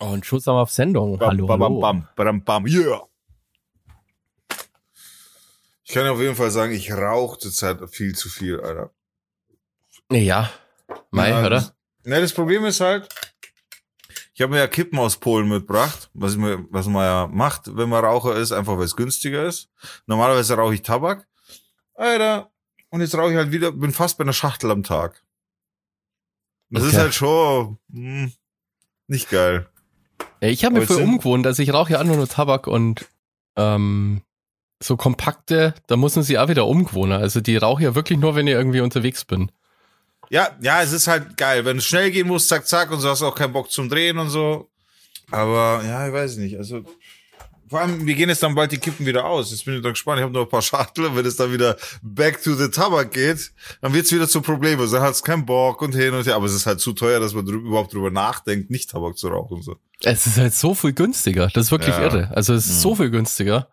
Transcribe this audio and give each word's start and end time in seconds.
Oh, 0.00 0.06
und 0.06 0.26
Schuss 0.26 0.48
auf 0.48 0.70
Sendung. 0.70 1.18
Bam, 1.18 1.30
hallo, 1.30 1.46
bam, 1.46 1.62
hallo. 1.62 1.80
bam, 1.80 2.08
bam, 2.16 2.24
bam, 2.42 2.44
bam, 2.44 2.66
yeah. 2.66 3.02
Ich 5.84 5.92
kann 5.94 6.06
auf 6.08 6.18
jeden 6.20 6.34
Fall 6.34 6.50
sagen, 6.50 6.72
ich 6.72 6.90
rauche 6.92 7.38
zurzeit 7.38 7.78
viel 7.90 8.14
zu 8.14 8.28
viel, 8.28 8.60
Alter. 8.60 8.90
Ja, 10.10 10.50
Mai, 11.10 11.30
Ja, 11.30 11.40
oder? 11.40 11.50
das- 11.50 11.74
Ne, 12.06 12.20
das 12.20 12.34
Problem 12.34 12.64
ist 12.66 12.80
halt, 12.80 13.08
ich 14.34 14.42
habe 14.42 14.52
mir 14.52 14.58
ja 14.58 14.66
Kippen 14.66 14.98
aus 14.98 15.16
Polen 15.16 15.48
mitgebracht, 15.48 16.10
was, 16.12 16.32
ich 16.32 16.38
mir, 16.38 16.66
was 16.68 16.86
man 16.86 17.02
ja 17.02 17.26
macht, 17.32 17.74
wenn 17.76 17.88
man 17.88 18.04
Raucher 18.04 18.36
ist, 18.36 18.52
einfach 18.52 18.76
weil 18.76 18.84
es 18.84 18.94
günstiger 18.96 19.46
ist. 19.46 19.70
Normalerweise 20.06 20.54
rauche 20.54 20.74
ich 20.74 20.82
Tabak. 20.82 21.26
Alter, 21.94 22.50
und 22.90 23.00
jetzt 23.00 23.14
rauche 23.14 23.30
ich 23.30 23.36
halt 23.38 23.52
wieder, 23.52 23.72
bin 23.72 23.90
fast 23.92 24.18
bei 24.18 24.22
einer 24.24 24.34
Schachtel 24.34 24.70
am 24.70 24.82
Tag. 24.82 25.22
Das 26.68 26.82
ist 26.82 26.90
Okay. 26.90 26.98
halt 27.04 27.14
schon 27.14 27.78
hm, 27.90 28.32
nicht 29.06 29.30
geil. 29.30 29.70
Ich 30.40 30.64
habe 30.64 30.78
mir 30.78 30.86
sind- 30.86 31.02
umgewohnt, 31.02 31.46
dass 31.46 31.58
ich 31.58 31.72
rauche 31.72 31.92
ja 31.92 32.00
auch 32.00 32.04
nur 32.04 32.28
Tabak 32.28 32.66
und 32.66 33.06
ähm, 33.56 34.22
so 34.82 34.96
kompakte, 34.96 35.74
da 35.86 35.96
muss 35.96 36.16
man 36.16 36.24
sich 36.24 36.38
auch 36.38 36.48
wieder 36.48 36.66
umgewohnen. 36.66 37.18
Also 37.20 37.40
die 37.40 37.56
rauche 37.56 37.82
ja 37.82 37.94
wirklich 37.94 38.18
nur, 38.18 38.34
wenn 38.34 38.46
ich 38.46 38.54
irgendwie 38.54 38.80
unterwegs 38.80 39.24
bin. 39.24 39.50
Ja, 40.30 40.50
ja, 40.60 40.82
es 40.82 40.92
ist 40.92 41.06
halt 41.06 41.36
geil. 41.36 41.64
Wenn 41.64 41.78
es 41.78 41.84
schnell 41.84 42.10
gehen 42.10 42.26
muss, 42.26 42.48
zack, 42.48 42.66
zack, 42.66 42.90
und 42.90 43.00
so 43.00 43.08
hast 43.08 43.22
du 43.22 43.26
auch 43.26 43.34
keinen 43.34 43.52
Bock 43.52 43.70
zum 43.70 43.88
Drehen 43.88 44.18
und 44.18 44.30
so. 44.30 44.68
Aber 45.30 45.82
ja, 45.84 46.06
ich 46.06 46.12
weiß 46.12 46.36
nicht. 46.36 46.58
Also 46.58 46.82
vor 47.74 47.80
allem, 47.80 48.06
wir 48.06 48.14
gehen 48.14 48.28
jetzt 48.28 48.40
dann 48.40 48.54
bald 48.54 48.70
die 48.70 48.78
Kippen 48.78 49.04
wieder 49.04 49.24
aus. 49.24 49.50
Jetzt 49.50 49.64
bin 49.64 49.74
ich 49.74 49.82
dann 49.82 49.94
gespannt. 49.94 50.18
Ich 50.20 50.22
habe 50.22 50.32
noch 50.32 50.42
ein 50.42 50.48
paar 50.48 50.62
Schachtel. 50.62 51.16
Wenn 51.16 51.26
es 51.26 51.34
dann 51.34 51.52
wieder 51.52 51.76
back 52.02 52.40
to 52.40 52.54
the 52.54 52.68
Tabak 52.68 53.10
geht, 53.10 53.50
dann 53.80 53.92
wird's 53.92 54.12
wieder 54.12 54.28
zu 54.28 54.42
Problemen. 54.42 54.80
Also, 54.80 54.94
dann 54.94 55.02
hat's 55.02 55.24
keinen 55.24 55.44
Bock 55.44 55.82
und 55.82 55.92
hin 55.92 56.14
und 56.14 56.24
her. 56.24 56.36
Aber 56.36 56.46
es 56.46 56.54
ist 56.54 56.66
halt 56.66 56.78
zu 56.78 56.92
teuer, 56.92 57.18
dass 57.18 57.34
man 57.34 57.44
drü 57.44 57.56
überhaupt 57.56 57.92
drüber 57.92 58.12
nachdenkt, 58.12 58.70
nicht 58.70 58.90
Tabak 58.90 59.18
zu 59.18 59.26
rauchen. 59.26 59.54
und 59.56 59.62
So. 59.64 59.74
Es 60.04 60.24
ist 60.24 60.38
halt 60.38 60.54
so 60.54 60.76
viel 60.76 60.92
günstiger. 60.92 61.48
Das 61.52 61.64
ist 61.66 61.70
wirklich 61.72 61.96
Ja. 61.96 62.02
irre. 62.04 62.30
Also 62.32 62.54
es 62.54 62.66
ist 62.66 62.80
so 62.80 62.94
viel 62.94 63.10
günstiger. 63.10 63.66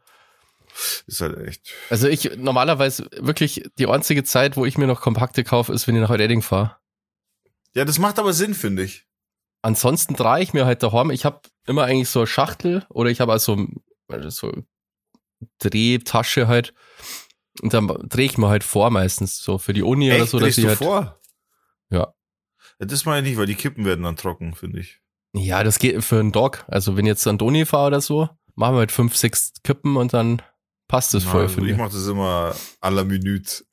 Ist 1.06 1.22
halt 1.22 1.38
echt. 1.48 1.62
Also 1.92 2.08
ich 2.08 2.38
normalerweise 2.38 3.08
wirklich 3.20 3.70
die 3.78 3.86
einzige 3.86 4.24
Zeit, 4.24 4.58
wo 4.58 4.66
ich 4.66 4.80
mir 4.80 4.88
noch 4.88 5.02
kompakte 5.02 5.44
kaufe, 5.44 5.74
ist, 5.74 5.88
wenn 5.88 5.94
ich 5.94 6.02
nach 6.02 6.10
Redding 6.10 6.42
fahre. 6.42 6.76
Ja, 7.76 7.86
das 7.86 8.00
macht 8.00 8.18
aber 8.18 8.34
Sinn, 8.34 8.56
finde 8.56 8.82
ich. 8.82 9.06
Ansonsten 9.62 10.16
drehe 10.16 10.42
ich 10.42 10.54
mir 10.54 10.66
halt 10.66 10.82
daheim. 10.82 11.12
Ich 11.12 11.24
habe 11.24 11.42
immer 11.68 11.84
eigentlich 11.84 12.10
so 12.10 12.22
eine 12.22 12.28
Schachtel 12.28 12.84
oder 12.90 13.12
ich 13.12 13.22
habe 13.22 13.32
also 13.32 13.68
so 14.30 14.52
Drehtasche 15.60 16.48
halt. 16.48 16.74
Und 17.62 17.74
dann 17.74 17.88
drehe 17.88 18.26
ich 18.26 18.38
mir 18.38 18.48
halt 18.48 18.64
vor 18.64 18.90
meistens 18.90 19.38
so 19.38 19.58
für 19.58 19.74
die 19.74 19.84
Uni 19.84 20.10
oder 20.10 20.22
Echt? 20.22 20.30
so, 20.30 20.40
dass 20.40 20.56
Drehst 20.56 20.58
ich 20.60 20.64
du 20.64 20.70
halt. 20.70 20.78
vor? 20.78 21.20
Ja. 21.90 22.14
ja. 22.80 22.86
Das 22.86 23.06
meine 23.06 23.26
ich 23.26 23.32
nicht, 23.32 23.40
weil 23.40 23.46
die 23.46 23.56
Kippen 23.56 23.86
werden 23.86 24.04
dann 24.04 24.16
trocken, 24.16 24.56
finde 24.56 24.80
ich. 24.80 25.02
Ja, 25.34 25.64
das 25.64 25.80
geht 25.80 26.04
für 26.04 26.20
einen 26.20 26.32
Dog. 26.32 26.66
Also 26.68 26.98
wenn 26.98 27.06
ich 27.06 27.12
jetzt 27.12 27.28
an 27.28 27.38
Doni 27.38 27.66
fahre 27.66 27.88
oder 27.88 28.02
so, 28.02 28.30
machen 28.56 28.76
wir 28.76 28.80
halt 28.80 28.92
fünf, 28.92 29.16
sechs 29.16 29.54
Kippen 29.64 29.98
und 29.98 30.14
dann 30.14 30.42
passt 30.88 31.14
das 31.14 31.24
voll, 31.24 31.44
also 31.44 31.62
ich 31.64 31.78
mache 31.78 31.94
das 31.94 32.06
immer 32.08 32.54
à 32.82 32.90
la 32.90 33.06
Minute. 33.06 33.64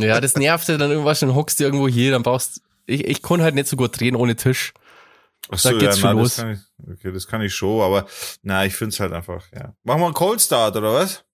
Ja, 0.00 0.20
das 0.20 0.34
nervt 0.34 0.66
ja 0.68 0.76
dann 0.76 0.90
irgendwas, 0.90 1.20
dann 1.20 1.36
hockst 1.36 1.60
du 1.60 1.64
irgendwo 1.64 1.86
hier, 1.86 2.10
dann 2.10 2.24
brauchst 2.24 2.62
ich, 2.86 3.04
ich 3.06 3.22
kann 3.22 3.42
halt 3.42 3.54
nicht 3.54 3.68
so 3.68 3.76
gut 3.76 3.98
drehen 3.98 4.16
ohne 4.16 4.34
Tisch. 4.36 4.72
Ach 5.50 5.60
Da 5.60 5.72
geht's 5.72 5.98
schon 5.98 6.16
na, 6.16 6.20
los. 6.20 6.36
Das 6.36 6.44
kann 6.44 6.52
ich, 6.52 6.92
okay, 6.92 7.12
das 7.12 7.26
kann 7.26 7.42
ich 7.42 7.54
schon, 7.54 7.80
aber 7.82 8.06
na, 8.42 8.64
ich 8.64 8.74
find's 8.74 8.98
halt 9.00 9.12
einfach, 9.12 9.44
ja. 9.54 9.74
Machen 9.84 10.00
wir 10.00 10.06
einen 10.06 10.14
Cold 10.14 10.40
Start, 10.40 10.76
oder 10.76 10.92
was? 10.92 11.24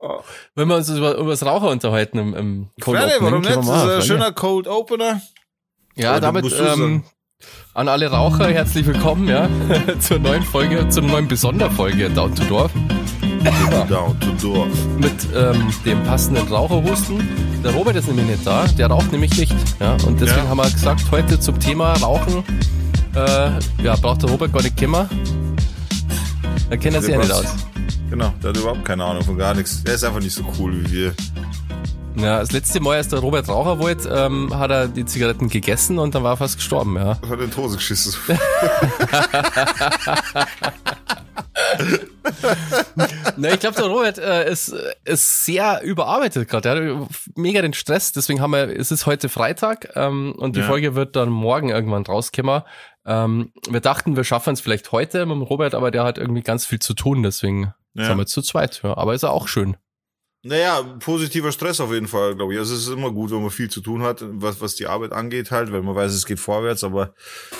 Oh. 0.00 0.20
Wenn 0.54 0.68
wir 0.68 0.76
uns 0.76 0.88
über, 0.88 1.16
über 1.16 1.30
das 1.30 1.44
Raucher 1.44 1.70
unterhalten 1.70 2.18
im, 2.18 2.34
im 2.34 2.70
Cold 2.80 3.00
Opening, 3.00 3.20
warum 3.20 3.40
nicht? 3.40 3.56
Das 3.56 3.66
ist 3.66 3.70
ein 3.70 4.02
schöner 4.02 4.32
Cold 4.32 4.68
Opener. 4.68 5.20
Ja, 5.96 6.12
Oder 6.12 6.20
damit 6.20 6.54
ähm, 6.60 7.02
an 7.74 7.88
alle 7.88 8.08
Raucher 8.08 8.48
herzlich 8.48 8.86
willkommen, 8.86 9.26
ja, 9.26 9.48
zur 10.00 10.20
neuen 10.20 10.44
Folge, 10.44 10.88
zur 10.88 11.02
neuen 11.02 11.26
Besonderfolge 11.26 12.10
Down 12.10 12.34
to 12.36 12.44
Dorf. 12.44 12.70
mit 14.98 15.12
ähm, 15.34 15.68
dem 15.84 16.02
passenden 16.04 16.46
Raucherhusten. 16.48 17.26
Der 17.62 17.72
Robert 17.72 17.96
ist 17.96 18.08
nämlich 18.08 18.26
nicht 18.26 18.46
da, 18.46 18.64
der 18.66 18.88
raucht 18.88 19.10
nämlich 19.12 19.36
nicht, 19.38 19.54
ja, 19.80 19.92
und 20.06 20.20
deswegen 20.20 20.44
Ja. 20.44 20.48
haben 20.48 20.58
wir 20.58 20.70
gesagt, 20.70 21.02
heute 21.10 21.38
zum 21.40 21.58
Thema 21.58 21.92
Rauchen, 21.94 22.44
äh, 23.14 23.50
ja, 23.82 23.96
braucht 23.96 24.22
der 24.22 24.30
Robert 24.30 24.52
gar 24.52 24.62
nicht 24.62 24.76
kommen. 24.78 25.08
Da 26.70 26.76
kennt 26.76 26.96
er 26.96 27.02
sich 27.02 27.12
ja 27.12 27.18
nicht 27.18 27.32
aus. 27.32 27.46
Genau, 28.10 28.32
der 28.42 28.50
hat 28.50 28.56
überhaupt 28.56 28.84
keine 28.84 29.04
Ahnung 29.04 29.22
von 29.22 29.36
gar 29.38 29.54
nichts. 29.54 29.82
Der 29.84 29.94
ist 29.94 30.04
einfach 30.04 30.20
nicht 30.20 30.34
so 30.34 30.42
cool 30.58 30.72
wie 30.84 30.92
wir. 30.92 31.14
Ja, 32.16 32.40
das 32.40 32.52
letzte 32.52 32.80
Mal, 32.80 32.96
als 32.96 33.08
der 33.08 33.20
Robert 33.20 33.48
Raucher 33.48 33.78
wollte, 33.78 34.08
ähm, 34.08 34.52
hat 34.58 34.70
er 34.70 34.88
die 34.88 35.04
Zigaretten 35.04 35.48
gegessen 35.48 35.98
und 35.98 36.14
dann 36.14 36.22
war 36.24 36.32
er 36.32 36.36
fast 36.36 36.56
gestorben, 36.56 36.96
ja. 36.96 37.18
Hat 37.28 37.40
in 37.40 37.50
die 37.50 37.56
Hose 37.56 37.76
geschissen. 37.76 38.14
Na, 43.36 43.52
ich 43.52 43.60
glaube, 43.60 43.76
der 43.76 43.86
Robert 43.86 44.18
äh, 44.18 44.50
ist, 44.50 44.74
ist 45.04 45.44
sehr 45.44 45.80
überarbeitet 45.82 46.48
gerade. 46.48 46.68
Er 46.68 46.98
hat 47.00 47.08
mega 47.36 47.62
den 47.62 47.72
Stress. 47.72 48.12
Deswegen 48.12 48.40
haben 48.40 48.52
wir, 48.52 48.68
es 48.78 48.90
ist 48.90 49.06
heute 49.06 49.28
Freitag 49.28 49.90
ähm, 49.96 50.34
und 50.36 50.56
die 50.56 50.60
Ja. 50.60 50.66
Folge 50.66 50.94
wird 50.94 51.16
dann 51.16 51.28
morgen 51.30 51.68
irgendwann 51.70 52.04
rauskommen. 52.04 52.62
Ähm, 53.06 53.52
wir 53.68 53.80
dachten, 53.80 54.16
wir 54.16 54.24
schaffen 54.24 54.52
es 54.54 54.60
vielleicht 54.60 54.92
heute 54.92 55.24
mit 55.26 55.34
dem 55.36 55.42
Robert, 55.42 55.74
aber 55.74 55.90
der 55.90 56.04
hat 56.04 56.18
irgendwie 56.18 56.42
ganz 56.42 56.66
viel 56.66 56.78
zu 56.78 56.94
tun. 56.94 57.22
Deswegen 57.22 57.72
Ja. 57.94 58.06
sind 58.06 58.18
wir 58.18 58.26
zu 58.26 58.42
zweit. 58.42 58.80
Ja, 58.82 58.96
aber 58.96 59.14
ist 59.14 59.22
er 59.22 59.32
auch 59.32 59.48
schön. 59.48 59.76
Naja, 60.44 60.80
positiver 61.00 61.50
Stress 61.50 61.80
auf 61.80 61.92
jeden 61.92 62.06
Fall, 62.06 62.36
glaube 62.36 62.52
ich. 62.54 62.58
Also 62.60 62.74
es 62.74 62.82
ist 62.82 62.92
immer 62.92 63.10
gut, 63.10 63.32
wenn 63.32 63.40
man 63.42 63.50
viel 63.50 63.68
zu 63.68 63.80
tun 63.80 64.02
hat, 64.02 64.22
was, 64.22 64.60
was 64.60 64.76
die 64.76 64.86
Arbeit 64.86 65.12
angeht 65.12 65.50
halt, 65.50 65.72
wenn 65.72 65.84
man 65.84 65.96
weiß, 65.96 66.12
es 66.12 66.26
geht 66.26 66.38
vorwärts, 66.38 66.84
aber 66.84 67.12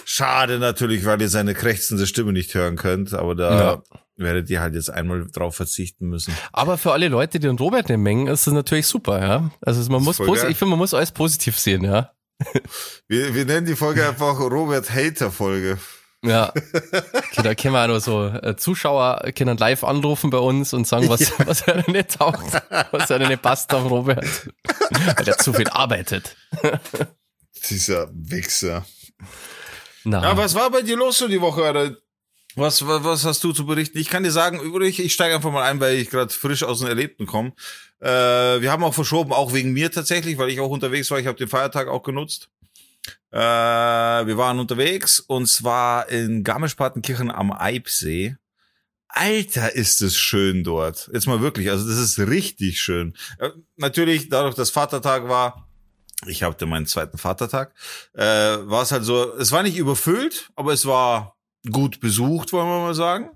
schade 0.05 0.59
natürlich, 0.61 1.05
weil 1.05 1.21
ihr 1.21 1.28
seine 1.28 1.55
krächzende 1.55 2.06
Stimme 2.06 2.33
nicht 2.33 2.55
hören 2.55 2.77
könnt, 2.77 3.15
aber 3.15 3.34
da 3.34 3.61
Ja. 3.61 3.83
werdet 4.17 4.49
ihr 4.49 4.61
halt 4.61 4.75
jetzt 4.75 4.91
einmal 4.91 5.27
drauf 5.27 5.56
verzichten 5.56 6.09
müssen. 6.09 6.33
Aber 6.53 6.78
für 6.78 6.93
alle 6.93 7.09
Leute, 7.09 7.41
die 7.41 7.47
den 7.49 7.59
Robert 7.59 7.88
nicht 7.88 7.99
mengen, 7.99 8.28
ist 8.28 8.47
das 8.47 8.55
natürlich 8.55 8.87
super, 8.87 9.21
ja. 9.21 9.50
Also 9.61 9.91
man 9.91 10.03
muss 10.05 10.21
ich 10.21 10.27
finde, 10.56 10.67
man 10.67 10.78
muss 10.78 10.94
alles 10.94 11.11
positiv 11.11 11.59
sehen, 11.59 11.83
ja. 11.84 12.12
Wir, 13.09 13.34
wir 13.34 13.44
nennen 13.44 13.67
die 13.67 13.75
Folge 13.75 14.06
einfach 14.09 14.38
Robert 14.38 14.88
Hater 14.94 15.33
Folge. 15.33 15.78
Ja. 16.25 16.53
Okay, 16.53 17.43
da 17.43 17.55
können 17.55 17.75
wir 17.75 17.84
auch 17.84 17.89
nur 17.89 18.01
so 18.01 18.27
äh, 18.27 18.56
Zuschauer 18.56 19.21
können 19.37 19.56
live 19.56 19.84
anrufen 19.84 20.31
bei 20.31 20.39
uns 20.39 20.73
und 20.73 20.87
sagen, 20.87 21.09
was, 21.09 21.33
was 21.47 21.62
er 21.62 21.83
denn 21.83 21.95
nicht 21.95 22.19
taugt, 22.19 22.61
was 22.91 23.11
er 23.11 23.21
denn 23.21 23.29
nicht 23.29 23.43
passt 23.43 23.73
auf 23.73 23.89
Robert. 23.89 24.27
Weil 24.91 25.29
er 25.29 25.39
zu 25.39 25.53
viel 25.53 25.69
arbeitet. 25.69 26.37
Dieser 27.71 28.09
Wichser. 28.12 28.84
Na, 30.05 30.23
Ja, 30.23 30.37
was 30.37 30.55
war 30.55 30.71
bei 30.71 30.83
dir 30.83 30.97
los 30.97 31.19
so 31.19 31.29
die 31.29 31.41
Woche, 31.41 31.62
Alter? 31.62 31.97
Was, 32.56 32.85
was, 32.87 33.05
was 33.05 33.25
hast 33.25 33.45
du 33.45 33.53
zu 33.53 33.67
berichten? 33.67 33.99
Ich 33.99 34.09
kann 34.09 34.25
dir 34.25 34.33
sagen, 34.33 34.61
übrigens, 34.61 34.99
ich 34.99 35.12
steige 35.12 35.37
einfach 35.37 35.53
mal 35.53 35.62
ein, 35.62 35.79
weil 35.79 35.97
ich 35.97 36.11
gerade 36.11 36.33
frisch 36.33 36.65
aus 36.65 36.81
dem 36.81 36.89
Erlebten 36.89 37.27
komme. 37.27 37.53
Äh, 38.00 38.09
wir 38.61 38.73
haben 38.73 38.83
auch 38.83 38.95
verschoben, 38.95 39.33
auch 39.33 39.53
wegen 39.53 39.73
mir 39.73 39.93
tatsächlich, 39.93 40.39
weil 40.39 40.49
ich 40.49 40.59
auch 40.59 40.71
unterwegs 40.71 41.11
war. 41.11 41.21
Ich 41.21 41.27
habe 41.27 41.39
den 41.39 41.49
Feiertag 41.49 41.87
auch 41.87 42.03
genutzt. 42.03 42.49
Äh, 43.31 43.39
wir 43.39 44.37
waren 44.37 44.59
unterwegs 44.59 45.21
und 45.21 45.47
zwar 45.47 46.09
in 46.09 46.45
Garmisch-Partenkirchen 46.45 47.31
am 47.31 47.53
Eibsee. 47.53 48.37
Alter, 49.09 49.75
ist 49.75 50.03
es 50.03 50.17
schön 50.17 50.65
dort. 50.65 51.11
Jetzt 51.13 51.27
mal 51.27 51.41
wirklich, 51.41 51.71
also 51.71 51.89
das 51.89 51.99
ist 51.99 52.19
richtig 52.19 52.81
schön. 52.81 53.15
Äh, 53.39 53.51
natürlich, 53.77 54.29
dadurch, 54.29 54.55
dass 54.55 54.71
Vatertag 54.71 55.29
war, 55.29 55.69
ich 56.27 56.43
hatte 56.43 56.67
meinen 56.67 56.87
zweiten 56.87 57.19
Vatertag, 57.19 57.75
äh, 58.15 58.23
war 58.25 58.83
es 58.83 58.93
halt 58.93 59.05
so, 59.05 59.35
es 59.37 59.53
war 59.53 59.63
nicht 59.63 59.77
überfüllt, 59.77 60.51
aber 60.57 60.73
es 60.73 60.85
war 60.85 61.37
gut 61.71 62.01
besucht, 62.01 62.53
wollen 62.53 62.69
wir 62.69 62.81
mal 62.81 62.95
sagen. 62.95 63.31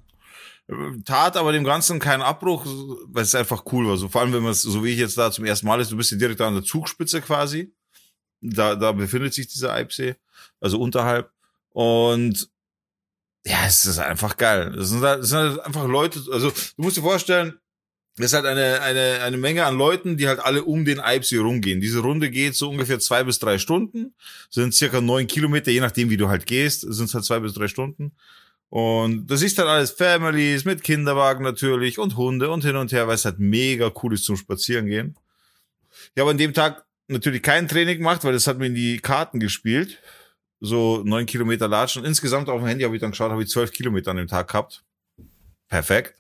Äh, 0.69 1.03
Tat 1.05 1.37
aber 1.37 1.53
dem 1.53 1.65
Ganzen 1.65 1.99
keinen 2.01 2.23
Abbruch, 2.23 2.67
weil 3.07 3.23
es 3.23 3.35
einfach 3.35 3.65
cool 3.73 3.89
war. 3.89 3.97
So, 3.97 4.09
vor 4.09 4.21
allem, 4.21 4.33
wenn 4.33 4.43
man 4.43 4.53
es, 4.53 4.63
so 4.63 4.85
wie 4.85 4.91
ich 4.91 4.99
jetzt 4.99 5.19
da 5.19 5.31
zum 5.31 5.45
ersten 5.45 5.67
Mal 5.67 5.81
ist, 5.81 5.91
du 5.91 5.97
bist 5.97 6.11
ja 6.11 6.19
direkt 6.19 6.41
an 6.41 6.55
der 6.55 6.65
Zugspitze 6.65 7.21
quasi. 7.21 7.75
Da, 8.43 8.75
da 8.75 8.93
befindet 8.93 9.33
sich 9.33 9.47
dieser 9.47 9.73
Eibsee, 9.73 10.17
also 10.61 10.81
unterhalb. 10.81 11.31
Und 11.71 12.51
ja, 13.45 13.67
es 13.67 13.85
ist 13.85 13.99
einfach 13.99 14.37
geil. 14.37 14.75
Es 14.79 14.91
sind, 14.91 15.03
halt, 15.03 15.23
es 15.23 15.31
sind 15.31 15.39
halt 15.39 15.61
einfach 15.61 15.87
Leute, 15.87 16.21
also 16.31 16.51
du 16.51 16.83
musst 16.83 16.97
dir 16.97 17.03
vorstellen, 17.03 17.59
es 18.19 18.27
ist 18.27 18.35
halt 18.35 18.45
eine, 18.45 18.83
eine, 18.83 19.21
eine 19.23 19.37
Menge 19.39 19.65
an 19.65 19.79
Leuten, 19.79 20.17
die 20.19 20.29
halt 20.29 20.41
alle 20.41 20.65
um 20.65 20.85
den 20.85 21.01
Eibsee 21.01 21.39
rumgehen. 21.39 21.81
Diese 21.81 22.01
Runde 22.01 22.31
geht 22.31 22.55
so 22.55 22.69
ungefähr 22.69 22.99
zwei 22.99 23.25
bis 23.25 23.39
drei 23.39 23.57
Stunden, 23.59 24.15
sind 24.51 24.75
circa 24.75 25.01
neun 25.01 25.27
Kilometer, 25.27 25.71
je 25.71 25.81
nachdem, 25.81 26.11
wie 26.11 26.19
du 26.19 26.29
halt 26.29 26.45
gehst, 26.45 26.83
sind 26.83 27.07
es 27.07 27.15
halt 27.15 27.25
zwei 27.25 27.41
bis 27.41 27.55
drei 27.55 27.69
Stunden. 27.69 28.13
Und 28.69 29.27
das 29.27 29.43
ist 29.43 29.59
halt 29.59 29.69
alles 29.69 29.91
Families 29.93 30.65
mit 30.65 30.83
Kinderwagen 30.83 31.43
natürlich 31.43 31.99
und 31.99 32.17
Hunde 32.17 32.51
und 32.51 32.65
hin 32.65 32.77
und 32.77 32.93
her, 32.93 33.07
weil 33.07 33.17
es 33.17 33.25
halt 33.25 33.39
mega 33.39 33.93
cool 34.03 34.15
ist 34.15 34.25
zum 34.25 34.37
Spazierengehen. 34.37 35.17
Ich 36.15 36.21
habe 36.21 36.31
an 36.31 36.39
dem 36.39 36.55
Tag 36.55 36.85
natürlich 37.09 37.43
kein 37.43 37.69
Training 37.69 37.99
gemacht, 37.99 38.25
weil 38.25 38.33
das 38.33 38.47
hat 38.47 38.59
mir 38.59 38.67
in 38.67 38.75
die 38.75 38.99
Karten 38.99 39.41
gespielt. 39.41 39.99
So 40.61 41.03
neun 41.05 41.27
Kilometer 41.27 41.67
latschen. 41.67 42.05
Insgesamt 42.05 42.49
auf 42.49 42.61
dem 42.61 42.67
Handy 42.69 42.85
habe 42.85 42.95
ich 42.95 43.01
dann 43.01 43.11
geschaut, 43.11 43.33
habe 43.33 43.43
ich 43.43 43.49
zwölf 43.49 43.73
Kilometer 43.73 44.13
an 44.13 44.19
dem 44.19 44.29
Tag 44.29 44.49
gehabt. 44.49 44.85
Perfekt. 45.69 46.15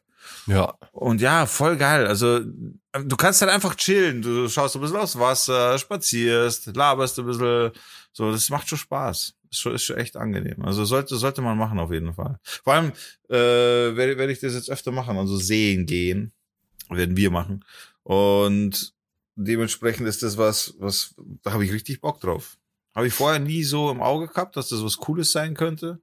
ja. 0.46 0.74
Und 0.92 1.20
ja, 1.20 1.46
voll 1.46 1.76
geil. 1.76 2.06
Also 2.06 2.40
du 2.40 3.16
kannst 3.16 3.40
halt 3.40 3.52
einfach 3.52 3.76
chillen. 3.76 4.22
Du 4.22 4.48
schaust 4.48 4.74
ein 4.74 4.82
bisschen 4.82 4.96
aufs 4.96 5.18
Wasser, 5.18 5.78
spazierst, 5.78 6.74
laberst 6.74 7.18
ein 7.18 7.26
bisschen. 7.26 7.70
So, 8.12 8.32
das 8.32 8.50
macht 8.50 8.68
schon 8.68 8.78
Spaß. 8.78 9.34
Ist 9.50 9.60
schon, 9.60 9.74
ist 9.74 9.84
schon 9.84 9.98
echt 9.98 10.16
angenehm. 10.16 10.64
Also 10.64 10.84
sollte, 10.84 11.16
sollte 11.16 11.42
man 11.42 11.58
machen 11.58 11.78
auf 11.78 11.92
jeden 11.92 12.14
Fall. 12.14 12.38
Vor 12.42 12.72
allem 12.72 12.92
äh, 13.28 13.96
werde, 13.96 14.18
werde 14.18 14.32
ich 14.32 14.40
das 14.40 14.54
jetzt 14.54 14.70
öfter 14.70 14.90
machen, 14.90 15.16
also 15.18 15.36
sehen 15.36 15.86
gehen. 15.86 16.32
Werden 16.88 17.16
wir 17.16 17.30
machen. 17.30 17.64
Und 18.02 18.92
dementsprechend 19.36 20.08
ist 20.08 20.22
das 20.22 20.36
was, 20.36 20.74
was, 20.78 21.14
da 21.42 21.52
habe 21.52 21.64
ich 21.64 21.72
richtig 21.72 22.00
Bock 22.00 22.20
drauf. 22.20 22.56
Habe 22.94 23.06
ich 23.06 23.14
vorher 23.14 23.40
nie 23.40 23.64
so 23.64 23.90
im 23.90 24.02
Auge 24.02 24.28
gehabt, 24.28 24.56
dass 24.56 24.68
das 24.68 24.84
was 24.84 24.98
Cooles 24.98 25.32
sein 25.32 25.54
könnte. 25.54 26.00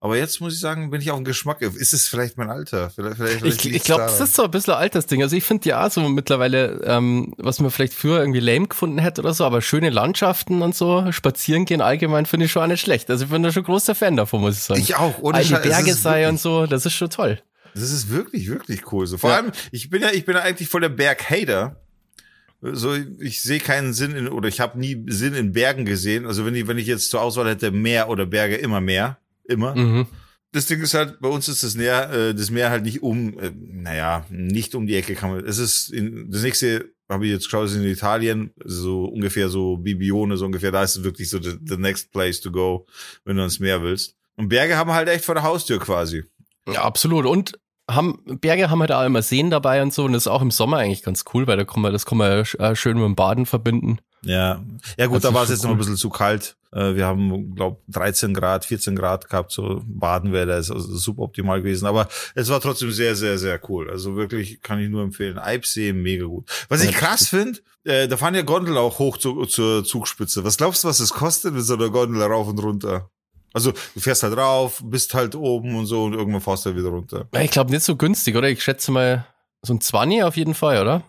Aber 0.00 0.16
jetzt 0.16 0.40
muss 0.40 0.54
ich 0.54 0.60
sagen, 0.60 0.90
bin 0.90 1.00
ich 1.00 1.10
auf 1.10 1.18
den 1.18 1.24
Geschmack. 1.24 1.60
Ist 1.60 1.92
es 1.92 2.06
vielleicht 2.06 2.36
mein 2.36 2.50
Alter? 2.50 2.90
Vielleicht, 2.90 3.16
vielleicht, 3.16 3.40
vielleicht 3.40 3.64
ich 3.64 3.74
ich 3.74 3.82
glaube, 3.82 4.02
das 4.02 4.20
ist 4.20 4.36
so 4.36 4.44
ein 4.44 4.50
bisschen 4.50 4.74
ein 4.74 4.80
Altersding. 4.80 5.22
Also 5.22 5.34
ich 5.34 5.42
finde 5.42 5.68
ja 5.68 5.90
so 5.90 6.08
mittlerweile, 6.08 6.80
ähm, 6.84 7.34
was 7.36 7.58
man 7.58 7.72
vielleicht 7.72 7.94
früher 7.94 8.20
irgendwie 8.20 8.38
lame 8.38 8.68
gefunden 8.68 8.98
hätte 9.00 9.22
oder 9.22 9.34
so, 9.34 9.44
aber 9.44 9.60
schöne 9.60 9.90
Landschaften 9.90 10.62
und 10.62 10.76
so, 10.76 11.10
spazieren 11.10 11.64
gehen 11.64 11.80
allgemein 11.80 12.26
finde 12.26 12.46
ich 12.46 12.52
schon 12.52 12.62
auch 12.62 12.68
nicht 12.68 12.80
schlecht. 12.80 13.10
Also 13.10 13.24
ich 13.24 13.30
bin 13.30 13.42
da 13.42 13.50
schon 13.50 13.64
großer 13.64 13.96
Fan 13.96 14.14
davon, 14.14 14.40
muss 14.40 14.56
ich 14.56 14.62
sagen. 14.62 14.80
Ich 14.80 14.94
auch. 14.94 15.18
Ohne 15.20 15.38
Alte 15.38 15.58
Berge 15.58 15.94
sei 15.94 16.28
und 16.28 16.38
so, 16.38 16.66
das 16.66 16.86
ist 16.86 16.94
schon 16.94 17.10
toll. 17.10 17.42
Das 17.74 17.90
ist 17.90 18.08
wirklich, 18.08 18.48
wirklich 18.48 18.92
cool. 18.92 19.06
So 19.06 19.18
vor 19.18 19.30
ja. 19.30 19.36
allem, 19.36 19.52
ich 19.72 19.90
bin 19.90 20.02
ja, 20.02 20.12
ich 20.12 20.24
bin 20.24 20.36
ja 20.36 20.42
eigentlich 20.42 20.68
voll 20.68 20.82
der 20.82 20.90
Berghater. 20.90 21.76
So, 22.60 22.94
ich 23.20 23.42
sehe 23.42 23.60
keinen 23.60 23.92
Sinn 23.92 24.16
in, 24.16 24.28
oder 24.28 24.48
ich 24.48 24.60
habe 24.60 24.78
nie 24.78 25.04
Sinn 25.06 25.34
in 25.34 25.52
Bergen 25.52 25.84
gesehen. 25.84 26.26
Also 26.26 26.44
wenn 26.44 26.54
ich, 26.54 26.66
wenn 26.66 26.78
ich 26.78 26.86
jetzt 26.86 27.10
zur 27.10 27.22
Auswahl 27.22 27.48
hätte, 27.48 27.70
Meer 27.70 28.08
oder 28.08 28.26
Berge, 28.26 28.56
immer 28.56 28.80
mehr 28.80 29.18
immer. 29.48 29.74
Mhm. 29.74 30.06
Das 30.52 30.66
Ding 30.66 30.80
ist 30.80 30.94
halt, 30.94 31.20
bei 31.20 31.28
uns 31.28 31.48
ist 31.48 31.62
das 31.62 31.74
Meer, 31.74 32.10
äh, 32.10 32.34
das 32.34 32.50
Meer 32.50 32.70
halt 32.70 32.84
nicht 32.84 33.02
um, 33.02 33.38
äh, 33.38 33.50
naja, 33.54 34.24
nicht 34.30 34.74
um 34.74 34.86
die 34.86 34.94
Ecke 34.94 35.14
kann 35.14 35.30
man. 35.30 35.44
Es 35.44 35.58
ist 35.58 35.90
in, 35.90 36.30
das 36.30 36.42
nächste 36.42 36.90
habe 37.08 37.26
ich 37.26 37.32
jetzt 37.32 37.44
geschaut, 37.44 37.66
ist 37.66 37.74
in 37.74 37.84
Italien, 37.84 38.50
so 38.64 39.04
ungefähr 39.04 39.48
so 39.48 39.76
Bibione, 39.78 40.36
so 40.36 40.46
ungefähr, 40.46 40.70
da 40.70 40.82
ist 40.82 40.96
es 40.96 41.04
wirklich 41.04 41.28
so 41.28 41.40
the, 41.40 41.56
the 41.64 41.76
next 41.76 42.12
place 42.12 42.40
to 42.40 42.50
go, 42.50 42.86
wenn 43.24 43.36
du 43.36 43.42
ans 43.42 43.60
Meer 43.60 43.82
willst. 43.82 44.14
Und 44.36 44.48
Berge 44.48 44.76
haben 44.76 44.92
halt 44.92 45.08
echt 45.08 45.24
vor 45.24 45.34
der 45.34 45.42
Haustür 45.42 45.78
quasi. 45.78 46.24
Ja, 46.66 46.82
absolut. 46.82 47.26
Und 47.26 47.58
haben, 47.90 48.20
Berge 48.40 48.70
haben 48.70 48.80
halt 48.80 48.92
auch 48.92 49.04
immer 49.04 49.22
Seen 49.22 49.50
dabei 49.50 49.82
und 49.82 49.92
so. 49.92 50.04
Und 50.04 50.12
das 50.12 50.24
ist 50.24 50.28
auch 50.28 50.42
im 50.42 50.50
Sommer 50.50 50.78
eigentlich 50.78 51.02
ganz 51.02 51.24
cool, 51.32 51.46
weil 51.46 51.56
da 51.56 51.64
kann 51.64 51.82
man, 51.82 51.92
das 51.92 52.06
kann 52.06 52.18
man 52.18 52.44
ja 52.58 52.76
schön 52.76 52.96
mit 52.96 53.04
dem 53.04 53.16
Baden 53.16 53.46
verbinden. 53.46 53.98
Ja, 54.22 54.64
ja 54.98 55.06
gut, 55.06 55.16
das 55.16 55.22
da 55.22 55.34
war 55.34 55.44
es 55.44 55.50
jetzt 55.50 55.62
cool. 55.62 55.70
noch 55.70 55.76
ein 55.76 55.78
bisschen 55.78 55.96
zu 55.96 56.10
kalt. 56.10 56.56
Äh, 56.72 56.96
wir 56.96 57.06
haben, 57.06 57.54
glaube 57.54 57.78
13 57.88 58.34
Grad, 58.34 58.64
14 58.64 58.96
Grad 58.96 59.28
gehabt, 59.28 59.52
so 59.52 59.80
Baden 59.86 60.32
wäre 60.32 60.46
das 60.46 60.70
also 60.70 60.96
super 60.96 61.22
optimal 61.22 61.62
gewesen. 61.62 61.86
Aber 61.86 62.08
es 62.34 62.48
war 62.48 62.60
trotzdem 62.60 62.90
sehr, 62.90 63.14
sehr, 63.14 63.38
sehr 63.38 63.60
cool. 63.68 63.90
Also 63.90 64.16
wirklich 64.16 64.60
kann 64.60 64.80
ich 64.80 64.88
nur 64.88 65.02
empfehlen. 65.02 65.38
Eibsee, 65.38 65.92
mega 65.92 66.26
gut. 66.26 66.48
Was 66.68 66.82
ich 66.82 66.92
krass 66.92 67.28
finde, 67.28 67.60
äh, 67.84 68.08
da 68.08 68.16
fahren 68.16 68.34
ja 68.34 68.42
Gondel 68.42 68.76
auch 68.76 68.98
hoch 68.98 69.18
zu, 69.18 69.46
zur 69.46 69.84
Zugspitze. 69.84 70.44
Was 70.44 70.56
glaubst 70.56 70.84
du, 70.84 70.88
was 70.88 71.00
es 71.00 71.10
kostet 71.10 71.54
mit 71.54 71.64
so 71.64 71.74
einer 71.74 71.90
Gondel 71.90 72.22
rauf 72.22 72.48
und 72.48 72.58
runter? 72.58 73.10
Also 73.52 73.72
du 73.94 74.00
fährst 74.00 74.22
halt 74.22 74.36
rauf, 74.36 74.80
bist 74.84 75.14
halt 75.14 75.34
oben 75.34 75.74
und 75.76 75.86
so 75.86 76.04
und 76.04 76.14
irgendwann 76.14 76.40
fährst 76.40 76.64
du 76.64 76.70
halt 76.70 76.78
wieder 76.78 76.90
runter. 76.90 77.28
Ich 77.40 77.50
glaube 77.50 77.70
nicht 77.70 77.82
so 77.82 77.96
günstig, 77.96 78.36
oder? 78.36 78.48
Ich 78.48 78.62
schätze 78.62 78.90
mal 78.92 79.26
so 79.62 79.74
ein 79.74 79.80
20 79.80 80.22
auf 80.22 80.36
jeden 80.36 80.54
Fall, 80.54 80.80
oder? 80.80 81.02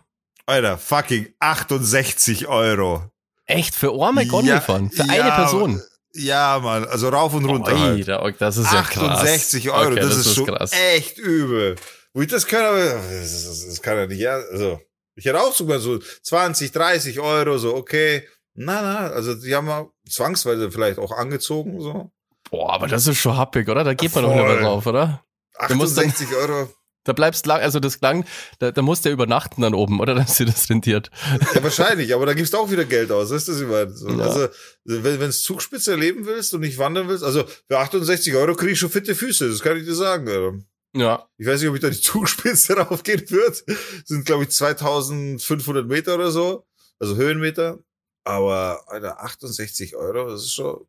Alter, 0.45 0.77
fucking 0.77 1.33
68 1.39 2.47
Euro. 2.47 3.03
Echt? 3.45 3.75
Für 3.75 3.91
arme 4.01 4.25
Gondel 4.25 4.55
ja, 4.55 4.61
fahren? 4.61 4.89
Für 4.89 5.03
ja, 5.03 5.23
eine 5.23 5.31
Person? 5.31 5.81
Ja, 6.13 6.59
Mann, 6.61 6.85
also 6.85 7.09
rauf 7.09 7.33
und 7.33 7.45
runter. 7.45 7.73
Oh, 7.75 7.79
halt. 7.79 8.41
Das 8.41 8.57
ist 8.57 8.71
ja 8.71 8.79
68 8.79 9.65
krass. 9.65 9.73
Euro, 9.73 9.91
okay, 9.91 9.99
das, 9.99 10.09
das, 10.09 10.25
ist 10.25 10.35
schon 10.35 10.45
krass. 10.47 10.71
echt 10.71 11.17
übel. 11.17 11.75
Wo 12.13 12.21
ich 12.21 12.27
das 12.27 12.47
kann, 12.47 12.63
aber 12.63 12.77
das, 12.79 13.45
das, 13.45 13.67
das 13.67 13.81
kann 13.81 13.97
ja 13.97 14.07
nicht, 14.07 14.19
ja, 14.19 14.35
also, 14.51 14.79
ich 15.15 15.25
hätte 15.25 15.39
auch 15.39 15.53
sogar 15.53 15.79
so 15.79 15.99
20, 15.99 16.71
30 16.71 17.19
Euro, 17.19 17.57
so, 17.59 17.75
okay. 17.75 18.27
Na, 18.55 18.81
na, 18.81 19.07
also, 19.09 19.35
die 19.35 19.55
haben 19.55 19.67
wir 19.67 19.91
zwangsweise 20.07 20.71
vielleicht 20.71 20.97
auch 20.97 21.11
angezogen, 21.11 21.79
so. 21.79 22.11
Boah, 22.49 22.73
aber 22.73 22.87
das 22.87 23.07
ist 23.07 23.17
schon 23.17 23.37
happig, 23.37 23.69
oder? 23.69 23.83
Da 23.83 23.93
geht 23.93 24.13
man 24.15 24.23
doch 24.23 24.33
nicht 24.33 24.43
mehr 24.43 24.61
drauf, 24.61 24.85
oder? 24.85 25.23
68 25.57 26.35
Euro. 26.35 26.69
Da 27.05 27.13
bleibst 27.13 27.45
lang, 27.45 27.61
also 27.61 27.79
das 27.79 27.99
klang, 27.99 28.25
da, 28.59 28.71
da 28.71 28.81
musst 28.81 29.05
du 29.05 29.09
ja 29.09 29.13
übernachten 29.13 29.61
dann 29.61 29.73
oben, 29.73 29.99
oder? 29.99 30.15
Dass 30.15 30.35
dir 30.35 30.45
das 30.45 30.69
rentiert. 30.69 31.09
Ja, 31.53 31.63
wahrscheinlich, 31.63 32.13
aber 32.13 32.25
da 32.25 32.33
gibst 32.33 32.53
du 32.53 32.57
auch 32.57 32.69
wieder 32.69 32.85
Geld 32.85 33.11
aus, 33.11 33.31
weißt 33.31 33.47
du, 33.47 33.51
was 33.53 33.61
ich 33.61 33.67
meine? 33.67 33.91
So, 33.95 34.09
ja. 34.09 34.25
Also, 34.25 34.49
wenn 34.83 35.19
du 35.19 35.31
Zugspitze 35.31 35.91
erleben 35.91 36.25
willst 36.25 36.53
und 36.53 36.61
nicht 36.61 36.77
wandern 36.77 37.07
willst, 37.07 37.23
also 37.23 37.45
für 37.67 37.79
68 37.79 38.35
Euro 38.35 38.55
krieg 38.55 38.71
ich 38.71 38.79
schon 38.79 38.89
fitte 38.89 39.15
Füße, 39.15 39.49
das 39.49 39.61
kann 39.61 39.77
ich 39.77 39.85
dir 39.85 39.95
sagen, 39.95 40.27
Alter. 40.27 40.59
Ja. 40.95 41.27
Ich 41.37 41.47
weiß 41.47 41.61
nicht, 41.61 41.69
ob 41.69 41.75
ich 41.75 41.81
da 41.81 41.89
die 41.89 42.01
Zugspitze 42.01 42.77
raufgehen 42.77 43.29
wird. 43.29 43.63
Das 43.67 43.77
sind, 44.05 44.25
glaube 44.25 44.43
ich, 44.43 44.49
2500 44.51 45.87
Meter 45.87 46.15
oder 46.15 46.31
so. 46.31 46.65
Also 46.99 47.15
Höhenmeter. 47.15 47.79
Aber, 48.23 48.83
Alter, 48.87 49.21
68 49.23 49.95
Euro, 49.95 50.29
das 50.29 50.43
ist 50.43 50.53
schon, 50.53 50.85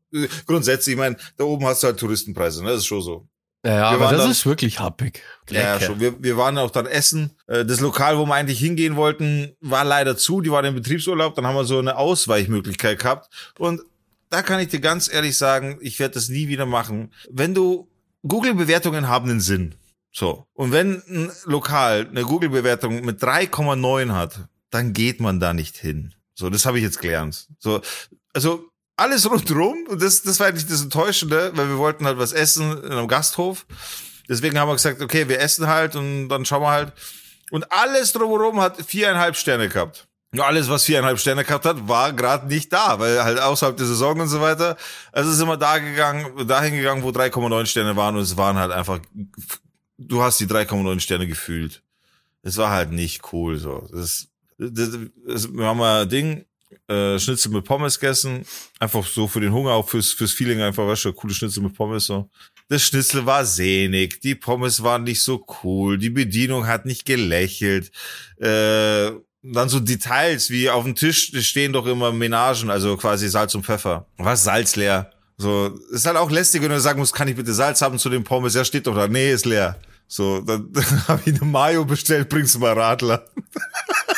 grundsätzlich, 0.47 0.95
ich 0.95 0.99
meine, 0.99 1.17
da 1.37 1.45
oben 1.45 1.65
hast 1.67 1.83
du 1.83 1.89
halt 1.89 1.99
Touristenpreise, 1.99 2.63
ne, 2.63 2.71
das 2.71 2.81
ist 2.81 2.87
schon 2.87 3.03
so. 3.03 3.29
Ja, 3.65 3.91
aber 3.91 4.11
das 4.11 4.23
dann, 4.23 4.31
ist 4.31 4.47
wirklich 4.47 4.81
happig. 4.81 5.23
Ja, 5.51 5.79
schon. 5.79 6.01
Wir, 6.01 6.23
wir 6.23 6.39
waren 6.39 6.57
auch 6.57 6.71
dann 6.71 6.87
essen. 6.87 7.33
Äh, 7.47 7.67
das 7.67 7.81
Lokal, 7.81 8.17
wo 8.17 8.25
wir 8.25 8.35
eigentlich 8.35 8.59
hingehen 8.59 8.97
wollten, 8.97 9.55
war 9.61 9.85
leider 9.85 10.17
zu. 10.17 10.41
Die 10.41 10.51
waren 10.51 10.65
im 10.65 10.75
Betriebsurlaub. 10.75 11.35
Dann 11.35 11.47
haben 11.47 11.57
wir 11.57 11.65
so 11.65 11.79
eine 11.79 11.99
Ausweichmöglichkeit 11.99 12.99
gehabt. 12.99 13.29
Und 13.59 13.83
da 14.31 14.41
kann 14.41 14.61
ich 14.61 14.69
dir 14.69 14.81
ganz 14.81 15.13
ehrlich 15.13 15.37
sagen, 15.37 15.79
ich 15.83 15.99
werde 15.99 16.15
das 16.15 16.31
nie 16.31 16.49
wieder 16.49 16.65
machen. 16.65 17.13
Wenn 17.31 17.53
du 17.53 17.89
Google-Bewertungen 18.27 19.09
haben 19.09 19.29
einen 19.29 19.41
Sinn. 19.41 19.75
So. 20.13 20.47
Und 20.55 20.73
wenn 20.73 21.03
ein 21.09 21.31
Lokal 21.45 22.07
eine 22.09 22.23
Google-Bewertung 22.23 23.05
mit 23.05 23.23
3,9 23.23 24.13
hat, 24.13 24.49
dann 24.71 24.93
geht 24.93 25.21
man 25.21 25.39
da 25.39 25.53
nicht 25.53 25.77
hin. 25.77 26.15
So, 26.41 26.49
das 26.49 26.65
habe 26.65 26.79
ich 26.79 26.85
jetzt 26.85 27.01
gelernt. 27.01 27.47
So, 27.59 27.83
also 28.33 28.65
alles 28.97 29.31
rundherum. 29.31 29.87
Und 29.89 30.03
das, 30.03 30.23
das 30.23 30.41
war 30.41 30.47
eigentlich 30.47 30.67
das 30.67 30.83
Enttäuschende, 30.83 31.53
weil 31.55 31.69
wir 31.69 31.77
wollten 31.79 32.07
halt 32.07 32.19
was 32.19 32.33
essen 32.33 32.83
in 32.83 32.93
einem 32.93 33.09
Gasthof. 33.09 33.67
Deswegen 34.27 34.59
haben 34.59 34.69
wir 34.69 34.75
gesagt, 34.75 35.03
okay, 35.03 35.29
wir 35.29 35.39
essen 35.41 35.67
halt 35.67 35.97
und 35.97 36.29
dann 36.29 36.47
schauen 36.47 36.63
wir 36.63 36.71
halt. 36.71 36.93
Und 37.51 37.71
alles 37.71 38.13
drumherum 38.13 38.61
hat 38.61 38.81
viereinhalb 38.81 39.37
Sterne 39.37 39.69
gehabt. 39.69 40.09
Nur 40.33 40.47
alles, 40.47 40.71
was 40.71 40.85
viereinhalb 40.85 41.19
Sterne 41.19 41.45
gehabt 41.45 41.67
hat, 41.67 41.89
war 41.89 42.13
gerade 42.15 42.47
nicht 42.47 42.73
da, 42.73 42.99
weil 43.01 43.23
halt 43.23 43.39
außerhalb 43.39 43.77
der 43.77 43.87
Saison 43.87 44.19
und 44.19 44.29
so 44.29 44.41
weiter. 44.41 44.79
Also 45.13 45.33
sind 45.33 45.47
wir 45.47 45.59
da 45.59 45.79
gegangen, 45.79 46.47
dahin 46.47 46.75
gegangen, 46.75 47.03
wo 47.03 47.11
3,9 47.11 47.67
Sterne 47.67 47.97
waren 47.97 48.17
und 48.17 48.23
es 48.23 48.37
waren 48.39 48.57
halt 48.57 48.73
einfach, 48.73 49.01
du 49.99 50.23
hast 50.23 50.41
die 50.41 50.47
3,9 50.47 51.01
Sterne 51.01 51.27
gefühlt. 51.27 51.83
Es 52.43 52.57
war 52.57 52.71
halt 52.71 52.93
nicht 52.93 53.33
cool, 53.33 53.59
so. 53.59 53.89
Das, 53.93 54.30
das, 54.61 54.99
das, 55.27 55.53
wir 55.53 55.65
haben 55.65 55.81
ein 55.81 56.09
Ding, 56.09 56.45
äh, 56.89 57.19
Schnitzel 57.19 57.53
mit 57.53 57.65
Pommes 57.65 57.99
gegessen. 57.99 58.45
Einfach 58.79 59.05
so 59.07 59.27
für 59.27 59.41
den 59.41 59.53
Hunger, 59.53 59.73
auch 59.73 59.89
fürs, 59.89 60.13
fürs 60.13 60.33
Feeling 60.33 60.61
einfach, 60.61 60.87
weißt 60.87 61.07
du, 61.07 61.13
coole 61.13 61.35
Schnitzel 61.35 61.63
mit 61.63 61.75
Pommes 61.75 62.07
so. 62.07 62.29
Das 62.69 62.83
Schnitzel 62.83 63.27
war 63.27 63.45
sehnig, 63.45 64.21
die 64.21 64.37
Pommes 64.37 64.83
waren 64.83 65.03
nicht 65.03 65.23
so 65.23 65.45
cool, 65.63 65.99
die 65.99 66.11
Bedienung 66.11 66.67
hat 66.67 66.87
nicht 66.87 67.05
gelächelt. 67.05 67.91
Äh, 68.37 69.11
dann 69.43 69.69
so 69.69 69.81
Details 69.81 70.51
wie 70.51 70.69
auf 70.69 70.85
dem 70.85 70.95
Tisch 70.95 71.33
stehen 71.45 71.73
doch 71.73 71.87
immer 71.87 72.13
Menagen, 72.13 72.71
also 72.71 72.97
quasi 72.97 73.29
Salz 73.29 73.55
und 73.55 73.65
Pfeffer. 73.65 74.07
Was 74.19 74.45
Salz 74.45 74.77
leer. 74.77 75.11
So, 75.39 75.75
ist 75.91 76.07
halt 76.07 76.19
auch 76.19 76.31
lästig, 76.31 76.61
wenn 76.63 76.69
du 76.69 76.79
sagen 76.81 76.99
musst, 76.99 77.15
kann 77.15 77.27
ich 77.27 77.35
bitte 77.35 77.55
Salz 77.55 77.81
haben 77.81 77.99
zu 77.99 78.11
den 78.11 78.23
Pommes? 78.23 78.55
Ja, 78.55 78.65
steht 78.65 78.87
doch 78.87 78.95
da. 78.95 79.09
Nee, 79.09 79.33
ist 79.33 79.47
leer. 79.47 79.81
So, 80.07 80.41
dann, 80.41 80.69
dann 80.73 81.09
habe 81.09 81.23
ich 81.25 81.41
eine 81.41 81.51
Mayo 81.51 81.85
bestellt, 81.85 82.29
bringst 82.29 82.55
du 82.55 82.59
mal 82.59 82.79
Radler. 82.79 83.25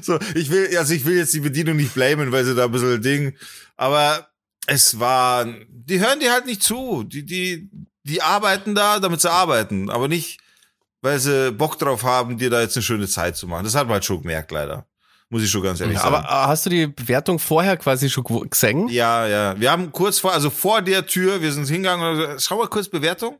so, 0.00 0.18
ich 0.34 0.50
will, 0.50 0.76
also 0.76 0.94
ich 0.94 1.04
will 1.04 1.16
jetzt 1.16 1.34
die 1.34 1.40
Bedienung 1.40 1.76
nicht 1.76 1.94
blamen, 1.94 2.32
weil 2.32 2.44
sie 2.44 2.54
da 2.54 2.64
ein 2.64 2.72
bisschen 2.72 3.02
Ding, 3.02 3.34
aber 3.76 4.28
es 4.66 4.98
war, 4.98 5.46
die 5.68 6.00
hören 6.00 6.20
dir 6.20 6.32
halt 6.32 6.46
nicht 6.46 6.62
zu. 6.62 7.02
Die, 7.02 7.24
die, 7.24 7.68
die 8.04 8.22
arbeiten 8.22 8.74
da, 8.74 9.00
damit 9.00 9.20
sie 9.20 9.30
arbeiten, 9.30 9.90
aber 9.90 10.08
nicht, 10.08 10.40
weil 11.00 11.18
sie 11.18 11.52
Bock 11.52 11.78
drauf 11.78 12.04
haben, 12.04 12.38
dir 12.38 12.50
da 12.50 12.60
jetzt 12.60 12.76
eine 12.76 12.82
schöne 12.82 13.08
Zeit 13.08 13.36
zu 13.36 13.46
machen. 13.46 13.64
Das 13.64 13.74
hat 13.74 13.86
man 13.86 13.94
halt 13.94 14.04
schon 14.04 14.22
gemerkt, 14.22 14.50
leider. 14.52 14.86
Muss 15.28 15.42
ich 15.42 15.50
schon 15.50 15.62
ganz 15.62 15.80
ehrlich 15.80 15.96
ja, 15.96 16.02
sagen. 16.02 16.14
Aber 16.14 16.28
äh, 16.28 16.46
hast 16.46 16.66
du 16.66 16.70
die 16.70 16.86
Bewertung 16.86 17.38
vorher 17.38 17.76
quasi 17.78 18.10
schon 18.10 18.24
gesehen? 18.50 18.88
Ja, 18.88 19.26
ja. 19.26 19.58
Wir 19.58 19.70
haben 19.70 19.90
kurz 19.90 20.18
vor, 20.18 20.32
also 20.32 20.50
vor 20.50 20.82
der 20.82 21.06
Tür, 21.06 21.40
wir 21.40 21.50
sind 21.52 21.66
hingegangen, 21.66 22.38
schau 22.38 22.58
mal 22.58 22.68
kurz 22.68 22.88
Bewertung. 22.88 23.38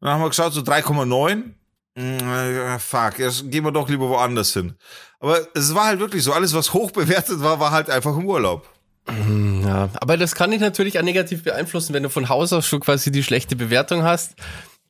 Dann 0.00 0.10
haben 0.10 0.20
wir 0.20 0.28
geschaut, 0.28 0.52
so 0.52 0.60
3,9. 0.60 1.54
Mm, 1.96 2.78
fuck, 2.78 3.18
jetzt 3.18 3.50
gehen 3.50 3.64
wir 3.64 3.72
doch 3.72 3.88
lieber 3.88 4.08
woanders 4.08 4.52
hin. 4.52 4.74
Aber 5.20 5.38
es 5.54 5.74
war 5.74 5.86
halt 5.86 6.00
wirklich 6.00 6.24
so, 6.24 6.32
alles, 6.32 6.52
was 6.54 6.72
hoch 6.72 6.90
bewertet 6.90 7.40
war, 7.40 7.60
war 7.60 7.70
halt 7.70 7.88
einfach 7.88 8.16
im 8.16 8.26
Urlaub. 8.26 8.68
Mm, 9.06 9.62
ja, 9.64 9.88
aber 10.00 10.16
das 10.16 10.34
kann 10.34 10.50
dich 10.50 10.60
natürlich 10.60 10.98
auch 10.98 11.04
negativ 11.04 11.44
beeinflussen, 11.44 11.94
wenn 11.94 12.02
du 12.02 12.10
von 12.10 12.28
Haus 12.28 12.52
aus 12.52 12.66
schon 12.66 12.80
quasi 12.80 13.12
die 13.12 13.22
schlechte 13.22 13.54
Bewertung 13.54 14.02
hast. 14.02 14.34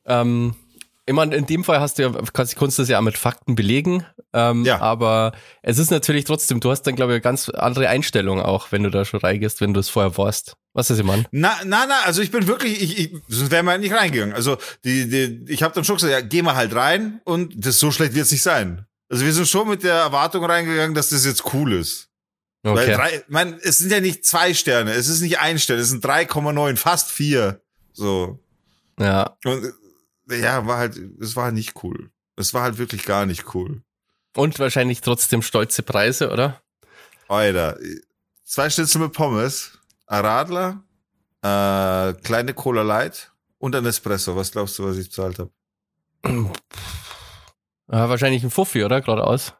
Ähm, 0.05 0.55
ich 1.07 1.13
meine, 1.13 1.35
in 1.35 1.45
dem 1.45 1.63
Fall 1.63 1.79
hast 1.79 1.99
du 1.99 2.03
ja, 2.03 2.11
kannst, 2.33 2.55
kannst 2.55 2.77
du 2.77 2.81
das 2.81 2.89
ja 2.89 2.97
auch 2.97 3.03
mit 3.03 3.17
Fakten 3.17 3.55
belegen. 3.55 4.05
Ähm, 4.33 4.65
ja. 4.65 4.81
Aber 4.81 5.33
es 5.61 5.77
ist 5.77 5.91
natürlich 5.91 6.23
trotzdem, 6.25 6.59
du 6.59 6.71
hast 6.71 6.81
dann, 6.83 6.95
glaube 6.95 7.11
ich, 7.11 7.15
eine 7.15 7.21
ganz 7.21 7.49
andere 7.49 7.89
Einstellung 7.89 8.41
auch, 8.41 8.71
wenn 8.71 8.83
du 8.83 8.89
da 8.89 9.05
schon 9.05 9.19
reingehst, 9.19 9.61
wenn 9.61 9.73
du 9.73 9.79
es 9.79 9.89
vorher 9.89 10.17
warst. 10.17 10.57
Was 10.73 10.89
ist, 10.89 11.03
Mann? 11.03 11.27
Na, 11.31 11.55
na, 11.63 11.85
na, 11.87 12.01
also 12.05 12.21
ich 12.21 12.31
bin 12.31 12.47
wirklich, 12.47 12.81
ich, 12.81 12.99
ich 12.99 13.11
sonst 13.27 13.51
wären 13.51 13.65
wir 13.65 13.71
halt 13.71 13.81
nicht 13.81 13.93
reingegangen. 13.93 14.33
Also 14.33 14.57
die, 14.83 15.07
die, 15.07 15.45
ich 15.47 15.63
habe 15.63 15.73
dann 15.75 15.85
schon 15.85 15.95
gesagt, 15.95 16.11
ja, 16.11 16.21
geh 16.21 16.41
mal 16.41 16.55
halt 16.55 16.73
rein 16.75 17.21
und 17.23 17.53
das 17.65 17.79
so 17.79 17.91
schlecht 17.91 18.13
wird 18.15 18.25
es 18.25 18.31
nicht 18.31 18.41
sein. 18.41 18.85
Also 19.07 19.23
wir 19.25 19.31
sind 19.31 19.47
schon 19.47 19.69
mit 19.69 19.83
der 19.83 19.93
Erwartung 19.93 20.43
reingegangen, 20.43 20.95
dass 20.95 21.09
das 21.09 21.23
jetzt 21.23 21.53
cool 21.53 21.73
ist. 21.73 22.09
Weil 22.63 22.73
Okay. 22.73 22.95
drei, 22.95 23.23
man, 23.27 23.59
es 23.61 23.77
sind 23.77 23.91
ja 23.91 24.01
nicht 24.01 24.25
zwei 24.25 24.55
Sterne, 24.55 24.91
es 24.93 25.07
ist 25.07 25.21
nicht 25.21 25.39
ein 25.39 25.59
Stern, 25.59 25.77
es 25.77 25.89
sind 25.89 26.03
3,9, 26.03 26.77
fast 26.77 27.11
vier. 27.11 27.61
So. 27.93 28.39
Ja. 28.99 29.37
Und 29.45 29.71
ja, 30.29 30.65
war 30.65 30.77
halt, 30.77 30.97
es 31.19 31.35
war 31.35 31.51
nicht 31.51 31.83
cool. 31.83 32.11
Es 32.35 32.53
war 32.53 32.63
halt 32.63 32.77
wirklich 32.77 33.05
gar 33.05 33.25
nicht 33.25 33.53
cool. 33.55 33.81
Und 34.35 34.59
wahrscheinlich 34.59 35.01
trotzdem 35.01 35.41
stolze 35.41 35.83
Preise, 35.83 36.31
oder? 36.31 36.61
Alter, 37.27 37.77
zwei 38.43 38.69
Schnitzel 38.69 39.01
mit 39.01 39.13
Pommes, 39.13 39.79
ein 40.07 40.25
Radler, 40.25 40.83
äh, 41.41 42.13
kleine 42.21 42.53
Cola 42.53 42.81
Light 42.81 43.31
und 43.57 43.75
ein 43.75 43.85
Espresso. 43.85 44.35
Was 44.35 44.51
glaubst 44.51 44.77
du, 44.77 44.85
was 44.85 44.97
ich 44.97 45.07
bezahlt 45.09 45.39
habe? 45.39 45.51
Ja, 47.87 48.09
wahrscheinlich 48.09 48.43
ein 48.43 48.49
Fuffi, 48.49 48.83
oder? 48.83 48.99
Geradeaus. 48.99 49.53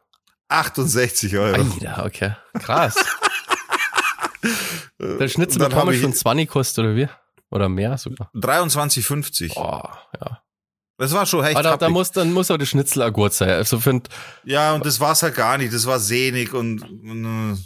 68 0.48 1.36
Euro. 1.36 1.62
Alter, 1.62 2.04
okay. 2.04 2.34
Krass. 2.54 2.96
Der 4.98 5.28
Schnitzel 5.28 5.62
mit 5.62 5.70
Pommes 5.70 6.00
schon 6.00 6.12
20 6.12 6.48
kostet, 6.48 6.84
oder 6.84 6.96
wie? 6.96 7.08
Oder 7.50 7.68
mehr 7.68 7.96
sogar. 7.98 8.30
23,50. 8.34 9.52
Oh, 9.56 9.88
ja. 10.20 10.42
Das 10.98 11.12
war 11.12 11.26
schon 11.26 11.44
echt 11.44 11.56
Aber 11.56 11.62
da, 11.62 11.76
da 11.76 11.88
muss, 11.90 12.10
dann 12.10 12.32
muss 12.32 12.50
aber 12.50 12.58
der 12.58 12.66
Schnitzel 12.66 13.02
auch 13.02 13.12
gut 13.12 13.32
sein. 13.32 13.50
Also 13.50 13.78
für, 13.78 14.00
Ja, 14.44 14.74
und 14.74 14.86
das 14.86 14.98
war's 14.98 15.22
halt 15.22 15.34
gar 15.34 15.58
nicht. 15.58 15.72
Das 15.74 15.86
war 15.86 16.00
sehnig 16.00 16.54
und, 16.54 16.82
äh, 16.82 17.58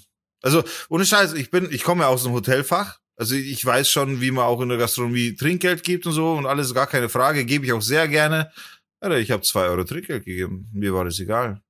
also 0.43 0.65
ohne 0.89 1.07
Scheiß, 1.07 1.35
ich 1.35 1.51
bin, 1.51 1.69
ich 1.71 1.85
komme 1.85 2.03
ja 2.03 2.09
aus 2.09 2.25
dem 2.25 2.33
Hotelfach. 2.33 2.99
Also 3.17 3.35
ich 3.35 3.65
weiß 3.65 3.89
schon, 3.91 4.21
wie 4.21 4.31
man 4.31 4.47
auch 4.47 4.61
in 4.63 4.71
der 4.71 4.79
Gastronomie 4.79 5.37
Trinkgeld 5.37 5.85
gibt 5.85 6.07
und 6.07 6.13
so 6.13 6.33
und 6.33 6.47
alles 6.47 6.73
gar 6.73 6.87
keine 6.87 7.09
Frage, 7.09 7.45
gebe 7.45 7.67
ich 7.67 7.73
auch 7.73 7.83
sehr 7.83 8.09
gerne. 8.09 8.51
Alter, 8.99 9.19
ich 9.19 9.31
habe 9.31 9.43
zwei 9.43 9.67
Euro 9.67 9.85
Trinkgeld 9.85 10.25
gegeben. 10.25 10.69
Mir 10.73 10.95
war 10.95 11.05
das 11.05 11.19
egal. 11.21 11.61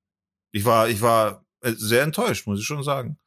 Ich 0.53 0.65
war, 0.65 0.89
ich 0.89 1.01
war 1.03 1.45
äh, 1.63 1.73
sehr 1.77 2.05
enttäuscht, 2.05 2.47
muss 2.47 2.61
ich 2.61 2.67
schon 2.67 2.83
sagen. 2.83 3.19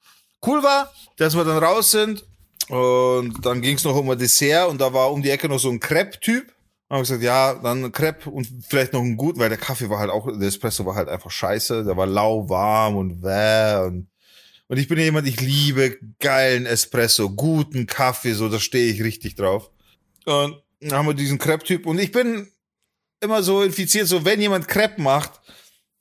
Cool 0.45 0.63
war, 0.63 0.91
dass 1.17 1.35
wir 1.35 1.43
dann 1.43 1.63
raus 1.63 1.91
sind 1.91 2.25
und 2.69 3.45
dann 3.45 3.61
ging's 3.61 3.83
noch 3.83 3.95
um 3.95 4.09
ein 4.09 4.17
Dessert 4.17 4.69
und 4.69 4.79
da 4.79 4.93
war 4.93 5.11
um 5.11 5.21
die 5.21 5.29
Ecke 5.29 5.49
noch 5.49 5.59
so 5.59 5.69
ein 5.69 5.79
Crepe-Typ. 5.79 6.52
Dann 6.93 6.99
habe 6.99 7.05
ich 7.05 7.09
gesagt, 7.09 7.23
ja, 7.23 7.55
dann 7.55 7.91
Crepe 7.91 8.29
und 8.29 8.47
vielleicht 8.69 8.93
noch 8.93 9.01
ein 9.01 9.17
gut, 9.17 9.39
weil 9.39 9.49
der 9.49 9.57
Kaffee 9.57 9.89
war 9.89 9.97
halt 9.97 10.11
auch, 10.11 10.27
der 10.27 10.47
Espresso 10.47 10.85
war 10.85 10.93
halt 10.93 11.09
einfach 11.09 11.31
scheiße. 11.31 11.85
Der 11.85 11.97
war 11.97 12.05
lauwarm 12.05 12.97
und 12.97 13.23
wäh 13.23 13.83
und 13.83 14.09
und 14.67 14.77
ich 14.77 14.87
bin 14.87 14.99
ja 14.99 15.05
jemand, 15.05 15.27
ich 15.27 15.41
liebe 15.41 15.97
geilen 16.19 16.67
Espresso, 16.67 17.31
guten 17.31 17.87
Kaffee, 17.87 18.33
so, 18.33 18.47
da 18.47 18.59
stehe 18.59 18.93
ich 18.93 19.03
richtig 19.03 19.33
drauf. 19.33 19.71
Und 20.25 20.61
dann 20.81 20.93
haben 20.93 21.07
wir 21.07 21.15
diesen 21.15 21.39
Crepe-Typ 21.39 21.87
und 21.87 21.97
ich 21.97 22.11
bin 22.11 22.47
immer 23.21 23.41
so 23.41 23.63
infiziert, 23.63 24.07
so 24.07 24.23
wenn 24.23 24.39
jemand 24.39 24.67
Crepe 24.67 25.01
macht, 25.01 25.41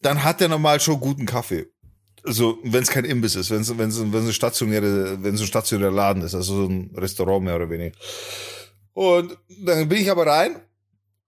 dann 0.02 0.22
hat 0.22 0.42
er 0.42 0.48
normal 0.48 0.78
schon 0.78 1.00
guten 1.00 1.24
Kaffee. 1.24 1.68
Also, 2.22 2.58
wenn 2.64 2.82
es 2.82 2.90
kein 2.90 3.06
Imbiss 3.06 3.34
ist, 3.34 3.48
wenn 3.48 3.62
es 3.62 3.78
wenn 3.78 3.88
es 3.88 3.98
wenn 3.98 4.12
es 4.12 4.26
ein 4.26 4.32
stationäre, 4.34 5.22
wenn 5.22 5.36
es 5.36 5.40
ein 5.40 5.46
stationärer 5.46 5.90
Laden 5.90 6.22
ist, 6.22 6.34
also 6.34 6.54
so 6.54 6.68
ein 6.68 6.94
Restaurant 6.94 7.46
mehr 7.46 7.56
oder 7.56 7.70
weniger. 7.70 7.96
Und 8.92 9.38
dann 9.64 9.88
bin 9.88 10.02
ich 10.02 10.10
aber 10.10 10.26
rein 10.26 10.60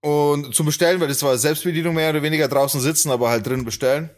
und 0.05 0.53
zum 0.53 0.67
Bestellen, 0.67 1.01
weil 1.01 1.07
das 1.07 1.23
war 1.23 1.35
Selbstbedienung 1.35 1.95
mehr 1.95 2.11
oder 2.11 2.21
weniger 2.21 2.47
draußen 2.47 2.79
sitzen, 2.79 3.09
aber 3.09 3.29
halt 3.29 3.47
drin 3.47 3.65
bestellen. 3.65 4.11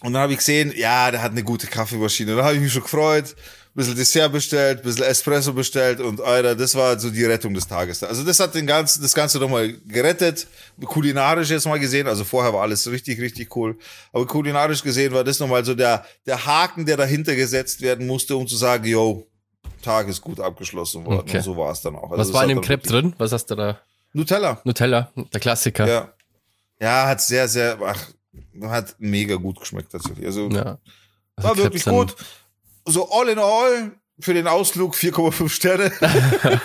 Und 0.00 0.14
dann 0.14 0.22
habe 0.22 0.32
ich 0.32 0.38
gesehen, 0.38 0.72
ja, 0.74 1.10
der 1.10 1.20
hat 1.20 1.32
eine 1.32 1.44
gute 1.44 1.66
Kaffeemaschine. 1.66 2.36
Da 2.36 2.42
habe 2.42 2.54
ich 2.54 2.62
mich 2.62 2.72
schon 2.72 2.84
gefreut, 2.84 3.26
ein 3.26 3.74
bisschen 3.74 3.96
Dessert 3.96 4.32
bestellt, 4.32 4.78
ein 4.78 4.84
bisschen 4.84 5.04
Espresso 5.04 5.52
bestellt 5.52 6.00
und 6.00 6.22
Alter, 6.22 6.54
das 6.54 6.74
war 6.74 6.98
so 6.98 7.10
die 7.10 7.22
Rettung 7.22 7.52
des 7.52 7.68
Tages. 7.68 8.02
Also 8.02 8.24
das 8.24 8.40
hat 8.40 8.54
den 8.54 8.66
ganzen, 8.66 9.02
das 9.02 9.14
Ganze 9.14 9.38
nochmal 9.38 9.74
gerettet, 9.86 10.46
kulinarisch 10.86 11.50
jetzt 11.50 11.66
mal 11.66 11.78
gesehen. 11.78 12.06
Also 12.06 12.24
vorher 12.24 12.54
war 12.54 12.62
alles 12.62 12.90
richtig, 12.90 13.20
richtig 13.20 13.54
cool. 13.54 13.76
Aber 14.14 14.26
kulinarisch 14.26 14.82
gesehen 14.82 15.12
war 15.12 15.22
das 15.22 15.38
nochmal 15.38 15.62
so 15.66 15.74
der, 15.74 16.06
der 16.24 16.46
Haken, 16.46 16.86
der 16.86 16.96
dahinter 16.96 17.36
gesetzt 17.36 17.82
werden 17.82 18.06
musste, 18.06 18.36
um 18.36 18.46
zu 18.46 18.56
sagen, 18.56 18.86
yo, 18.86 19.26
Tag 19.82 20.08
ist 20.08 20.22
gut 20.22 20.40
abgeschlossen 20.40 21.04
worden. 21.04 21.20
Okay. 21.20 21.36
Und 21.36 21.42
so 21.42 21.56
war 21.58 21.72
es 21.72 21.82
dann 21.82 21.94
auch. 21.94 22.10
Also 22.10 22.16
was 22.16 22.32
war 22.32 22.44
in 22.44 22.48
dem 22.48 22.62
Crepe 22.62 22.88
drin? 22.88 23.14
Was 23.18 23.32
hast 23.32 23.50
du 23.50 23.54
da? 23.54 23.80
Nutella. 24.12 24.60
Nutella, 24.64 25.10
der 25.32 25.40
Klassiker. 25.40 25.86
Ja. 25.86 26.12
Ja, 26.80 27.06
hat 27.06 27.20
sehr, 27.20 27.46
sehr, 27.46 27.78
ach, 27.84 28.08
hat 28.62 28.96
mega 28.98 29.36
gut 29.36 29.60
geschmeckt 29.60 29.92
tatsächlich. 29.92 30.26
Also 30.26 30.48
Ja. 30.48 30.78
Also 31.36 31.48
war 31.48 31.56
wirklich 31.56 31.84
gut. 31.84 32.16
So 32.86 33.10
all 33.10 33.28
in 33.28 33.38
all 33.38 33.92
für 34.18 34.34
den 34.34 34.46
Ausflug 34.46 34.94
4,5 34.94 35.48
Sterne. 35.48 35.92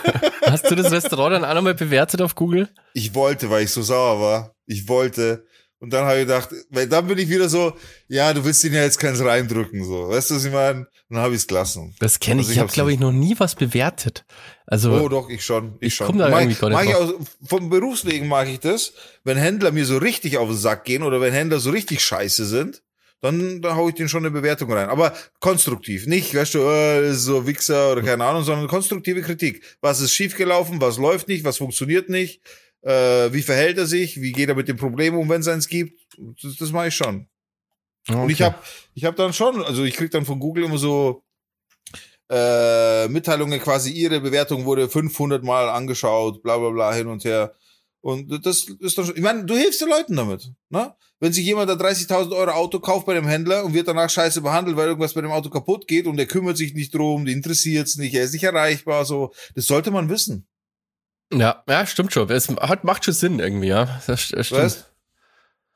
Hast 0.45 0.69
du 0.69 0.75
das 0.75 0.91
Restaurant 0.91 1.35
dann 1.35 1.45
auch 1.45 1.53
nochmal 1.53 1.73
bewertet 1.73 2.21
auf 2.21 2.35
Google? 2.35 2.69
Ich 2.93 3.13
wollte, 3.13 3.49
weil 3.49 3.63
ich 3.63 3.71
so 3.71 3.81
sauer 3.81 4.21
war. 4.21 4.55
Ich 4.65 4.87
wollte. 4.87 5.45
Und 5.79 5.91
dann 5.91 6.05
habe 6.05 6.19
ich 6.21 6.25
gedacht, 6.25 6.49
weil 6.69 6.87
dann 6.87 7.05
bin 7.07 7.17
ich 7.17 7.29
wieder 7.29 7.49
so, 7.49 7.73
ja, 8.07 8.33
du 8.33 8.43
willst 8.45 8.63
ihn 8.63 8.73
ja 8.73 8.83
jetzt 8.83 8.97
keins 8.97 9.19
reindrücken, 9.23 9.83
so. 9.83 10.09
Weißt 10.09 10.29
du, 10.31 10.35
was 10.35 10.45
ich 10.45 10.51
meine? 10.53 10.79
Und 10.79 11.15
dann 11.15 11.19
habe 11.19 11.35
ich 11.35 11.41
es 11.41 11.47
gelassen. 11.47 11.93
Das 11.99 12.19
kenne 12.19 12.41
ich. 12.41 12.47
Also 12.47 12.51
ich 12.51 12.55
ich 12.57 12.61
habe, 12.61 12.71
glaube 12.71 12.93
ich, 12.93 12.99
noch 12.99 13.11
nie 13.11 13.35
was 13.37 13.55
bewertet. 13.55 14.25
Also, 14.65 14.91
Oh, 14.93 15.09
doch, 15.09 15.29
ich 15.29 15.43
schon. 15.45 15.75
Ich, 15.79 15.87
Ich 15.89 15.95
schon. 15.95 16.07
komm 16.07 16.17
da 16.17 16.29
Mag- 16.29 16.41
irgendwie 16.43 16.59
gar 16.59 16.69
nicht 16.69 16.77
mag 16.77 16.87
ich 16.87 16.95
aus, 16.95 17.13
vom 17.45 17.69
Berufswegen 17.69 18.27
mag 18.27 18.47
ich 18.47 18.59
das, 18.61 18.93
wenn 19.23 19.37
Händler 19.37 19.71
mir 19.71 19.85
so 19.85 19.97
richtig 19.97 20.37
auf 20.37 20.47
den 20.47 20.57
Sack 20.57 20.85
gehen 20.85 21.03
oder 21.03 21.21
wenn 21.21 21.33
Händler 21.33 21.59
so 21.59 21.69
richtig 21.69 22.01
scheiße 22.03 22.45
sind, 22.45 22.81
dann, 23.21 23.61
dann 23.61 23.75
hau 23.75 23.87
ich 23.89 23.95
denen 23.95 24.09
schon 24.09 24.21
eine 24.25 24.31
Bewertung 24.31 24.71
rein. 24.71 24.89
Aber 24.89 25.13
konstruktiv. 25.39 26.07
Nicht, 26.07 26.33
weißt 26.33 26.53
du, 26.55 26.59
äh, 26.61 27.13
so 27.13 27.45
Wichser 27.47 27.91
oder 27.91 28.01
keine 28.01 28.23
Ahnung, 28.23 28.43
sondern 28.43 28.67
konstruktive 28.67 29.21
Kritik. 29.21 29.63
Was 29.81 29.99
ist 30.01 30.13
schiefgelaufen, 30.13 30.81
was 30.81 30.97
läuft 30.97 31.27
nicht, 31.27 31.43
was 31.43 31.57
funktioniert 31.57 32.09
nicht, 32.09 32.41
äh, 32.85 33.33
wie 33.33 33.41
verhält 33.41 33.77
er 33.77 33.87
sich, 33.87 34.21
wie 34.21 34.31
geht 34.31 34.47
er 34.47 34.55
mit 34.55 34.67
dem 34.67 34.77
Problem 34.77 35.17
um, 35.17 35.27
wenn 35.27 35.41
es 35.41 35.47
eins 35.47 35.67
gibt. 35.67 35.99
Das, 36.41 36.55
das 36.55 36.71
mache 36.71 36.87
ich 36.87 36.95
schon. 36.95 37.27
Und 38.07 38.29
ich 38.29 38.35
okay. 38.35 38.43
habe 38.43 38.57
ich 38.93 39.05
hab 39.05 39.15
dann 39.15 39.33
schon, 39.33 39.63
also 39.63 39.83
ich 39.83 39.95
krieg 39.95 40.11
dann 40.11 40.25
von 40.25 40.39
Google 40.39 40.65
immer 40.65 40.77
so 40.77 41.23
äh, 42.29 43.07
Mitteilungen 43.07 43.59
quasi, 43.59 43.91
ihre 43.91 44.21
Bewertung 44.21 44.65
wurde 44.65 44.87
500 44.87 45.43
Mal 45.43 45.69
angeschaut, 45.69 46.43
bla 46.43 46.57
bla 46.57 46.69
bla, 46.69 46.93
hin 46.93 47.07
und 47.07 47.25
her. 47.25 47.53
Und 48.01 48.45
das 48.45 48.67
ist 48.79 48.97
dann 48.99 49.05
schon, 49.05 49.15
ich 49.15 49.23
meine, 49.23 49.45
du 49.45 49.55
hilfst 49.55 49.81
den 49.81 49.89
Leuten 49.89 50.15
damit, 50.15 50.51
ne? 50.69 50.93
Wenn 51.19 51.33
sich 51.33 51.45
jemand 51.45 51.69
da 51.69 51.73
30.000 51.73 52.35
Euro 52.35 52.51
Auto 52.51 52.79
kauft 52.79 53.07
bei 53.07 53.15
dem 53.15 53.25
Händler 53.25 53.65
und 53.65 53.73
wird 53.73 53.87
danach 53.87 54.09
scheiße 54.09 54.41
behandelt, 54.41 54.77
weil 54.77 54.89
irgendwas 54.89 55.13
bei 55.13 55.21
dem 55.21 55.31
Auto 55.31 55.49
kaputt 55.49 55.87
geht 55.87 56.05
und 56.05 56.17
der 56.17 56.27
kümmert 56.27 56.57
sich 56.57 56.75
nicht 56.75 56.93
drum, 56.93 57.25
die 57.25 57.31
interessiert's 57.31 57.95
nicht, 57.95 58.13
er 58.13 58.25
ist 58.25 58.33
nicht 58.33 58.43
erreichbar, 58.43 59.05
so, 59.05 59.33
das 59.55 59.65
sollte 59.65 59.89
man 59.89 60.09
wissen, 60.09 60.45
Ja, 61.39 61.63
ja, 61.67 61.85
stimmt 61.85 62.13
schon. 62.13 62.29
Es 62.29 62.47
hat, 62.47 62.83
macht 62.83 63.05
schon 63.05 63.13
Sinn 63.13 63.39
irgendwie, 63.39 63.67
ja. 63.67 63.85
Das, 64.07 64.29
das 64.29 64.47
stimmt. 64.47 64.51
weißt? 64.61 64.91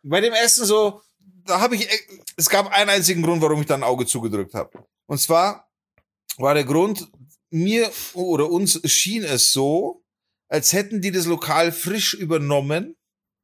Bei 0.04 0.22
dem 0.22 0.34
Essen 0.34 0.66
so, 0.66 1.02
da 1.46 1.60
habe 1.60 1.76
ich, 1.76 1.88
es 2.38 2.50
gab 2.50 2.72
einen 2.72 2.90
einzigen 2.90 3.22
Grund, 3.22 3.42
warum 3.42 3.60
ich 3.62 3.68
da 3.68 3.76
ein 3.76 3.84
Auge 3.84 4.06
zugedrückt 4.06 4.54
habe. 4.54 4.86
Und 5.08 5.20
zwar 5.20 5.70
war 6.38 6.54
der 6.54 6.64
Grund, 6.64 7.10
mir 7.50 7.90
oder 8.14 8.50
uns 8.50 8.80
schien 8.90 9.24
es 9.24 9.52
so, 9.52 10.04
als 10.48 10.74
hätten 10.74 11.02
die 11.02 11.12
das 11.12 11.26
Lokal 11.26 11.72
frisch 11.72 12.14
übernommen. 12.14 12.96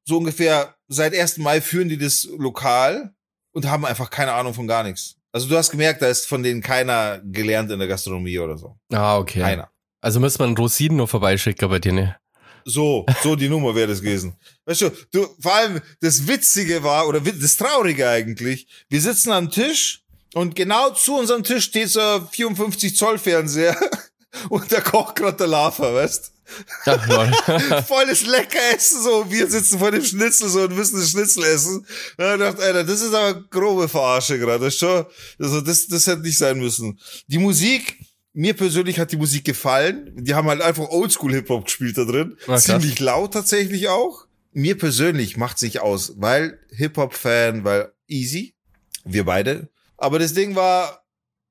So 0.08 0.18
ungefähr 0.18 0.76
seit 0.88 1.16
1. 1.16 1.38
Mai 1.38 1.62
führen 1.62 1.90
die 1.90 1.98
das 1.98 2.28
Lokal 2.38 3.14
und 3.54 3.68
haben 3.68 3.86
einfach 3.86 4.10
keine 4.10 4.34
Ahnung 4.34 4.54
von 4.54 4.68
gar 4.68 4.84
nichts. 4.84 5.16
Also 5.32 5.50
du 5.50 5.58
hast 5.58 5.72
gemerkt, 5.72 6.02
da 6.02 6.08
ist 6.08 6.28
von 6.28 6.44
denen 6.44 6.62
keiner 6.62 7.20
gelernt 7.26 7.72
in 7.72 7.80
der 7.80 7.88
Gastronomie 7.88 8.40
oder 8.40 8.58
so. 8.58 8.78
Ah, 8.94 9.18
okay. 9.18 9.42
Keiner. 9.42 9.72
Also 10.06 10.20
muss 10.20 10.38
man 10.38 10.56
Rosinen 10.56 10.98
noch 10.98 11.10
vorbeischicken 11.10 11.68
bei 11.68 11.80
dir, 11.80 11.92
ne? 11.92 12.16
So, 12.64 13.08
so 13.24 13.36
die 13.36 13.50
Nummer 13.50 13.74
wäre 13.74 13.88
das 13.88 14.02
gewesen. 14.02 14.36
Weißt 14.66 14.82
du, 14.82 14.92
du, 15.12 15.28
vor 15.40 15.56
allem 15.56 15.82
das 16.00 16.28
Witzige 16.28 16.84
war, 16.84 17.08
oder 17.08 17.20
das 17.20 17.58
Traurige 17.58 18.08
eigentlich, 18.08 18.68
wir 18.88 19.02
sitzen 19.02 19.32
am 19.32 19.50
Tisch 19.50 20.04
und 20.36 20.56
genau 20.56 20.92
zu 20.92 21.18
unserem 21.18 21.44
Tisch 21.44 21.66
steht 21.66 21.90
so 21.90 22.00
ein 22.00 22.28
54 22.32 22.96
Zoll 22.96 23.18
Fernseher 23.18 23.76
und 24.50 24.72
da 24.72 24.80
kocht 24.80 25.16
gerade 25.16 25.38
der 25.38 25.48
Lava, 25.48 25.92
weißt 25.96 26.34
lol. 26.86 27.32
Volles 27.88 28.28
lecker 28.28 28.60
Essen, 28.76 29.02
so, 29.02 29.26
wir 29.32 29.50
sitzen 29.50 29.80
vor 29.80 29.90
dem 29.90 30.06
Schnitzel 30.06 30.50
so 30.50 30.62
und 30.62 30.76
müssen 30.76 31.00
das 31.00 31.10
Schnitzel 31.10 31.46
essen. 31.46 31.84
Da 32.18 32.34
gedacht, 32.34 32.60
Alter, 32.60 32.84
das 32.84 33.02
ist 33.02 33.12
aber 33.12 33.42
grobe 33.50 33.90
Verarsche 33.90 34.38
gerade, 34.38 34.66
das 34.66 34.76
ist 34.76 34.80
schon, 34.82 35.04
also 35.40 35.62
das, 35.62 35.88
das 35.88 36.06
hätte 36.06 36.22
nicht 36.22 36.38
sein 36.38 36.60
müssen. 36.60 37.00
Die 37.26 37.40
Musik, 37.40 37.98
mir 38.36 38.54
persönlich 38.54 39.00
hat 39.00 39.12
die 39.12 39.18
Musik 39.18 39.46
gefallen. 39.46 40.12
Die 40.16 40.36
haben 40.36 40.48
halt 40.48 40.62
einfach 40.62 40.90
Oldschool-Hip-Hop 40.90 41.66
gespielt 41.66 41.98
da 41.98 42.04
drin. 42.06 42.38
Krass. 42.46 42.66
Ziemlich 42.66 43.00
laut 43.00 43.34
tatsächlich 43.34 43.88
auch. 43.88 44.26
Mir 44.52 44.78
persönlich 44.78 45.38
macht 45.38 45.58
sich 45.58 45.80
aus, 45.82 46.14
weil 46.18 46.60
Hip-Hop-Fan, 46.72 47.64
weil 47.64 47.92
easy. 48.08 48.54
Wir 49.04 49.24
beide. 49.26 49.70
Aber 49.98 50.20
das 50.20 50.34
Ding 50.34 50.56
war, 50.56 51.04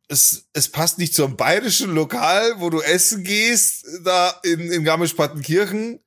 es, 0.08 0.48
es 0.52 0.68
passt 0.68 0.98
nicht 0.98 1.14
zum 1.14 1.36
bayerischen 1.36 1.94
Lokal, 1.94 2.54
wo 2.58 2.68
du 2.70 2.80
essen 2.80 3.24
gehst, 3.24 3.86
da 4.04 4.34
in, 4.42 4.60
in 4.70 4.84
Garmisch-Partenkirchen, 4.84 6.00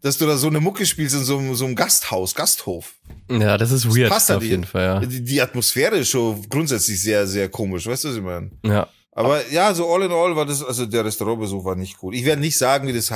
dass 0.00 0.18
du 0.18 0.26
da 0.26 0.36
so 0.36 0.46
eine 0.48 0.60
Mucke 0.60 0.86
spielst 0.86 1.14
in 1.14 1.24
so, 1.24 1.38
einem- 1.38 1.54
so 1.54 1.64
einem 1.64 1.74
Gasthaus, 1.74 2.34
Gasthof. 2.34 2.94
ja, 3.30 3.56
das 3.58 3.70
ist 3.72 3.86
weird. 3.94 4.10
passt 4.10 4.28
halt 4.28 4.38
auf 4.38 4.44
jeden 4.44 4.64
Fall, 4.64 4.82
ja. 4.84 5.00
Die, 5.00 5.24
die 5.24 5.40
Atmosphäre 5.40 5.96
ist 5.98 6.10
schon 6.10 6.48
grundsätzlich 6.48 7.00
sehr, 7.00 7.26
sehr 7.26 7.48
komisch, 7.48 7.86
weißt 7.86 8.04
du, 8.04 8.08
was 8.10 8.16
ich 8.16 8.22
meine? 8.22 8.50
Ja. 8.64 8.88
Aber 9.18 9.48
ja, 9.50 9.74
so 9.74 9.92
all 9.92 10.02
in 10.02 10.12
all 10.12 10.36
war 10.36 10.46
das, 10.46 10.62
also 10.64 10.86
der 10.86 11.04
Restaurantbesuch 11.04 11.64
war 11.64 11.76
nicht 11.76 11.98
gut. 11.98 12.14
Ich 12.14 12.24
werde 12.24 12.40
nicht 12.40 12.56
sagen, 12.56 12.86
wie 12.88 12.92
das, 12.92 13.12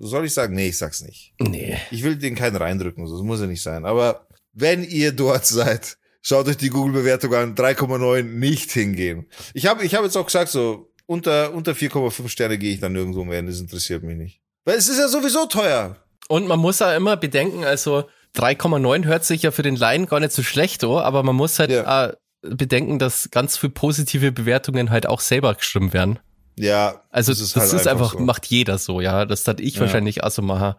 soll 0.00 0.24
ich 0.24 0.34
sagen? 0.34 0.54
Nee, 0.54 0.68
ich 0.68 0.78
sag's 0.78 1.02
nicht. 1.02 1.34
Nee. 1.38 1.76
Ich 1.90 2.02
will 2.02 2.16
den 2.16 2.34
keinen 2.34 2.56
reindrücken, 2.56 3.06
so, 3.06 3.16
das 3.16 3.24
muss 3.24 3.40
ja 3.40 3.46
nicht 3.46 3.62
sein. 3.62 3.84
Aber 3.84 4.26
wenn 4.52 4.82
ihr 4.84 5.12
dort 5.12 5.46
seid, 5.46 5.96
Schaut 6.26 6.48
euch 6.48 6.56
die 6.56 6.70
Google-Bewertung 6.70 7.34
an, 7.34 7.54
3,9 7.54 8.22
nicht 8.22 8.70
hingehen. 8.72 9.26
Ich 9.52 9.66
habe 9.66 9.84
ich 9.84 9.94
hab 9.94 10.04
jetzt 10.04 10.16
auch 10.16 10.24
gesagt, 10.24 10.48
so 10.48 10.90
unter, 11.04 11.52
unter 11.52 11.72
4,5 11.72 12.28
Sterne 12.30 12.56
gehe 12.56 12.72
ich 12.72 12.80
dann 12.80 12.94
nirgendwo 12.94 13.24
mehr, 13.24 13.42
das 13.42 13.60
interessiert 13.60 14.02
mich 14.02 14.16
nicht. 14.16 14.40
Weil 14.64 14.78
es 14.78 14.88
ist 14.88 14.98
ja 14.98 15.06
sowieso 15.08 15.44
teuer. 15.44 15.96
Und 16.28 16.48
man 16.48 16.58
muss 16.58 16.78
ja 16.78 16.96
immer 16.96 17.18
bedenken, 17.18 17.64
also 17.64 18.04
3,9 18.36 19.04
hört 19.04 19.26
sich 19.26 19.42
ja 19.42 19.50
für 19.50 19.60
den 19.60 19.76
Laien 19.76 20.06
gar 20.06 20.18
nicht 20.18 20.32
so 20.32 20.42
schlecht, 20.42 20.82
oh, 20.84 20.98
aber 20.98 21.22
man 21.22 21.36
muss 21.36 21.58
halt 21.58 21.70
Ja. 21.70 22.06
äh, 22.06 22.12
bedenken, 22.50 22.98
dass 22.98 23.30
ganz 23.30 23.56
viel 23.56 23.70
positive 23.70 24.32
Bewertungen 24.32 24.90
halt 24.90 25.06
auch 25.06 25.20
selber 25.20 25.54
geschrieben 25.54 25.92
werden. 25.92 26.18
Ja. 26.56 27.02
Also 27.10 27.32
das 27.32 27.40
ist, 27.40 27.56
halt 27.56 27.86
einfach, 27.86 28.12
so. 28.12 28.20
macht 28.20 28.46
jeder 28.46 28.78
so, 28.78 29.00
ja. 29.00 29.24
Das 29.24 29.46
hat 29.48 29.60
ich 29.60 29.74
Ja. 29.74 29.80
wahrscheinlich 29.82 30.22
auch 30.22 30.30
so 30.30 30.42
machen. 30.42 30.74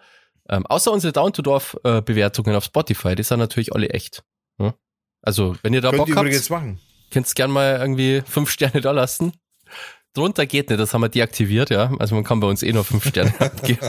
Ähm, 0.48 0.66
außer 0.66 0.92
unsere 0.92 1.12
Down-to-Dorf-Bewertungen 1.12 2.56
auf 2.56 2.66
Spotify, 2.66 3.16
die 3.16 3.24
sind 3.24 3.40
natürlich 3.40 3.74
alle 3.74 3.90
echt. 3.90 4.24
Hm? 4.60 4.74
Also, 5.22 5.56
wenn 5.64 5.74
ihr 5.74 5.82
da 5.82 5.90
Könnt 5.90 6.00
Bock 6.02 6.10
ihr 6.10 6.16
habt, 6.16 6.30
könnt 7.12 7.28
ihr 7.28 7.34
gern 7.34 7.52
mal 7.52 7.78
irgendwie 7.80 8.22
fünf 8.26 8.52
Sterne 8.52 8.82
da 8.82 8.92
lassen. 8.92 9.34
Drunter 10.16 10.46
geht 10.48 10.70
nicht, 10.70 10.80
das 10.80 10.94
haben 10.94 11.02
wir 11.02 11.10
deaktiviert, 11.10 11.70
ja. 11.70 11.92
Also 12.00 12.16
man 12.16 12.24
kann 12.24 12.40
bei 12.40 12.48
uns 12.48 12.64
eh 12.64 12.72
nur 12.74 12.84
fünf 12.84 13.06
Sterne 13.08 13.34
abgeben. 13.40 13.80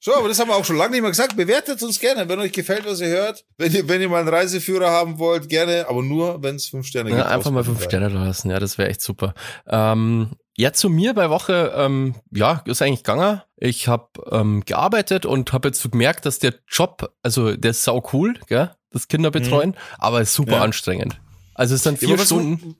So, 0.00 0.14
aber 0.14 0.28
das 0.28 0.38
haben 0.38 0.48
wir 0.48 0.56
auch 0.56 0.64
schon 0.64 0.76
lange 0.76 0.92
nicht 0.92 1.00
mehr 1.02 1.10
gesagt. 1.10 1.36
Bewertet 1.36 1.82
uns 1.82 1.98
gerne, 1.98 2.28
wenn 2.28 2.38
euch 2.38 2.52
gefällt, 2.52 2.86
was 2.86 3.00
ihr 3.00 3.08
hört. 3.08 3.44
Wenn 3.58 3.72
ihr, 3.72 3.88
wenn 3.88 4.00
ihr 4.00 4.08
mal 4.08 4.20
einen 4.20 4.28
Reiseführer 4.28 4.90
haben 4.90 5.18
wollt, 5.18 5.48
gerne, 5.48 5.86
aber 5.88 6.02
nur, 6.02 6.42
wenn 6.42 6.56
es 6.56 6.66
fünf 6.68 6.86
Sterne 6.86 7.10
Ja, 7.10 7.16
gibt. 7.16 7.28
einfach 7.28 7.50
mal 7.50 7.64
fünf 7.64 7.78
Spotify. 7.80 7.96
Sterne 8.04 8.14
da 8.14 8.24
lassen, 8.24 8.50
ja, 8.50 8.58
das 8.58 8.78
wäre 8.78 8.88
echt 8.90 9.00
super. 9.02 9.34
Ähm, 9.66 10.30
ja, 10.56 10.72
zu 10.72 10.88
mir 10.88 11.14
bei 11.14 11.30
Woche, 11.30 11.72
ähm, 11.76 12.14
ja, 12.30 12.62
ist 12.66 12.80
eigentlich 12.82 13.02
gegangen. 13.02 13.42
Ich 13.56 13.88
habe 13.88 14.08
ähm, 14.30 14.62
gearbeitet 14.64 15.26
und 15.26 15.52
habe 15.52 15.68
jetzt 15.68 15.80
so 15.80 15.88
gemerkt, 15.88 16.26
dass 16.26 16.38
der 16.38 16.54
Job, 16.68 17.10
also 17.22 17.56
der 17.56 17.72
ist 17.72 17.82
sau 17.82 18.02
cool, 18.12 18.34
gell, 18.46 18.70
das 18.92 19.08
Kinder 19.08 19.30
betreuen, 19.30 19.74
aber 19.98 20.20
ist 20.20 20.34
super 20.34 20.52
Mhm. 20.52 20.56
Ja. 20.58 20.62
anstrengend. 20.62 21.20
Also 21.54 21.74
es 21.74 21.82
sind 21.82 22.00
Ja, 22.02 22.08
vier 22.08 22.18
was- 22.18 22.26
Stunden, 22.26 22.76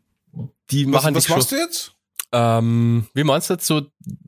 die 0.71 0.87
Was, 0.87 1.03
machen 1.05 1.15
was 1.15 1.29
machst 1.29 1.53
du 1.53 1.57
jetzt? 1.57 1.93
Ähm, 2.37 3.07
wie 3.15 3.23
meinst 3.23 3.49
du 3.49 3.55
jetzt 3.55 3.67
so 3.67 3.83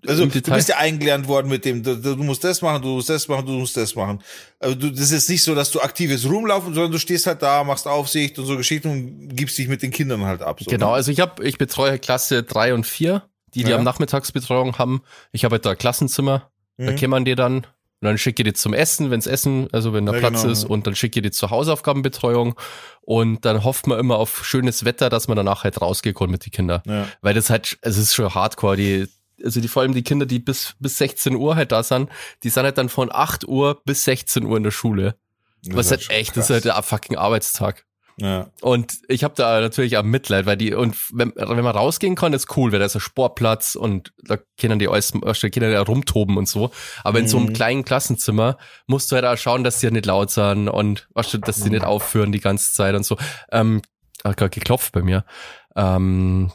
Also, 0.07 0.27
du 0.27 0.41
bist 0.53 0.69
ja 0.69 0.77
eingelernt 0.77 1.27
worden 1.27 1.49
mit 1.49 1.65
dem, 1.65 1.83
du, 1.83 1.97
du 1.97 2.15
musst 2.23 2.45
das 2.45 2.63
machen, 2.63 2.81
du 2.81 2.89
musst 2.91 3.09
das 3.09 3.27
machen, 3.27 3.47
du 3.47 3.53
musst 3.53 3.77
das 3.77 3.97
machen. 3.97 4.23
Also 4.61 4.77
du, 4.77 4.91
das 4.93 5.11
ist 5.11 5.29
nicht 5.29 5.43
so, 5.43 5.57
dass 5.57 5.73
du 5.73 5.81
aktives 5.81 6.25
rumlaufen, 6.29 6.73
sondern 6.73 6.93
du 6.93 6.99
stehst 6.99 7.27
halt 7.27 7.43
da, 7.43 7.65
machst 7.65 7.89
Aufsicht 7.89 8.39
und 8.39 8.47
so 8.47 8.57
Geschichten 8.57 8.89
und 8.91 9.35
gibst 9.35 9.59
dich 9.59 9.67
mit 9.67 9.83
den 9.83 9.91
Kindern 9.91 10.25
halt 10.25 10.41
ab. 10.41 10.61
So, 10.63 10.71
Genau, 10.71 10.91
ne? 10.91 10.93
also 10.95 11.11
ich 11.11 11.19
habe, 11.19 11.45
ich 11.45 11.59
betreue 11.59 11.99
Klasse 11.99 12.45
drei 12.45 12.75
und 12.75 12.87
vier, 12.87 13.25
die 13.55 13.65
die 13.65 13.71
Ja. 13.71 13.77
am 13.77 13.83
Nachmittagsbetreuung 13.83 14.79
haben. 14.79 15.03
Ich 15.33 15.45
habe 15.45 15.55
halt 15.55 15.67
da 15.67 15.75
Klassenzimmer, 15.75 16.51
da 16.77 16.93
Mhm. 16.93 16.97
kämmern 16.97 17.25
die 17.25 17.35
dann. 17.35 17.67
Und 18.07 18.13
dann 18.13 18.19
schicke 18.19 18.43
ich 18.43 18.45
die 18.45 18.53
zum 18.53 18.73
Essen, 18.73 19.11
wenns 19.11 19.27
Essen, 19.27 19.67
also 19.73 19.93
wenn 19.93 20.07
da 20.07 20.13
Ja, 20.13 20.21
Platz 20.21 20.43
genau, 20.43 20.53
ist, 20.53 20.63
ja. 20.63 20.69
und 20.69 20.87
dann 20.87 20.95
schicke 20.95 21.19
ich 21.19 21.25
die 21.25 21.33
zur 21.33 21.51
Hausaufgabenbetreuung. 21.51 22.55
Und 23.01 23.45
dann 23.45 23.65
hofft 23.65 23.89
man 23.89 23.99
immer 23.99 24.17
auf 24.17 24.47
schönes 24.47 24.85
Wetter, 24.85 25.11
dass 25.11 25.27
man 25.27 25.37
danach 25.37 25.65
halt 25.65 25.81
rausgehen 25.81 26.15
kann 26.15 26.31
mit 26.31 26.47
den 26.47 26.53
Kindern. 26.53 26.83
Ja. 26.87 27.09
Weil 27.21 27.35
das 27.35 27.51
halt, 27.51 27.79
also 27.83 28.01
es 28.01 28.11
ist 28.11 28.15
schon 28.15 28.33
hardcore, 28.33 28.77
die, 28.77 29.09
also 29.43 29.61
die, 29.61 29.67
vor 29.67 29.83
allem 29.83 29.93
die 29.93 30.05
Kinder, 30.05 30.25
die 30.25 30.39
bis, 30.39 30.77
bis 30.79 30.99
16 30.99 31.35
Uhr 31.35 31.57
halt 31.57 31.73
da 31.73 31.83
sind, 31.83 32.09
die 32.45 32.49
sind 32.49 32.63
halt 32.63 32.79
dann 32.79 32.89
von 32.89 33.11
8 33.13 33.49
Uhr 33.49 33.83
bis 33.85 34.05
16 34.05 34.45
Uhr 34.45 34.57
in 34.57 34.63
der 34.63 34.71
Schule. 34.71 35.17
Das 35.65 35.75
Was 35.75 35.91
halt 35.91 36.11
echt, 36.11 36.37
das 36.37 36.45
ist 36.45 36.47
krass. 36.47 36.51
halt 36.51 36.65
der 36.65 36.83
fucking 36.83 37.17
Arbeitstag. 37.17 37.85
Ja. 38.19 38.51
Und 38.63 38.95
ich 39.09 39.25
habe 39.25 39.35
da 39.37 39.61
natürlich 39.61 39.99
auch 39.99 40.03
Mitleid, 40.03 40.47
weil 40.47 40.57
die, 40.57 40.73
und 40.73 40.97
wenn, 41.13 41.33
wenn 41.37 41.65
man 41.65 41.77
rausgehen 41.77 42.15
kann, 42.15 42.33
ist 42.33 42.57
cool, 42.57 42.73
weil 42.73 42.79
da 42.79 42.87
ist 42.87 42.95
ein 42.97 43.01
Sportplatz 43.01 43.75
und 43.75 44.15
da 44.25 44.39
können 44.59 44.79
die 44.79 44.89
alles, 44.89 45.13
da 45.13 45.33
können 45.51 45.71
die 45.71 45.77
rumtoben 45.77 46.39
und 46.39 46.49
so. 46.49 46.71
Aber 47.05 47.19
in 47.19 47.29
so 47.29 47.37
einem 47.37 47.49
Mhm. 47.49 47.53
kleinen 47.53 47.85
Klassenzimmer 47.85 48.57
musst 48.87 49.13
du 49.13 49.17
halt 49.17 49.27
auch 49.27 49.37
schauen, 49.37 49.65
dass 49.65 49.81
die 49.81 49.87
ja 49.87 49.91
nicht 49.93 50.07
laut 50.07 50.31
sind 50.31 50.69
und 50.69 51.09
weißt 51.13 51.35
du, 51.35 51.39
dass 51.39 51.63
die 51.63 51.69
nicht 51.69 51.85
aufhören 51.85 52.33
die 52.33 52.41
ganze 52.41 52.73
Zeit 52.73 52.95
und 52.95 53.05
so. 53.05 53.19
Ähm, 53.53 53.83
hat 54.25 54.39
gerade 54.39 54.51
geklopft 54.51 54.93
bei 54.93 55.03
mir. 55.03 55.27
Ähm, 55.77 56.53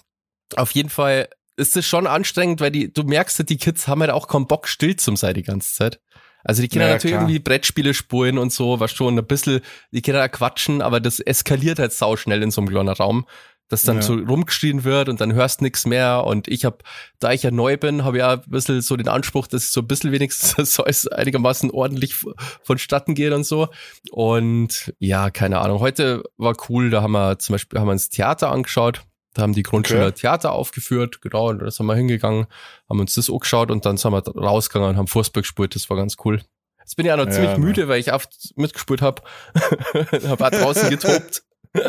auf 0.56 0.72
jeden 0.72 0.90
Fall 0.90 1.30
ist 1.58 1.78
es 1.78 1.86
schon 1.86 2.08
anstrengend, 2.08 2.60
weil 2.60 2.72
die, 2.72 2.92
du 2.92 3.04
merkst, 3.04 3.48
die 3.48 3.58
Kids 3.58 3.88
haben 3.88 4.02
halt 4.02 4.10
auch 4.12 4.28
keinen 4.28 4.48
Bock, 4.48 4.68
still 4.68 4.96
zum 4.96 5.16
sein 5.16 5.36
die 5.36 5.44
ganze 5.44 5.76
Zeit. 5.76 6.00
Also 6.44 6.62
die 6.62 6.68
Kinder 6.68 6.88
Ja, 6.88 6.94
natürlich 6.94 7.14
klar. 7.16 7.24
irgendwie 7.24 7.40
Brettspiele 7.40 7.94
spulen 7.94 8.38
und 8.38 8.52
so, 8.52 8.80
was 8.80 8.92
schon 8.92 9.18
ein 9.18 9.26
bisschen, 9.26 9.62
die 9.92 10.02
Kinder 10.02 10.28
quatschen, 10.30 10.82
aber 10.82 11.00
das 11.00 11.20
eskaliert 11.20 11.80
halt 11.80 11.94
sau 11.94 12.16
schnell 12.16 12.42
in 12.44 12.52
so 12.52 12.62
einem 12.62 12.70
kleinen 12.70 12.90
Raum, 12.90 13.26
dass 13.70 13.84
dann 13.84 13.98
Ja. 13.98 14.02
so 14.02 14.16
rumgeschrien 14.16 14.84
wird 14.84 15.08
und 15.08 15.22
dann 15.22 15.34
hörst 15.34 15.62
nix 15.62 15.86
mehr 15.86 16.26
und 16.26 16.48
ich 16.50 16.66
habe, 16.66 16.80
da 17.20 17.32
ich 17.32 17.44
ja 17.44 17.52
neu 17.52 17.78
bin, 17.78 18.04
habe 18.04 18.18
ja 18.18 18.34
ein 18.34 18.42
bisschen 18.48 18.82
so 18.82 18.98
den 18.98 19.08
Anspruch, 19.08 19.48
dass 19.48 19.64
ich 19.66 19.70
so 19.70 19.80
ein 19.82 19.88
bisschen 19.88 20.12
wenigstens 20.12 20.56
so 20.76 20.84
alles 20.84 21.08
einigermaßen 21.08 21.72
ordentlich 21.72 22.16
vonstatten 22.64 23.16
geht 23.16 23.32
und 23.32 23.46
so 23.46 23.70
und 24.12 24.94
ja, 25.00 25.30
keine 25.30 25.60
Ahnung, 25.60 25.80
heute 25.80 26.24
war 26.38 26.56
cool, 26.70 26.90
da 26.90 27.02
haben 27.02 27.14
wir 27.14 27.40
zum 27.40 27.54
Beispiel, 27.54 27.80
haben 27.80 27.88
wir 27.88 27.94
uns 27.94 28.10
Theater 28.10 28.52
angeschaut, 28.52 29.04
da 29.34 29.42
haben 29.44 29.54
die 29.54 29.64
Grundschüler 29.64 30.08
Okay. 30.08 30.22
Theater 30.22 30.52
aufgeführt, 30.52 31.22
genau, 31.22 31.50
und 31.50 31.60
da 31.60 31.72
sind 31.72 31.86
wir 31.86 31.96
hingegangen, 31.96 32.48
haben 32.90 33.00
uns 33.00 33.16
das 33.16 33.30
angeschaut 33.30 33.72
und 33.72 33.86
dann 33.86 33.98
sind 33.98 34.12
wir 34.12 34.22
rausgegangen 34.28 34.92
und 34.92 34.98
haben 34.98 35.08
Fußball 35.08 35.42
gespielt, 35.44 35.76
das 35.76 35.90
war 35.90 35.98
ganz 35.98 36.18
cool. 36.26 36.42
Jetzt 36.80 36.96
bin 36.96 37.06
ich 37.06 37.12
auch 37.12 37.18
noch 37.18 37.26
Ja, 37.28 37.32
ziemlich 37.32 37.52
ne. 37.58 37.60
müde, 37.60 37.88
weil 37.88 38.00
ich 38.00 38.12
oft 38.12 38.30
mitgespielt 38.58 39.02
habe. 39.02 39.22
hab 40.28 40.42
auch 40.42 40.50
draußen 40.50 40.90
getobt. 40.90 41.44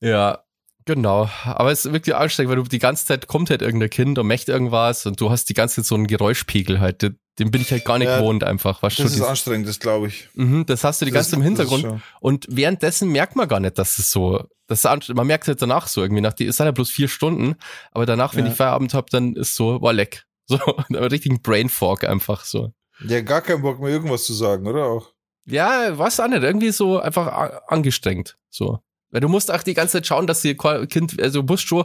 ja, 0.00 0.42
genau. 0.84 1.28
Aber 1.44 1.70
es 1.72 1.84
ist 1.84 1.92
wirklich 1.92 2.14
anstrengend, 2.14 2.50
weil 2.50 2.62
du 2.62 2.68
die 2.68 2.78
ganze 2.78 3.06
Zeit 3.06 3.26
kommt 3.26 3.50
halt 3.50 3.62
irgendein 3.62 3.90
Kind 3.90 4.18
und 4.18 4.26
möchte 4.26 4.52
irgendwas 4.52 5.06
und 5.06 5.20
du 5.20 5.30
hast 5.30 5.48
die 5.48 5.54
ganze 5.54 5.76
Zeit 5.76 5.86
so 5.86 5.94
einen 5.94 6.06
Geräuschpegel 6.06 6.80
halt. 6.80 7.02
Den- 7.02 7.18
bin 7.50 7.62
ich 7.62 7.70
halt 7.72 7.84
gar 7.86 7.98
nicht 7.98 8.08
Ja, 8.08 8.18
gewohnt 8.18 8.44
einfach. 8.44 8.82
Weißt 8.82 8.98
Das 8.98 9.06
ist 9.06 9.14
dieses- 9.14 9.26
anstrengend, 9.26 9.66
das 9.66 9.80
glaube 9.80 10.08
ich. 10.08 10.28
Mhm, 10.34 10.66
das 10.66 10.84
hast 10.84 11.00
du 11.00 11.06
die 11.06 11.10
ganze 11.12 11.30
Zeit 11.30 11.38
im 11.38 11.42
Hintergrund. 11.44 12.02
Und 12.20 12.46
währenddessen 12.50 13.08
merkt 13.08 13.36
man 13.36 13.48
gar 13.48 13.58
nicht, 13.58 13.78
dass 13.78 13.98
es 13.98 14.10
so, 14.10 14.44
das 14.72 14.84
ist 14.84 15.14
man 15.14 15.26
merkt 15.26 15.44
es 15.44 15.48
halt 15.48 15.62
danach 15.62 15.86
so 15.86 16.02
irgendwie, 16.02 16.20
nach 16.22 16.32
die, 16.32 16.46
es 16.46 16.56
sind 16.56 16.66
ja 16.66 16.72
bloß 16.72 16.90
vier 16.90 17.08
Stunden, 17.08 17.54
aber 17.92 18.06
danach, 18.06 18.34
wenn 18.34 18.44
Ja. 18.46 18.50
ich 18.52 18.56
Feierabend 18.56 18.94
habe, 18.94 19.06
dann 19.10 19.34
ist 19.36 19.54
so, 19.54 19.80
war 19.82 19.92
leck. 19.92 20.24
So, 20.46 20.58
einen 20.88 21.04
richtigen 21.04 21.40
Brain 21.42 21.68
Fog 21.68 22.04
einfach 22.04 22.44
so. 22.44 22.72
Ja, 23.06 23.20
gar 23.20 23.40
keinen 23.42 23.62
Bock 23.62 23.80
mehr 23.80 23.90
irgendwas 23.90 24.24
zu 24.24 24.32
sagen, 24.34 24.66
oder 24.66 24.84
auch? 24.86 25.12
Ja, 25.44 25.98
was 25.98 26.20
auch 26.20 26.28
nicht, 26.28 26.42
irgendwie 26.42 26.70
so 26.70 27.00
einfach 27.00 27.60
angestrengt, 27.68 28.36
so. 28.48 28.80
Weil 29.10 29.20
du 29.20 29.28
musst 29.28 29.50
auch 29.50 29.62
die 29.62 29.74
ganze 29.74 29.92
Zeit 29.98 30.06
schauen, 30.06 30.26
dass 30.26 30.40
die 30.40 30.54
Ko- 30.54 30.86
Kind, 30.86 31.20
also 31.20 31.42
du 31.42 31.52
musst 31.52 31.66
schon 31.68 31.84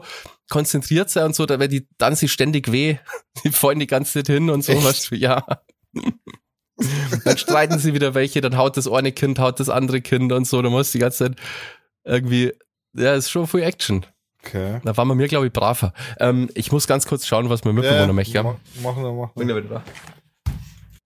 konzentriert 0.50 1.10
sein 1.10 1.26
und 1.26 1.36
so, 1.36 1.46
da 1.46 1.60
wird 1.60 1.72
die 1.74 1.88
dann 1.98 2.16
sie 2.16 2.30
ständig 2.30 2.72
weh. 2.72 2.98
Die 3.44 3.52
fallen 3.52 3.80
die 3.80 3.88
ganze 3.88 4.14
Zeit 4.14 4.28
hin 4.28 4.50
und 4.50 4.64
so, 4.64 4.74
weißt 4.82 5.12
du, 5.12 5.16
ja. 5.16 5.46
dann 7.26 7.38
streiten 7.38 7.80
sie 7.80 7.94
wieder 7.94 8.14
welche, 8.14 8.40
dann 8.42 8.58
haut 8.58 8.78
das 8.78 8.88
eine 8.88 9.12
Kind, 9.12 9.40
haut 9.40 9.60
das 9.60 9.70
andere 9.70 10.02
Kind 10.02 10.32
und 10.32 10.46
so, 10.48 10.62
du 10.62 10.70
musst 10.70 10.94
die 10.94 11.00
ganze 11.00 11.26
Zeit 11.26 11.40
irgendwie, 12.06 12.54
ja, 12.98 13.14
ist 13.16 13.30
schon 13.30 13.48
viel 13.48 13.62
Action. 13.64 14.06
Okay. 14.44 14.80
Da 14.84 14.96
waren 14.96 15.08
wir 15.08 15.16
mir, 15.16 15.28
glaube 15.28 15.48
ich, 15.48 15.54
braver. 15.54 15.94
Ähm, 16.20 16.50
ich 16.54 16.72
muss 16.72 16.88
ganz 16.88 17.06
kurz 17.06 17.26
schauen, 17.26 17.50
was 17.50 17.64
mein 17.66 17.76
Mitbewohner 17.76 18.14
möchte. 18.14 18.42
ma- 18.44 18.58
Machen 18.82 19.04
wir, 19.04 19.12
machen 19.14 19.32
Bin 19.36 19.48
wir. 19.48 19.56
ja 19.58 19.64
wieder 19.64 19.76
da. 19.76 19.84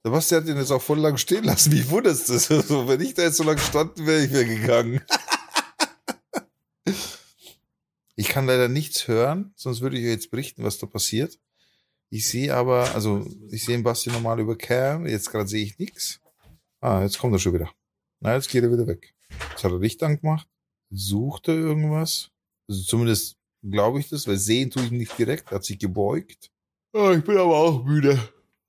Sebastian 0.03 0.41
hat 0.43 0.49
ihn 0.49 0.57
jetzt 0.57 0.71
auch 0.71 0.81
voll 0.81 0.99
lang 0.99 1.17
stehen 1.17 1.43
lassen. 1.43 1.71
Wie 1.71 1.87
wunderst 1.89 2.27
du 2.29 2.33
das? 2.33 2.49
Also, 2.51 2.87
wenn 2.87 3.01
ich 3.01 3.13
da 3.13 3.23
jetzt 3.23 3.37
so 3.37 3.43
lange 3.43 3.57
gestanden 3.57 4.05
wäre, 4.05 4.23
ich 4.23 4.31
wäre 4.31 4.45
gegangen. 4.45 5.01
Ich 8.15 8.27
kann 8.27 8.45
leider 8.45 8.67
nichts 8.67 9.07
hören, 9.07 9.51
sonst 9.55 9.81
würde 9.81 9.97
ich 9.97 10.03
euch 10.05 10.11
jetzt 10.11 10.31
berichten, 10.31 10.63
was 10.63 10.77
da 10.77 10.85
passiert. 10.85 11.39
Ich 12.09 12.27
sehe 12.29 12.53
aber, 12.53 12.93
also 12.93 13.25
ich 13.49 13.63
sehe 13.65 13.75
den 13.77 13.83
Basti 13.83 14.11
normal 14.11 14.39
über 14.39 14.57
Cam, 14.57 15.07
jetzt 15.07 15.31
gerade 15.31 15.47
sehe 15.47 15.63
ich 15.63 15.79
nichts. 15.79 16.19
Ah, 16.81 17.01
jetzt 17.01 17.17
kommt 17.17 17.33
er 17.33 17.39
schon 17.39 17.53
wieder. 17.53 17.71
Na, 18.19 18.35
jetzt 18.35 18.49
geht 18.49 18.63
er 18.63 18.71
wieder 18.71 18.85
weg. 18.85 19.15
Jetzt 19.51 19.63
hat 19.63 19.71
er 19.71 19.79
Licht 19.79 20.03
angemacht, 20.03 20.45
sucht 20.91 21.47
er 21.47 21.55
irgendwas. 21.55 22.29
Also 22.69 22.83
zumindest 22.83 23.37
glaube 23.63 23.99
ich 23.99 24.09
das, 24.09 24.27
weil 24.27 24.37
sehen 24.37 24.69
tue 24.69 24.83
ich 24.83 24.91
ihn 24.91 24.97
nicht 24.97 25.17
direkt, 25.17 25.51
hat 25.51 25.63
sich 25.63 25.79
gebeugt. 25.79 26.51
Ah, 26.93 27.13
ich 27.13 27.23
bin 27.23 27.37
aber 27.37 27.57
auch 27.57 27.83
müde 27.83 28.19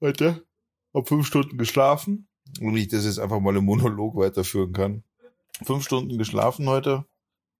heute. 0.00 0.46
Hab 0.94 1.08
fünf 1.08 1.26
Stunden 1.26 1.58
geschlafen. 1.58 2.28
Und 2.60 2.76
ich 2.76 2.88
das 2.88 3.04
jetzt 3.04 3.18
einfach 3.18 3.40
mal 3.40 3.56
im 3.56 3.64
Monolog 3.64 4.16
weiterführen 4.16 4.72
kann. 4.72 5.04
Fünf 5.64 5.84
Stunden 5.84 6.18
geschlafen 6.18 6.68
heute. 6.68 7.06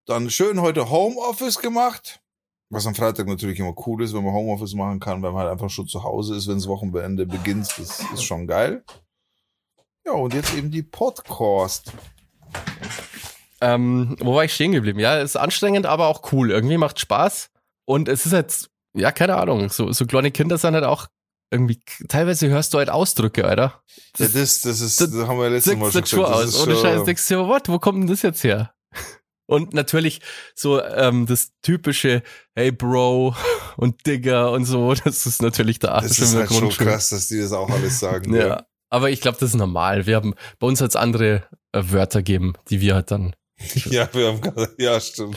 Dann 0.07 0.31
schön 0.31 0.61
heute 0.61 0.91
Homeoffice 0.91 1.59
gemacht. 1.59 2.21
Was 2.71 2.87
am 2.87 2.95
Freitag 2.95 3.27
natürlich 3.27 3.59
immer 3.59 3.75
cool 3.87 4.03
ist, 4.03 4.15
wenn 4.15 4.25
man 4.25 4.33
Homeoffice 4.33 4.75
machen 4.75 4.99
kann, 4.99 5.23
weil 5.23 5.33
man 5.33 5.43
halt 5.43 5.53
einfach 5.53 5.71
schon 5.71 5.87
zu 5.87 6.03
Hause 6.03 6.37
ist, 6.37 6.49
wenn 6.49 6.57
das 6.57 6.69
Wochenende 6.69 7.27
beginnt. 7.27 7.69
Das 7.79 8.01
ist 8.13 8.23
schon 8.23 8.47
geil. 8.47 8.85
Ja, 10.05 10.13
und 10.13 10.35
jetzt 10.35 10.55
eben 10.55 10.71
die 10.71 10.83
Podcast. 10.83 11.93
Ähm, 13.63 14.17
wo 14.19 14.35
war 14.35 14.45
ich 14.45 14.53
stehen 14.53 14.73
geblieben? 14.73 14.99
Ja, 14.99 15.19
ist 15.19 15.37
anstrengend, 15.37 15.87
aber 15.87 16.09
auch 16.09 16.33
cool. 16.33 16.51
Irgendwie 16.51 16.79
macht 16.79 16.99
Spaß. 16.99 17.49
Und 17.85 18.09
es 18.09 18.27
ist 18.27 18.33
halt, 18.33 18.69
ja, 18.95 19.13
keine 19.13 19.37
Ahnung, 19.37 19.71
so, 19.71 19.93
so 19.93 20.05
kleine 20.05 20.33
Kinder 20.33 20.59
sind 20.59 20.75
halt 20.75 20.85
auch 20.85 21.07
irgendwie, 21.53 21.81
teilweise 22.09 22.49
hörst 22.49 22.73
du 22.75 22.79
halt 22.79 22.89
Ausdrücke, 22.89 23.45
Alter. 23.45 23.83
Ja, 24.19 24.27
das, 24.27 24.33
das 24.63 24.81
ist, 24.81 25.01
das 25.01 25.11
das 25.11 25.29
haben 25.29 25.37
wir 25.37 25.45
ja 25.45 25.51
letztes 25.51 25.77
Mal 25.77 25.93
schon 25.93 26.03
gesagt. 26.03 26.25
Aus. 26.25 26.45
ist 26.47 26.67
Ohne 26.67 26.77
Scheiß 26.77 27.05
denkst 27.05 27.29
du 27.29 27.47
what, 27.47 27.69
wo 27.69 27.79
kommt 27.79 28.01
denn 28.01 28.09
das 28.09 28.23
jetzt 28.23 28.43
her? 28.43 28.75
Und 29.47 29.75
natürlich 29.75 30.21
so 30.55 30.83
ähm, 30.83 31.27
das 31.27 31.51
typische, 31.61 32.23
hey 32.55 32.73
Bro 32.73 33.37
und 33.77 34.07
Digger 34.07 34.51
und 34.51 34.65
so, 34.65 34.95
das 35.05 35.27
ist 35.27 35.43
natürlich 35.43 35.79
der 35.79 35.93
Arsch 35.93 36.09
Das 36.09 36.19
ist 36.21 36.35
halt 36.35 36.51
schon 36.53 36.71
krass, 36.71 37.11
dass 37.11 37.27
die 37.27 37.41
das 37.41 37.53
auch 37.53 37.69
alles 37.69 38.01
sagen. 38.01 38.35
Ja. 38.35 38.65
Aber 38.89 39.11
ich 39.11 39.21
glaube, 39.21 39.37
das 39.39 39.51
ist 39.51 39.57
normal. 39.57 40.07
Wir 40.07 40.17
haben 40.17 40.35
bei 40.59 40.67
uns 40.67 40.81
als 40.81 40.97
andere 40.97 41.45
äh, 41.73 41.83
Wörter 41.85 42.23
geben, 42.23 42.55
die 42.71 42.81
wir 42.81 42.95
halt 42.95 43.11
dann. 43.11 43.35
Ja, 43.91 44.09
wir 44.13 44.29
haben 44.29 44.41
gerade, 44.41 44.75
ja, 44.79 45.01
stimmt. 45.01 45.37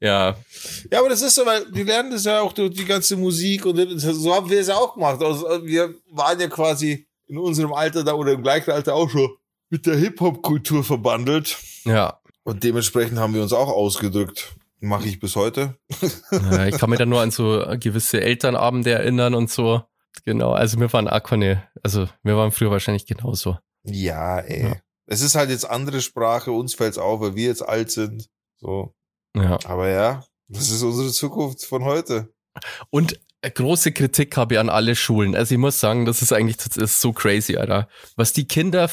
ja. 0.00 0.36
Ja, 0.90 0.98
aber 0.98 1.08
das 1.08 1.22
ist 1.22 1.34
so, 1.34 1.46
weil 1.46 1.64
wir 1.72 1.84
lernen 1.84 2.10
das 2.10 2.24
ja 2.24 2.40
auch 2.40 2.52
durch 2.52 2.74
die 2.74 2.84
ganze 2.84 3.16
Musik 3.16 3.66
und 3.66 3.76
so 3.98 4.34
haben 4.34 4.50
wir 4.50 4.60
es 4.60 4.68
ja 4.68 4.76
auch 4.76 4.94
gemacht. 4.94 5.22
Also 5.22 5.46
wir 5.64 5.94
waren 6.10 6.40
ja 6.40 6.48
quasi 6.48 7.06
in 7.26 7.38
unserem 7.38 7.72
Alter 7.72 8.04
da 8.04 8.14
oder 8.14 8.32
im 8.32 8.42
gleichen 8.42 8.70
Alter 8.70 8.94
auch 8.94 9.08
schon 9.08 9.30
mit 9.70 9.86
der 9.86 9.96
Hip-Hop-Kultur 9.96 10.82
verbandelt. 10.84 11.56
Ja. 11.84 12.20
Und 12.42 12.64
dementsprechend 12.64 13.18
haben 13.18 13.34
wir 13.34 13.42
uns 13.42 13.52
auch 13.52 13.68
ausgedrückt. 13.68 14.54
Mache 14.80 15.08
ich 15.08 15.20
bis 15.20 15.36
heute. 15.36 15.76
Ja, 16.30 16.66
ich 16.66 16.78
kann 16.78 16.88
mich 16.90 16.98
da 16.98 17.06
nur 17.06 17.20
an 17.20 17.30
so 17.30 17.64
gewisse 17.78 18.20
Elternabende 18.20 18.90
erinnern 18.90 19.34
und 19.34 19.50
so. 19.50 19.82
Genau, 20.24 20.52
also 20.52 20.80
wir 20.80 20.92
waren 20.92 21.06
keine, 21.22 21.68
also 21.82 22.08
wir 22.22 22.36
waren 22.36 22.50
früher 22.50 22.70
wahrscheinlich 22.70 23.06
genauso. 23.06 23.58
Ja, 23.84 24.38
ey. 24.38 24.62
Ja. 24.62 24.76
Es 25.10 25.20
ist 25.20 25.34
halt 25.34 25.50
jetzt 25.50 25.68
andere 25.68 26.00
Sprache, 26.00 26.52
uns 26.52 26.74
fällt's 26.74 26.98
auf, 26.98 27.20
weil 27.20 27.34
wir 27.34 27.46
jetzt 27.46 27.66
alt 27.66 27.90
sind. 27.90 28.30
So. 28.58 28.94
Ja. 29.36 29.58
Aber 29.64 29.88
ja, 29.88 30.24
das 30.48 30.70
ist 30.70 30.82
unsere 30.82 31.10
Zukunft 31.10 31.64
von 31.64 31.84
heute. 31.84 32.32
Und 32.90 33.20
große 33.42 33.92
Kritik 33.92 34.36
habe 34.36 34.54
ich 34.54 34.60
an 34.60 34.68
alle 34.68 34.94
Schulen. 34.96 35.34
Also 35.34 35.54
ich 35.54 35.58
muss 35.58 35.80
sagen, 35.80 36.04
das 36.04 36.22
ist 36.22 36.32
eigentlich 36.32 36.58
das 36.58 36.76
ist 36.76 37.00
so 37.00 37.12
crazy, 37.12 37.56
Alter. 37.56 37.88
Was 38.16 38.32
die 38.32 38.46
Kinder, 38.46 38.90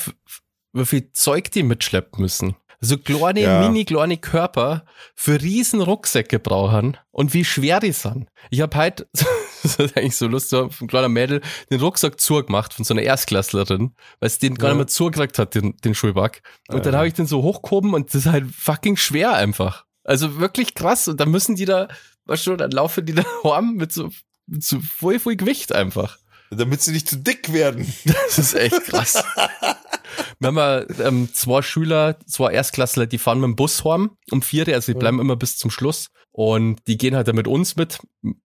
wie 0.74 0.86
viel 0.86 1.12
Zeug 1.12 1.52
die 1.52 1.64
mitschleppen 1.64 2.22
müssen 2.22 2.56
so 2.80 2.98
kleine, 2.98 3.42
ja. 3.42 3.62
mini 3.62 3.86
kleine 3.86 4.18
Körper 4.18 4.86
für 5.16 5.42
riesen 5.42 5.82
Rucksäcke 5.82 6.40
brauchen 6.40 6.98
und 7.12 7.34
wie 7.34 7.46
schwer 7.46 7.80
die 7.80 7.92
sind. 7.92 8.30
Ich 8.50 8.62
habe 8.62 8.78
halt, 8.78 9.08
das 9.64 9.76
ist 9.78 9.98
eigentlich 9.98 10.16
so 10.16 10.28
lustig, 10.28 10.50
so 10.50 10.70
ein 10.82 10.88
kleiner 10.88 11.10
Mädel 11.10 11.42
den 11.70 11.80
Rucksack 11.80 12.20
zugemacht 12.20 12.74
von 12.74 12.86
so 12.86 12.94
einer 12.94 13.04
Erstklässlerin, 13.04 13.94
weil 14.20 14.30
sie 14.30 14.40
den 14.40 14.54
ja. 14.54 14.58
gar 14.58 14.70
nicht 14.70 14.78
mehr 14.78 14.88
zugekriegt 14.88 15.40
hat, 15.40 15.56
den, 15.56 15.78
den 15.78 15.96
Schulback. 15.96 16.42
Und 16.68 16.78
ja. 16.78 16.84
dann 16.84 16.96
habe 16.96 17.08
ich 17.08 17.14
den 17.14 17.28
so 17.28 17.44
hochgehoben 17.44 17.94
und 17.94 18.10
das 18.10 18.26
ist 18.26 18.32
halt 18.32 18.46
fucking 18.54 18.98
schwer 18.98 19.34
einfach. 19.34 19.86
Also 20.04 20.40
wirklich 20.40 20.74
krass. 20.74 21.08
Und 21.08 21.20
dann 21.20 21.30
müssen 21.30 21.56
die 21.56 21.66
da, 21.66 21.88
weißt 22.26 22.48
du, 22.48 22.56
dann 22.56 22.72
laufen 22.72 23.06
die 23.06 23.14
da 23.14 23.24
warm 23.44 23.74
mit 23.76 23.92
so, 23.92 24.10
mit 24.46 24.64
so 24.64 24.80
voll, 24.80 25.20
voll 25.20 25.36
Gewicht 25.36 25.74
einfach. 25.74 26.18
Damit 26.50 26.82
sie 26.82 26.94
nicht 26.94 27.10
zu 27.10 27.18
dick 27.18 27.52
werden. 27.52 27.86
Das 28.06 28.40
ist 28.40 28.54
echt 28.54 28.86
krass. 28.86 29.22
Wir 30.40 30.48
haben 30.48 30.86
ähm, 31.00 31.30
zwei 31.34 31.62
Schüler, 31.62 32.18
zwei 32.26 32.54
Erstklässler, 32.54 33.06
die 33.06 33.18
fahren 33.18 33.40
mit 33.40 33.48
dem 33.50 33.56
Bus 33.56 33.84
heim 33.84 34.12
um 34.32 34.42
vier, 34.42 34.68
also 34.74 34.94
die 34.94 34.98
bleiben 34.98 35.20
immer 35.20 35.36
bis 35.36 35.58
zum 35.58 35.72
Schluss. 35.72 36.10
Und 36.38 36.88
die 36.88 37.00
gehen 37.00 37.16
halt 37.16 37.28
dann 37.28 37.36
mit 37.36 37.48
uns 37.48 37.78
mit. 37.78 37.98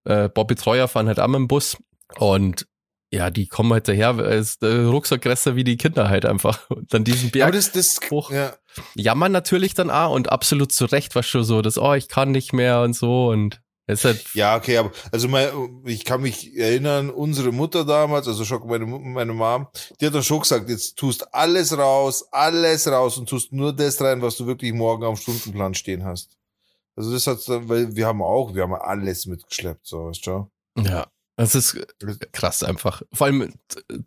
Äh, 0.05 0.27
Bobby 0.27 0.55
Treuer 0.55 0.87
fahren 0.87 1.05
halt 1.05 1.19
mit 1.19 1.35
dem 1.35 1.47
Bus. 1.47 1.77
Und 2.17 2.65
ja, 3.11 3.29
die 3.29 3.45
kommen 3.45 3.71
halt 3.71 3.87
daher, 3.87 4.17
ist 4.17 4.63
der 4.63 4.87
Rucksack 4.87 5.21
größer 5.21 5.55
wie 5.55 5.63
die 5.63 5.77
Kinder 5.77 6.09
halt 6.09 6.25
einfach. 6.25 6.67
Und 6.71 6.91
dann 6.91 7.03
diesen 7.03 7.29
Berg 7.29 7.49
ja, 7.49 7.51
das, 7.51 7.71
das, 7.71 7.99
hoch. 8.09 8.31
Ja. 8.31 8.55
Jammern 8.95 9.31
natürlich 9.31 9.75
dann 9.75 9.91
auch 9.91 10.15
und 10.15 10.31
absolut 10.31 10.71
zu 10.71 10.85
Recht, 10.85 11.13
was 11.13 11.27
schon 11.27 11.43
so, 11.43 11.61
dass, 11.61 11.77
oh, 11.77 11.93
ich 11.93 12.07
kann 12.07 12.31
nicht 12.31 12.51
mehr 12.51 12.81
und 12.81 12.95
so 12.95 13.27
und 13.27 13.61
Halt 13.85 14.23
ja, 14.33 14.55
okay, 14.55 14.77
aber 14.77 14.91
also 15.11 15.27
mein, 15.27 15.49
ich 15.85 16.05
kann 16.05 16.21
mich 16.21 16.55
erinnern, 16.55 17.09
unsere 17.09 17.51
Mutter 17.51 17.83
damals, 17.83 18.29
also 18.29 18.45
schon 18.45 18.65
meine, 18.65 18.85
meine 18.85 19.33
Mom, 19.33 19.67
die 19.99 20.05
hat 20.05 20.15
dann 20.15 20.23
schon 20.23 20.39
gesagt, 20.39 20.69
jetzt 20.69 20.95
tust 20.95 21.33
alles 21.33 21.77
raus, 21.77 22.25
alles 22.31 22.87
raus 22.87 23.17
und 23.17 23.27
tust 23.27 23.51
nur 23.51 23.73
das 23.73 23.99
rein, 23.99 24.21
was 24.21 24.37
du 24.37 24.47
wirklich 24.47 24.71
morgen 24.71 25.03
auf 25.03 25.19
dem 25.19 25.21
Stundenplan 25.21 25.73
stehen 25.73 26.05
hast. 26.05 26.37
Also 26.95 27.11
das 27.11 27.27
hat, 27.27 27.39
weil 27.47 27.95
wir 27.95 28.07
haben 28.07 28.21
auch, 28.21 28.53
wir 28.53 28.63
haben 28.63 28.73
alles 28.73 29.25
mitgeschleppt, 29.25 29.85
so, 29.85 30.05
weißt 30.05 30.27
du? 30.27 30.49
Ja, 30.77 31.07
das 31.35 31.55
ist 31.55 31.79
krass 32.31 32.63
einfach. 32.63 33.01
Vor 33.11 33.27
allem 33.27 33.53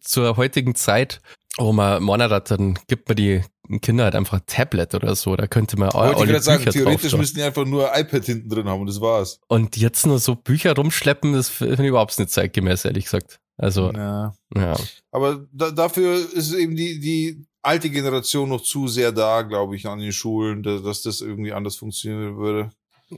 zur 0.00 0.36
heutigen 0.36 0.74
Zeit, 0.74 1.20
wo 1.58 1.72
man 1.72 2.02
Monat 2.02 2.30
hat, 2.30 2.50
dann 2.50 2.78
gibt 2.86 3.08
man 3.08 3.16
die 3.16 3.42
Kinder 3.80 4.04
halt 4.04 4.14
einfach 4.14 4.38
ein 4.38 4.46
Tablet 4.46 4.94
oder 4.94 5.16
so. 5.16 5.34
Da 5.34 5.46
könnte 5.46 5.78
man 5.78 5.90
auch. 5.90 6.06
Wollte 6.06 6.24
ich 6.24 6.30
gerade 6.30 6.42
sagen, 6.42 6.64
theoretisch 6.64 7.10
drauf, 7.10 7.20
müssten 7.20 7.38
die 7.38 7.42
einfach 7.42 7.64
nur 7.64 7.90
iPad 7.96 8.24
hinten 8.24 8.48
drin 8.48 8.68
haben 8.68 8.80
und 8.80 8.86
das 8.86 9.00
war's. 9.00 9.40
Und 9.48 9.76
jetzt 9.76 10.06
nur 10.06 10.18
so 10.18 10.36
Bücher 10.36 10.74
rumschleppen, 10.74 11.32
das 11.32 11.48
finde 11.48 11.74
ich 11.82 11.88
überhaupt 11.88 12.16
nicht 12.18 12.30
zeitgemäß, 12.30 12.84
ehrlich 12.84 13.04
gesagt. 13.04 13.40
Also. 13.56 13.90
Ja. 13.92 14.34
ja. 14.54 14.76
Aber 15.10 15.46
da, 15.52 15.70
dafür 15.70 16.14
ist 16.32 16.52
eben 16.52 16.76
die, 16.76 17.00
die 17.00 17.46
alte 17.66 17.90
Generation 17.90 18.48
noch 18.48 18.62
zu 18.62 18.88
sehr 18.88 19.12
da, 19.12 19.42
glaube 19.42 19.76
ich, 19.76 19.86
an 19.86 19.98
den 19.98 20.12
Schulen, 20.12 20.62
dass, 20.62 21.02
das 21.02 21.20
irgendwie 21.20 21.52
anders 21.52 21.76
funktionieren 21.76 22.36
würde. 22.36 22.70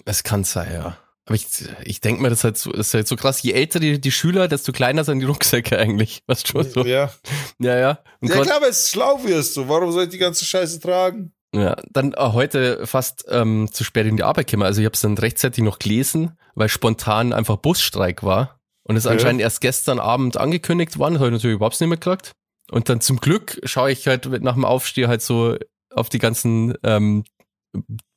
Es 0.05 0.23
kann 0.23 0.45
sein, 0.45 0.73
ja. 0.73 0.99
Aber 1.27 1.35
ich, 1.35 1.47
ich 1.85 2.01
denke 2.01 2.23
mir, 2.23 2.31
das 2.31 2.39
ist 2.39 2.45
halt, 2.45 2.57
so, 2.57 2.73
ist 2.73 2.95
halt 2.95 3.07
so 3.07 3.15
krass. 3.15 3.43
Je 3.43 3.53
älter 3.53 3.81
die, 3.81 4.01
die 4.01 4.11
Schüler, 4.11 4.49
desto 4.49 4.73
kleiner 4.73 5.05
sind 5.05 5.21
die 5.21 5.27
Rucksäcke 5.27 5.79
eigentlich. 5.79 6.23
Was 6.27 6.47
schon 6.47 6.65
so. 6.65 6.85
Ja. 6.85 7.13
Ja, 7.59 7.79
ja. 7.79 7.99
Und 8.21 8.29
ja, 8.31 8.37
Gott, 8.37 8.47
klar, 8.47 8.63
weil 8.63 8.71
es 8.71 8.89
schlau 8.91 9.23
wirst 9.25 9.55
du. 9.57 9.69
Warum 9.69 9.93
soll 9.93 10.05
ich 10.05 10.09
die 10.09 10.19
ganze 10.19 10.47
Scheiße 10.47 10.81
tragen? 10.81 11.35
Ja, 11.55 11.77
dann 11.91 12.15
äh, 12.15 12.33
heute 12.33 12.87
fast 12.87 13.27
ähm, 13.29 13.69
zu 13.71 13.85
spät 13.85 14.07
in 14.07 14.17
die 14.17 14.23
Arbeit 14.23 14.47
gekommen. 14.47 14.67
Also 14.67 14.81
ich 14.81 14.87
habe 14.87 14.95
es 14.95 15.01
dann 15.03 15.19
rechtzeitig 15.19 15.63
noch 15.63 15.79
gelesen, 15.79 16.33
weil 16.55 16.71
spontan 16.71 17.35
einfach 17.35 17.57
Busstreik 17.57 18.23
war. 18.23 18.59
Und 18.85 18.97
es 18.97 19.05
ja. 19.05 19.11
anscheinend 19.11 19.43
erst 19.43 19.61
gestern 19.61 19.99
Abend 19.99 20.39
angekündigt 20.39 20.99
worden. 20.99 21.15
Das 21.15 21.21
habe 21.21 21.29
ich 21.29 21.35
natürlich 21.35 21.57
überhaupt 21.57 21.79
nicht 21.79 21.89
mehr 21.89 21.99
gekriegt. 21.99 22.33
Und 22.70 22.88
dann 22.88 23.00
zum 23.00 23.18
Glück 23.18 23.61
schaue 23.64 23.90
ich 23.90 24.07
halt 24.07 24.26
nach 24.42 24.54
dem 24.54 24.64
Aufstehen 24.64 25.09
halt 25.09 25.22
so 25.22 25.57
auf 25.90 26.09
die 26.09 26.18
ganzen 26.18 26.74
ähm, 26.83 27.24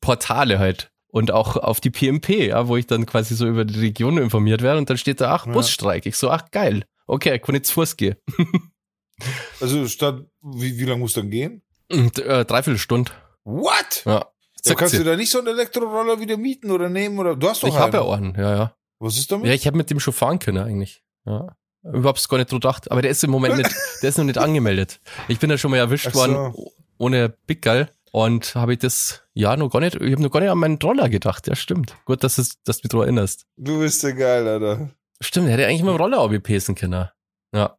Portale 0.02 0.60
halt 0.60 0.92
und 1.08 1.32
auch 1.32 1.58
auf 1.58 1.80
die 1.80 1.90
PMP, 1.90 2.30
ja, 2.48 2.68
wo 2.68 2.78
ich 2.78 2.88
dann 2.88 3.06
quasi 3.06 3.36
so 3.36 3.48
über 3.48 3.66
die 3.66 3.80
Region 3.80 4.18
informiert 4.18 4.62
werde 4.62 4.80
und 4.80 4.90
dann 4.90 4.98
steht 4.98 5.22
da, 5.22 5.34
ach, 5.34 5.46
ja. 5.46 5.54
Busstreik. 5.54 6.06
Ich 6.06 6.16
so, 6.16 6.30
ach, 6.30 6.50
geil. 6.52 6.86
Okay, 7.08 7.36
ich 7.36 7.42
kann 7.42 7.56
jetzt 7.56 7.72
Fuß 7.72 7.98
gehen. 7.98 8.16
also 9.62 9.88
statt, 9.88 10.26
wie, 10.42 10.78
wie 10.78 10.86
lange 10.86 11.00
muss 11.00 11.14
dann 11.14 11.30
gehen? 11.30 11.62
Und, 11.92 12.20
äh, 12.20 12.46
dreiviertel 12.46 12.78
Stunde. 12.78 13.12
What? 13.44 14.04
Ja. 14.06 14.26
ja 14.66 14.76
kannst 14.76 14.98
du 14.98 15.04
da 15.04 15.16
nicht 15.16 15.32
so 15.32 15.40
einen 15.40 15.48
Elektroroller 15.48 16.20
wieder 16.20 16.38
mieten 16.38 16.72
oder 16.72 16.90
nehmen 16.90 17.20
oder 17.20 17.36
du 17.36 17.50
hast 17.50 17.64
doch 17.64 17.68
Ich 17.68 17.76
habe 17.76 17.98
ja 17.98 18.10
einen, 18.10 18.36
ja, 18.36 18.56
ja. 18.56 18.76
Was 19.00 19.18
ist 19.18 19.32
damit? 19.32 19.48
Ja, 19.48 19.54
ich 19.54 19.66
habe 19.68 19.78
mit 19.78 19.90
dem 19.90 20.00
schon 20.00 20.14
fahren 20.14 20.40
können 20.40 20.64
eigentlich. 20.64 21.04
Ja. 21.26 21.56
Überhaupt 21.84 22.28
gar 22.30 22.38
nicht 22.38 22.52
drüber 22.52 22.60
gedacht. 22.60 22.92
Aber 22.92 23.02
der 23.02 23.12
ist 23.12 23.24
im 23.24 23.32
Moment 23.32 23.58
nicht, 23.58 23.72
der 24.02 24.10
ist 24.10 24.18
noch 24.18 24.26
nicht 24.26 24.38
angemeldet. 24.38 25.00
Ich 25.28 25.40
bin 25.40 25.50
ja 25.50 25.58
schon 25.58 25.72
mal 25.72 25.78
erwischt 25.78 26.12
so. 26.12 26.20
worden 26.20 26.54
ohne 26.98 27.30
Big 27.48 27.62
Gull. 27.62 27.90
Und 28.14 28.56
habe 28.56 28.74
ich 28.74 28.80
das, 28.80 29.24
ja, 29.34 29.56
noch 29.56 29.70
gar 29.70 29.80
nicht, 29.80 29.96
ich 29.96 30.12
habe 30.12 30.22
noch 30.22 30.32
gar 30.32 30.42
nicht 30.42 30.50
an 30.50 30.58
meinen 30.58 30.80
Troller 30.80 31.08
gedacht. 31.08 31.48
Ja, 31.48 31.56
stimmt. 31.56 31.96
Gut, 32.04 32.26
dass, 32.26 32.38
es, 32.38 32.62
dass 32.64 32.80
du 32.80 32.86
mich 32.86 32.90
daran 32.90 33.06
erinnerst. 33.06 33.46
Du 33.56 33.80
bist 33.80 34.04
ja 34.04 34.12
geil, 34.12 34.46
Alter. 34.48 34.90
Stimmt, 35.22 35.48
der 35.48 35.54
hätte 35.54 35.68
eigentlich 35.68 35.82
dem 35.82 35.96
Roller 35.96 36.20
abgepesen 36.20 36.76
können. 36.76 37.08
Ja. 37.54 37.78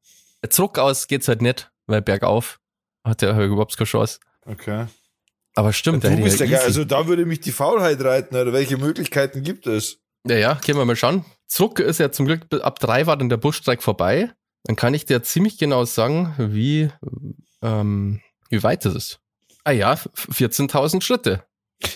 Zurück 0.49 0.79
aus 0.79 1.07
geht's 1.07 1.29
halt 1.29 1.43
nicht, 1.43 1.71
weil 1.87 2.01
bergauf 2.01 2.61
hat 3.05 3.21
der 3.21 3.35
halt 3.35 3.51
überhaupt 3.51 3.77
keine 3.77 3.87
Chance. 3.87 4.21
Okay. 4.47 4.87
Aber 5.55 5.73
stimmt, 5.73 6.03
ja, 6.03 6.11
du 6.11 6.23
bist 6.23 6.41
ja 6.41 6.47
geil. 6.47 6.61
Also 6.65 6.85
da 6.85 7.07
würde 7.07 7.27
mich 7.27 7.41
die 7.41 7.53
Faulheit 7.53 8.03
reiten, 8.03 8.35
oder 8.35 8.53
welche 8.55 8.79
Möglichkeiten 8.79 9.43
gibt 9.43 9.67
es? 9.67 9.99
Ja, 10.27 10.37
ja, 10.37 10.55
können 10.55 10.79
wir 10.79 10.85
mal 10.87 10.97
schauen. 10.97 11.27
Zurück 11.53 11.81
ist 11.81 12.01
ja 12.01 12.11
zum 12.11 12.25
Glück, 12.25 12.47
ab 12.62 12.79
drei 12.79 13.07
war 13.07 13.19
dann 13.19 13.29
der 13.29 13.37
Busstreik 13.37 13.83
vorbei. 13.83 14.31
Dann 14.65 14.75
kann 14.75 14.95
ich 14.95 15.05
dir 15.05 15.23
ziemlich 15.23 15.59
genau 15.59 15.85
sagen, 15.85 16.35
wie, 16.38 16.88
ähm, 17.61 18.23
wie 18.49 18.62
weit 18.62 18.87
das 18.87 18.95
ist. 18.95 19.21
Ah 19.62 19.71
ja, 19.71 19.93
14.000 19.93 21.03
Schritte. 21.03 21.45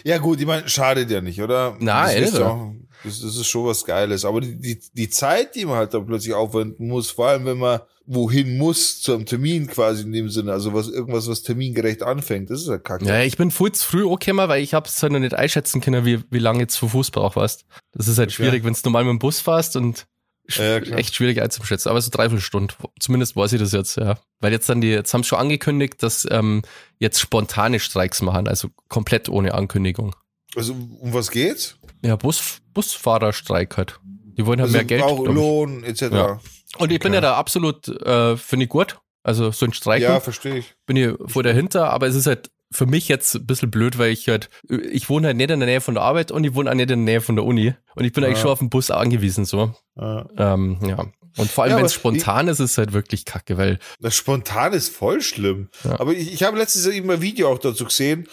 Ja 0.04 0.18
gut, 0.18 0.40
ich 0.40 0.46
meine, 0.46 0.68
schadet 0.68 1.10
ja 1.10 1.22
nicht, 1.22 1.40
oder? 1.40 1.74
Nein, 1.80 2.20
das, 2.20 2.32
ist 2.32 2.38
auch, 2.38 2.74
das, 3.02 3.20
das, 3.20 3.34
ist 3.34 3.46
schon 3.46 3.64
was 3.64 3.86
Geiles. 3.86 4.26
Aber 4.26 4.42
die, 4.42 4.60
die, 4.60 4.78
die 4.92 5.08
Zeit, 5.08 5.54
die 5.54 5.64
man 5.64 5.76
halt 5.76 5.94
da 5.94 6.00
plötzlich 6.00 6.34
aufwenden 6.34 6.88
muss, 6.88 7.10
vor 7.10 7.28
allem 7.28 7.46
wenn 7.46 7.56
man 7.56 7.80
wohin 8.06 8.56
muss, 8.56 9.00
zum 9.00 9.26
Termin 9.26 9.66
quasi 9.66 10.02
in 10.02 10.12
dem 10.12 10.28
Sinne, 10.28 10.52
also 10.52 10.72
was 10.72 10.88
irgendwas, 10.88 11.28
was 11.28 11.42
termingerecht 11.42 12.02
anfängt, 12.02 12.50
das 12.50 12.62
ist 12.62 12.68
ja 12.68 12.78
kacke. 12.78 13.04
Ja, 13.04 13.22
ich 13.22 13.36
bin 13.36 13.50
voll 13.50 13.72
zu 13.72 13.84
früh 13.84 14.08
angekommen, 14.08 14.48
weil 14.48 14.62
ich 14.62 14.74
hab's 14.74 15.02
halt 15.02 15.12
noch 15.12 15.18
nicht 15.18 15.34
einschätzen 15.34 15.80
können, 15.80 16.04
wie, 16.04 16.20
wie 16.30 16.38
lange 16.38 16.60
jetzt 16.60 16.76
für 16.76 16.88
Fuß 16.88 17.10
brauchst. 17.10 17.64
Das 17.92 18.08
ist 18.08 18.18
halt 18.18 18.28
okay. 18.28 18.36
schwierig, 18.36 18.64
wenn 18.64 18.74
du 18.74 18.80
normal 18.84 19.04
mit 19.04 19.12
dem 19.12 19.18
Bus 19.18 19.40
fährst 19.40 19.76
und 19.76 20.06
ja, 20.48 20.76
echt 20.78 21.14
schwierig 21.16 21.42
einzuschätzen, 21.42 21.88
aber 21.88 22.00
so 22.00 22.10
dreiviertel 22.10 22.40
Stunden. 22.40 22.72
Zumindest 23.00 23.34
weiß 23.34 23.52
ich 23.52 23.60
das 23.60 23.72
jetzt, 23.72 23.96
ja. 23.96 24.18
Weil 24.40 24.52
jetzt 24.52 24.68
dann 24.68 24.80
die, 24.80 24.88
jetzt 24.88 25.12
haben 25.12 25.24
sie 25.24 25.28
schon 25.30 25.40
angekündigt, 25.40 26.02
dass 26.02 26.26
ähm, 26.30 26.62
jetzt 26.98 27.20
spontane 27.20 27.80
Streiks 27.80 28.22
machen, 28.22 28.46
also 28.46 28.68
komplett 28.88 29.28
ohne 29.28 29.54
Ankündigung. 29.54 30.14
Also 30.54 30.74
um 30.74 31.12
was 31.12 31.30
geht's? 31.32 31.76
Ja, 32.02 32.14
Bus, 32.14 32.60
Busfahrerstreik 32.74 33.76
halt. 33.76 33.98
Die 34.38 34.46
wollen 34.46 34.60
halt 34.60 34.68
also 34.68 34.76
mehr 34.76 34.84
Geld. 34.84 35.02
Auch 35.02 35.26
Lohn 35.26 35.82
etc. 35.82 36.02
Ja. 36.02 36.40
Und 36.78 36.92
ich 36.92 37.00
bin 37.00 37.14
ja 37.14 37.20
da 37.20 37.36
absolut, 37.36 37.88
äh, 37.88 38.36
finde 38.36 38.64
ich 38.64 38.70
gut. 38.70 38.98
Also 39.22 39.50
so 39.50 39.66
ein 39.66 39.72
Streik. 39.72 40.02
Ja, 40.02 40.20
verstehe 40.20 40.58
ich. 40.58 40.74
Bin 40.86 40.96
ich 40.96 41.14
vor 41.26 41.42
dahinter, 41.42 41.90
aber 41.90 42.06
es 42.06 42.14
ist 42.14 42.26
halt 42.26 42.50
für 42.70 42.86
mich 42.86 43.08
jetzt 43.08 43.34
ein 43.34 43.46
bisschen 43.46 43.70
blöd, 43.70 43.98
weil 43.98 44.10
ich 44.10 44.28
halt, 44.28 44.50
ich 44.68 45.08
wohne 45.08 45.28
halt 45.28 45.36
nicht 45.36 45.50
in 45.50 45.60
der 45.60 45.68
Nähe 45.68 45.80
von 45.80 45.94
der 45.94 46.02
Arbeit 46.02 46.30
und 46.30 46.44
ich 46.44 46.54
wohne 46.54 46.70
auch 46.70 46.74
nicht 46.74 46.90
in 46.90 47.04
der 47.04 47.12
Nähe 47.14 47.20
von 47.20 47.36
der 47.36 47.44
Uni. 47.44 47.74
Und 47.94 48.04
ich 48.04 48.12
bin 48.12 48.22
ja. 48.22 48.28
eigentlich 48.28 48.40
schon 48.40 48.50
auf 48.50 48.58
den 48.58 48.70
Bus 48.70 48.90
angewiesen, 48.90 49.44
so. 49.44 49.74
Ja. 49.96 50.26
Ähm, 50.36 50.78
ja. 50.86 51.06
Und 51.36 51.50
vor 51.50 51.64
allem, 51.64 51.72
ja, 51.72 51.78
wenn 51.78 51.84
es 51.84 51.94
spontan 51.94 52.48
ist, 52.48 52.60
ist 52.60 52.72
es 52.72 52.78
halt 52.78 52.92
wirklich 52.92 53.24
kacke, 53.24 53.58
weil. 53.58 53.78
Das 54.00 54.16
spontan 54.16 54.72
ist 54.72 54.94
voll 54.94 55.20
schlimm. 55.20 55.68
Aber 55.84 56.12
ich, 56.12 56.32
ich 56.32 56.42
habe 56.42 56.56
letztens 56.56 56.86
eben 56.86 57.10
ein 57.10 57.20
Video 57.20 57.50
auch 57.50 57.58
dazu 57.58 57.84
gesehen. 57.84 58.26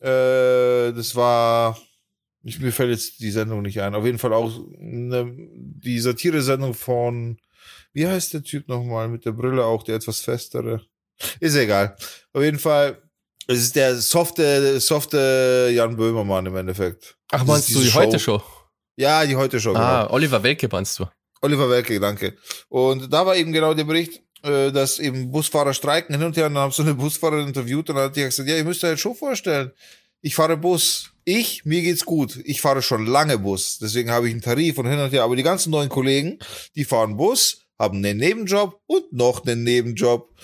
Äh, 0.00 0.92
das 0.92 1.16
war, 1.16 1.78
ich, 2.42 2.60
mir 2.60 2.72
fällt 2.72 2.90
jetzt 2.90 3.20
die 3.20 3.30
Sendung 3.30 3.62
nicht 3.62 3.80
ein. 3.80 3.94
Auf 3.94 4.04
jeden 4.04 4.18
Fall 4.18 4.32
auch 4.32 4.52
eine, 4.78 5.34
die 5.36 5.98
Satire-Sendung 5.98 6.74
von, 6.74 7.38
wie 7.96 8.06
heißt 8.06 8.34
der 8.34 8.42
Typ 8.42 8.68
nochmal 8.68 9.08
mit 9.08 9.24
der 9.24 9.32
Brille 9.32 9.64
auch, 9.64 9.82
der 9.82 9.96
etwas 9.96 10.20
festere? 10.20 10.82
Ist 11.40 11.56
egal. 11.56 11.96
Auf 12.34 12.42
jeden 12.42 12.58
Fall, 12.58 13.00
es 13.46 13.58
ist 13.60 13.74
der 13.74 13.96
softe, 13.96 14.78
softe 14.80 15.70
Jan 15.72 15.96
Böhmermann 15.96 16.44
im 16.44 16.56
Endeffekt. 16.56 17.16
Ach, 17.32 17.42
meinst 17.46 17.74
du 17.74 17.80
die 17.80 17.88
Show. 17.88 18.00
Heute-Show? 18.00 18.42
Ja, 18.96 19.24
die 19.24 19.34
Heute-Show. 19.34 19.74
Ah, 19.74 20.02
genau. 20.02 20.14
Oliver 20.14 20.42
Welke 20.42 20.68
meinst 20.70 20.98
du? 20.98 21.06
Oliver 21.40 21.70
Welke, 21.70 21.98
danke. 21.98 22.36
Und 22.68 23.10
da 23.10 23.24
war 23.24 23.34
eben 23.34 23.50
genau 23.50 23.72
der 23.72 23.84
Bericht, 23.84 24.22
äh, 24.42 24.70
dass 24.72 24.98
eben 24.98 25.30
Busfahrer 25.30 25.72
streiken 25.72 26.14
hin 26.16 26.26
und 26.26 26.36
her 26.36 26.48
und 26.48 26.54
dann 26.54 26.64
haben 26.64 26.72
so 26.72 26.82
eine 26.82 26.92
Busfahrerin 26.94 27.48
interviewt 27.48 27.88
und 27.88 27.96
dann 27.96 28.04
hat 28.04 28.16
die 28.16 28.24
gesagt, 28.24 28.46
ja, 28.46 28.56
ihr 28.56 28.64
müsst 28.64 28.84
euch 28.84 28.90
halt 28.90 29.00
schon 29.00 29.14
vorstellen, 29.14 29.72
ich 30.20 30.34
fahre 30.34 30.58
Bus. 30.58 31.12
Ich, 31.24 31.64
mir 31.64 31.80
geht's 31.80 32.04
gut. 32.04 32.40
Ich 32.44 32.60
fahre 32.60 32.82
schon 32.82 33.06
lange 33.06 33.38
Bus. 33.38 33.78
Deswegen 33.78 34.10
habe 34.10 34.28
ich 34.28 34.32
einen 34.32 34.42
Tarif 34.42 34.76
und 34.76 34.86
hin 34.86 34.98
und 34.98 35.12
her. 35.12 35.22
Aber 35.22 35.34
die 35.34 35.42
ganzen 35.42 35.70
neuen 35.70 35.88
Kollegen, 35.88 36.38
die 36.74 36.84
fahren 36.84 37.16
Bus, 37.16 37.65
haben 37.78 37.98
einen 37.98 38.18
Nebenjob 38.18 38.80
und 38.86 39.12
noch 39.12 39.44
einen 39.44 39.64
Nebenjob. 39.64 40.34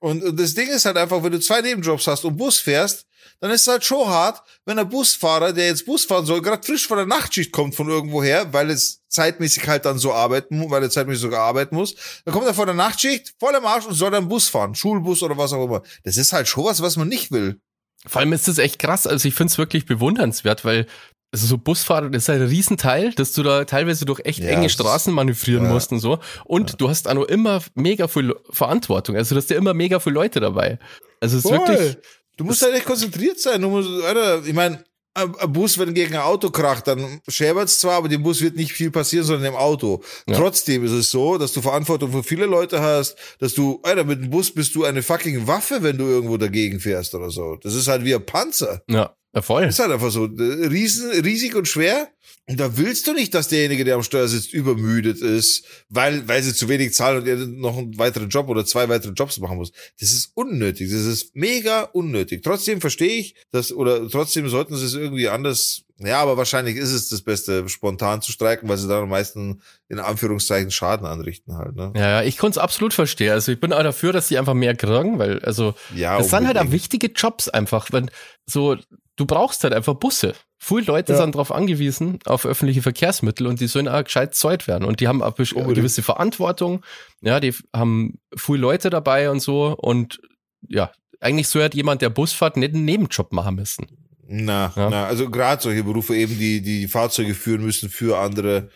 Und, 0.00 0.22
und 0.22 0.38
das 0.38 0.54
Ding 0.54 0.68
ist 0.68 0.84
halt 0.84 0.96
einfach, 0.96 1.22
wenn 1.22 1.32
du 1.32 1.40
zwei 1.40 1.60
Nebenjobs 1.60 2.06
hast 2.06 2.24
und 2.24 2.36
Bus 2.36 2.58
fährst, 2.58 3.06
dann 3.40 3.50
ist 3.50 3.62
es 3.62 3.66
halt 3.68 3.84
schon 3.84 4.06
hart, 4.06 4.42
wenn 4.64 4.76
der 4.76 4.84
Busfahrer, 4.84 5.52
der 5.52 5.66
jetzt 5.66 5.84
Bus 5.84 6.04
fahren 6.04 6.24
soll, 6.26 6.42
gerade 6.42 6.62
frisch 6.62 6.86
von 6.86 6.96
der 6.96 7.06
Nachtschicht 7.06 7.50
kommt 7.50 7.74
von 7.74 7.88
irgendwoher, 7.88 8.52
weil 8.52 8.70
es 8.70 9.02
zeitmäßig 9.08 9.66
halt 9.66 9.84
dann 9.84 9.98
so 9.98 10.12
arbeiten 10.12 10.58
muss, 10.58 10.70
weil 10.70 10.82
er 10.82 10.90
zeitmäßig 10.90 11.22
sogar 11.22 11.40
arbeiten 11.40 11.74
muss. 11.74 11.94
Dann 12.24 12.32
kommt 12.32 12.46
er 12.46 12.54
von 12.54 12.66
der 12.66 12.74
Nachtschicht 12.74 13.34
voll 13.40 13.54
am 13.54 13.66
Arsch 13.66 13.86
und 13.86 13.94
soll 13.94 14.12
dann 14.12 14.28
Bus 14.28 14.48
fahren, 14.48 14.74
Schulbus 14.74 15.22
oder 15.22 15.36
was 15.36 15.52
auch 15.52 15.64
immer. 15.64 15.82
Das 16.04 16.16
ist 16.16 16.32
halt 16.32 16.46
schon 16.46 16.64
was, 16.64 16.82
was 16.82 16.96
man 16.96 17.08
nicht 17.08 17.32
will. 17.32 17.60
Vor 18.06 18.20
allem 18.20 18.32
ist 18.32 18.48
das 18.48 18.58
echt 18.58 18.78
krass. 18.78 19.06
Also 19.06 19.28
ich 19.28 19.34
finde 19.34 19.52
es 19.52 19.58
wirklich 19.58 19.86
bewundernswert, 19.86 20.64
weil 20.64 20.86
also 21.32 21.46
so 21.46 21.56
Busfahrer, 21.56 22.10
das 22.10 22.24
ist 22.24 22.30
ein 22.30 22.42
Riesenteil, 22.42 23.12
dass 23.14 23.32
du 23.32 23.42
da 23.42 23.64
teilweise 23.64 24.04
durch 24.04 24.20
echt 24.24 24.40
ja, 24.40 24.50
enge 24.50 24.68
Straßen 24.68 25.12
manövrieren 25.14 25.64
ja. 25.64 25.72
musst 25.72 25.90
und 25.90 25.98
so. 25.98 26.18
Und 26.44 26.70
ja. 26.70 26.76
du 26.76 26.90
hast 26.90 27.08
auch 27.08 27.14
noch 27.14 27.24
immer 27.24 27.62
mega 27.74 28.06
viel 28.06 28.34
Verantwortung. 28.50 29.16
Also 29.16 29.34
du 29.34 29.40
hast 29.40 29.48
ja 29.48 29.56
immer 29.56 29.72
mega 29.72 29.98
viele 29.98 30.14
Leute 30.14 30.40
dabei. 30.40 30.78
Also 31.20 31.38
es 31.38 31.44
ist 31.44 31.50
Voll. 31.50 31.66
wirklich. 31.66 31.96
Du 32.36 32.44
musst 32.44 32.62
halt 32.62 32.74
echt 32.74 32.84
konzentriert 32.84 33.40
sein. 33.40 33.62
Du 33.62 33.70
musst, 33.70 33.88
Alter, 34.04 34.44
ich 34.44 34.52
meine, 34.52 34.84
ein 35.14 35.52
Bus, 35.52 35.78
wenn 35.78 35.94
gegen 35.94 36.14
ein 36.14 36.20
Auto 36.20 36.50
kracht, 36.50 36.86
dann 36.86 37.20
schäbert 37.28 37.68
es 37.68 37.80
zwar, 37.80 37.96
aber 37.96 38.08
dem 38.08 38.22
Bus 38.22 38.40
wird 38.40 38.56
nicht 38.56 38.72
viel 38.72 38.90
passieren, 38.90 39.26
sondern 39.26 39.52
im 39.52 39.56
Auto. 39.56 40.02
Ja. 40.26 40.36
Trotzdem 40.36 40.84
ist 40.84 40.92
es 40.92 41.10
so, 41.10 41.38
dass 41.38 41.52
du 41.52 41.60
Verantwortung 41.60 42.12
für 42.12 42.22
viele 42.22 42.46
Leute 42.46 42.80
hast, 42.80 43.16
dass 43.38 43.54
du, 43.54 43.80
Alter, 43.82 44.04
mit 44.04 44.22
dem 44.22 44.30
Bus 44.30 44.52
bist 44.52 44.74
du 44.74 44.84
eine 44.84 45.02
fucking 45.02 45.46
Waffe, 45.46 45.82
wenn 45.82 45.98
du 45.98 46.04
irgendwo 46.04 46.36
dagegen 46.36 46.80
fährst 46.80 47.14
oder 47.14 47.30
so. 47.30 47.56
Das 47.56 47.74
ist 47.74 47.88
halt 47.88 48.04
wie 48.04 48.14
ein 48.14 48.24
Panzer. 48.24 48.82
Ja. 48.88 49.14
Ja, 49.34 49.40
voll. 49.40 49.64
Ist 49.64 49.78
halt 49.78 49.90
einfach 49.90 50.10
so. 50.10 50.24
Riesen, 50.24 51.10
riesig 51.22 51.54
und 51.54 51.66
schwer. 51.66 52.08
Und 52.52 52.60
da 52.60 52.76
willst 52.76 53.06
du 53.06 53.14
nicht, 53.14 53.32
dass 53.32 53.48
derjenige, 53.48 53.82
der 53.82 53.94
am 53.94 54.02
Steuer 54.02 54.28
sitzt, 54.28 54.52
übermüdet 54.52 55.22
ist, 55.22 55.64
weil, 55.88 56.28
weil 56.28 56.42
sie 56.42 56.52
zu 56.52 56.68
wenig 56.68 56.92
zahlen 56.92 57.22
und 57.22 57.26
er 57.26 57.36
noch 57.36 57.78
einen 57.78 57.96
weiteren 57.96 58.28
Job 58.28 58.48
oder 58.50 58.66
zwei 58.66 58.90
weitere 58.90 59.12
Jobs 59.12 59.38
machen 59.38 59.56
muss. 59.56 59.72
Das 59.98 60.12
ist 60.12 60.32
unnötig. 60.34 60.90
Das 60.90 61.00
ist 61.00 61.34
mega 61.34 61.84
unnötig. 61.84 62.42
Trotzdem 62.42 62.82
verstehe 62.82 63.18
ich, 63.18 63.36
dass, 63.52 63.72
oder 63.72 64.06
trotzdem 64.06 64.50
sollten 64.50 64.76
sie 64.76 64.84
es 64.84 64.92
irgendwie 64.92 65.28
anders 65.28 65.84
ja, 66.04 66.20
aber 66.20 66.36
wahrscheinlich 66.36 66.76
ist 66.76 66.92
es 66.92 67.08
das 67.08 67.22
Beste, 67.22 67.68
spontan 67.68 68.22
zu 68.22 68.32
streiken, 68.32 68.68
weil 68.68 68.76
sie 68.76 68.88
dann 68.88 69.04
am 69.04 69.08
meisten 69.08 69.62
in 69.88 70.00
Anführungszeichen 70.00 70.70
Schaden 70.70 71.06
anrichten 71.06 71.56
halt. 71.56 71.76
Ne? 71.76 71.92
Ja, 71.94 72.08
ja, 72.08 72.22
ich 72.22 72.38
konnte 72.38 72.58
es 72.58 72.62
absolut 72.62 72.92
verstehen. 72.92 73.30
Also 73.30 73.52
ich 73.52 73.60
bin 73.60 73.72
auch 73.72 73.82
dafür, 73.82 74.12
dass 74.12 74.26
sie 74.26 74.38
einfach 74.38 74.54
mehr 74.54 74.74
kriegen, 74.74 75.18
weil 75.18 75.38
also 75.44 75.74
ja, 75.94 76.18
das 76.18 76.30
sind 76.30 76.46
halt 76.46 76.58
auch 76.58 76.70
wichtige 76.72 77.08
Jobs 77.08 77.48
einfach. 77.48 77.92
Wenn 77.92 78.10
so, 78.46 78.76
du 79.16 79.26
brauchst 79.26 79.64
halt 79.64 79.74
einfach 79.74 79.94
Busse. 79.94 80.34
Viele 80.58 80.82
Leute 80.82 81.12
ja. 81.12 81.18
sind 81.18 81.34
darauf 81.34 81.50
angewiesen, 81.50 82.20
auf 82.24 82.46
öffentliche 82.46 82.82
Verkehrsmittel 82.82 83.46
und 83.46 83.60
die 83.60 83.66
sollen 83.66 83.88
auch 83.88 84.04
gescheit 84.04 84.34
zahlt 84.34 84.68
werden. 84.68 84.84
Und 84.84 85.00
die 85.00 85.08
haben 85.08 85.22
auch 85.22 85.36
eine 85.36 85.74
gewisse 85.74 86.02
Verantwortung. 86.02 86.84
Ja, 87.20 87.40
die 87.40 87.52
haben 87.74 88.20
viele 88.36 88.60
Leute 88.60 88.88
dabei 88.88 89.30
und 89.30 89.40
so. 89.40 89.76
Und 89.76 90.20
ja, 90.68 90.92
eigentlich 91.20 91.48
so 91.48 91.60
hat 91.62 91.74
jemand, 91.74 92.00
der 92.02 92.10
Bus 92.10 92.32
fährt, 92.32 92.56
nicht 92.56 92.74
einen 92.74 92.84
Nebenjob 92.84 93.32
machen 93.32 93.56
müssen. 93.56 93.86
Na, 94.26 94.72
ja. 94.76 94.88
na, 94.88 95.06
also 95.06 95.28
gerade 95.28 95.62
solche 95.62 95.84
Berufe 95.84 96.14
eben, 96.16 96.38
die 96.38 96.62
die 96.62 96.88
Fahrzeuge 96.88 97.34
führen 97.34 97.64
müssen 97.64 97.90
für 97.90 98.18
andere, 98.18 98.70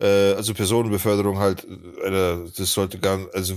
äh, 0.00 0.32
also 0.32 0.54
Personenbeförderung 0.54 1.38
halt, 1.38 1.64
äh, 1.64 2.38
das 2.56 2.72
sollte 2.72 2.98
ganz, 2.98 3.26
also 3.34 3.54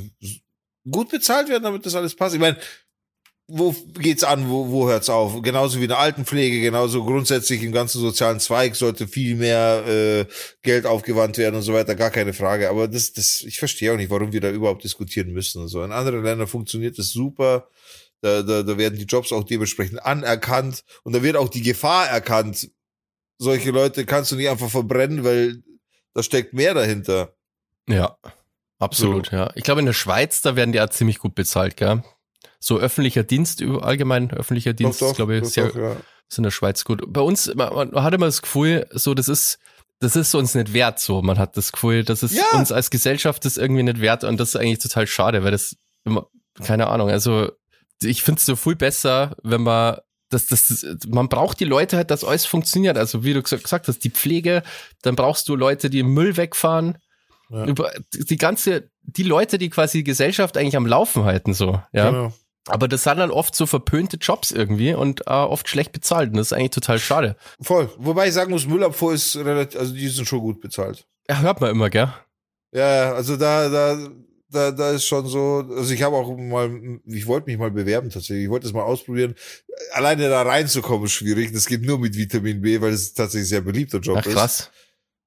gut 0.90 1.10
bezahlt 1.10 1.50
werden, 1.50 1.64
damit 1.64 1.86
das 1.86 1.96
alles 1.96 2.16
passt. 2.16 2.36
Ich 2.36 2.42
meine, 2.42 2.58
wo 3.50 3.76
geht's 3.96 4.24
an, 4.24 4.50
wo, 4.50 4.70
wo 4.70 4.88
hört's 4.88 5.10
auf? 5.10 5.42
Genauso 5.42 5.80
wie 5.80 5.84
in 5.84 5.90
der 5.90 6.00
Altenpflege, 6.00 6.62
genauso 6.62 7.04
grundsätzlich 7.04 7.64
im 7.64 7.72
ganzen 7.72 8.00
sozialen 8.00 8.40
Zweig 8.40 8.76
sollte 8.76 9.08
viel 9.08 9.36
mehr 9.36 9.84
äh, 9.88 10.26
Geld 10.62 10.86
aufgewandt 10.86 11.38
werden 11.38 11.56
und 11.56 11.64
so 11.64 11.74
weiter, 11.74 11.96
gar 11.96 12.12
keine 12.12 12.34
Frage. 12.34 12.70
Aber 12.70 12.88
das, 12.88 13.14
das, 13.14 13.42
ich 13.42 13.58
verstehe 13.60 13.92
auch 13.92 13.98
nicht, 13.98 14.10
warum 14.10 14.32
wir 14.32 14.42
da 14.42 14.52
überhaupt 14.52 14.84
diskutieren 14.84 15.32
müssen. 15.32 15.64
Und 15.64 15.68
so. 15.68 15.84
In 15.84 15.92
anderen 15.92 16.24
Ländern 16.24 16.48
funktioniert 16.48 16.98
das 17.00 17.10
super. 17.10 17.68
Da, 18.22 18.44
da, 18.44 18.64
da 18.64 18.78
werden 18.78 19.00
die 19.00 19.06
Jobs 19.06 19.32
auch 19.32 19.44
dementsprechend 19.44 20.04
anerkannt 20.06 20.84
und 21.04 21.14
da 21.14 21.24
wird 21.24 21.38
auch 21.38 21.50
die 21.50 21.62
Gefahr 21.62 22.08
erkannt. 22.08 22.70
Solche 23.38 23.72
Leute 23.72 24.06
kannst 24.06 24.32
du 24.32 24.36
nicht 24.36 24.50
einfach 24.50 24.70
verbrennen, 24.70 25.24
weil 25.24 25.64
da 26.14 26.22
steckt 26.22 26.54
mehr 26.54 26.74
dahinter. 26.74 27.34
Ja, 27.88 28.18
absolut, 28.78 29.28
so. 29.28 29.36
ja. 29.38 29.52
Ich 29.56 29.64
glaube, 29.64 29.80
in 29.80 29.86
der 29.86 29.94
Schweiz, 29.94 30.42
da 30.42 30.56
werden 30.58 30.74
die 30.74 30.82
auch 30.82 30.90
ziemlich 30.90 31.20
gut 31.20 31.34
bezahlt, 31.34 31.78
gell? 31.78 32.04
So 32.60 32.78
öffentlicher 32.78 33.24
Dienst, 33.24 33.62
allgemein 33.62 34.32
öffentlicher 34.32 34.74
Dienst, 34.74 35.02
doch, 35.02 35.10
doch, 35.10 35.16
glaube 35.16 35.38
ich, 35.38 35.44
doch, 35.44 35.50
sehr, 35.50 35.72
ja. 35.76 35.96
ist 36.28 36.38
in 36.38 36.44
der 36.44 36.52
Schweiz 36.52 36.84
gut. 36.84 37.02
Bei 37.08 37.22
uns, 37.22 37.54
man, 37.56 37.74
man 37.92 38.04
hat 38.04 38.14
immer 38.14 38.26
das 38.26 38.42
Gefühl, 38.42 38.88
so, 38.92 39.14
das 39.14 39.30
ist, 39.30 39.60
das 40.00 40.16
ist 40.16 40.34
uns 40.36 40.56
nicht 40.56 40.74
wert, 40.74 41.00
so. 41.00 41.22
Man 41.22 41.38
hat 41.38 41.58
das 41.58 41.72
Gefühl, 41.72 42.04
das 42.04 42.24
ist 42.24 42.34
ja. 42.34 42.58
uns 42.58 42.72
als 42.72 42.90
Gesellschaft 42.90 43.46
das 43.46 43.58
irgendwie 43.58 43.84
nicht 43.84 44.02
wert 44.02 44.24
und 44.24 44.40
das 44.40 44.50
ist 44.50 44.56
eigentlich 44.56 44.80
total 44.80 45.08
schade, 45.08 45.44
weil 45.44 45.52
das 45.52 45.78
immer, 46.06 46.28
keine 46.64 46.88
Ahnung, 46.88 47.10
also 47.10 47.52
ich 48.02 48.24
finde 48.24 48.40
es 48.40 48.46
so 48.46 48.56
viel 48.56 48.76
besser, 48.76 49.36
wenn 49.44 49.62
man 49.62 49.98
das, 50.30 50.46
das, 50.46 50.86
man 51.08 51.28
braucht 51.28 51.60
die 51.60 51.66
Leute 51.66 51.98
halt, 51.98 52.12
dass 52.12 52.24
alles 52.24 52.46
funktioniert. 52.46 52.98
Also 52.98 53.24
wie 53.24 53.34
du 53.34 53.42
gesagt 53.42 53.88
hast, 53.88 54.04
die 54.04 54.12
Pflege, 54.12 54.62
dann 55.02 55.16
brauchst 55.16 55.50
du 55.50 55.56
Leute, 55.56 55.90
die 55.90 56.04
Müll 56.04 56.38
wegfahren. 56.38 57.00
Ja. 57.50 57.66
Die 58.14 58.38
ganze, 58.38 58.92
die 59.02 59.24
Leute, 59.24 59.58
die 59.58 59.72
quasi 59.72 60.00
die 60.00 60.04
Gesellschaft 60.04 60.56
eigentlich 60.56 60.78
am 60.78 60.86
Laufen 60.86 61.24
halten, 61.24 61.56
so, 61.56 61.82
ja. 61.92 62.12
Genau. 62.12 62.34
Aber 62.68 62.88
das 62.88 63.04
sind 63.04 63.18
dann 63.18 63.32
oft 63.32 63.56
so 63.56 63.66
verpönte 63.66 64.18
Jobs 64.18 64.52
irgendwie 64.52 64.94
und 64.94 65.22
äh, 65.22 65.32
oft 65.32 65.68
schlecht 65.68 65.92
bezahlt. 65.92 66.30
Und 66.32 66.38
das 66.38 66.48
ist 66.48 66.54
eigentlich 66.54 66.72
total 66.72 67.00
schade. 67.00 67.36
Voll. 67.62 67.90
Wobei 67.98 68.28
ich 68.28 68.34
sagen 68.34 68.52
muss, 68.52 68.68
Müllabfuhr 68.68 69.14
ist 69.14 69.36
relativ, 69.38 69.80
also 69.80 69.94
die 69.94 70.08
sind 70.08 70.28
schon 70.28 70.40
gut 70.42 70.62
bezahlt. 70.62 71.08
Ja, 71.30 71.40
hört 71.40 71.62
man 71.62 71.72
immer, 71.72 71.90
gell? 71.90 72.14
Ja, 72.72 73.14
also 73.14 73.38
da, 73.38 73.70
da, 73.70 74.10
da, 74.52 74.72
da 74.72 74.92
ist 74.92 75.06
schon 75.06 75.26
so, 75.28 75.66
also 75.76 75.94
ich 75.94 76.04
habe 76.04 76.16
auch 76.16 76.36
mal, 76.38 77.00
ich 77.06 77.26
wollte 77.26 77.50
mich 77.50 77.58
mal 77.58 77.72
bewerben 77.72 78.10
tatsächlich, 78.10 78.44
ich 78.46 78.50
wollte 78.50 78.68
es 78.68 78.74
mal 78.74 78.84
ausprobieren. 78.84 79.36
Alleine 79.94 80.30
da 80.30 80.42
reinzukommen 80.42 81.06
ist 81.06 81.14
schwierig, 81.14 81.52
das 81.54 81.66
geht 81.66 81.82
nur 81.82 81.98
mit 81.98 82.16
Vitamin 82.16 82.62
B, 82.62 82.80
weil 82.82 82.94
es 82.94 83.14
tatsächlich 83.14 83.48
ein 83.48 83.50
sehr 83.50 83.62
beliebter 83.62 84.00
Job 84.00 84.18
Ach, 84.20 84.24
krass. 84.24 84.34
ist. 84.34 84.36
krass. 84.36 84.72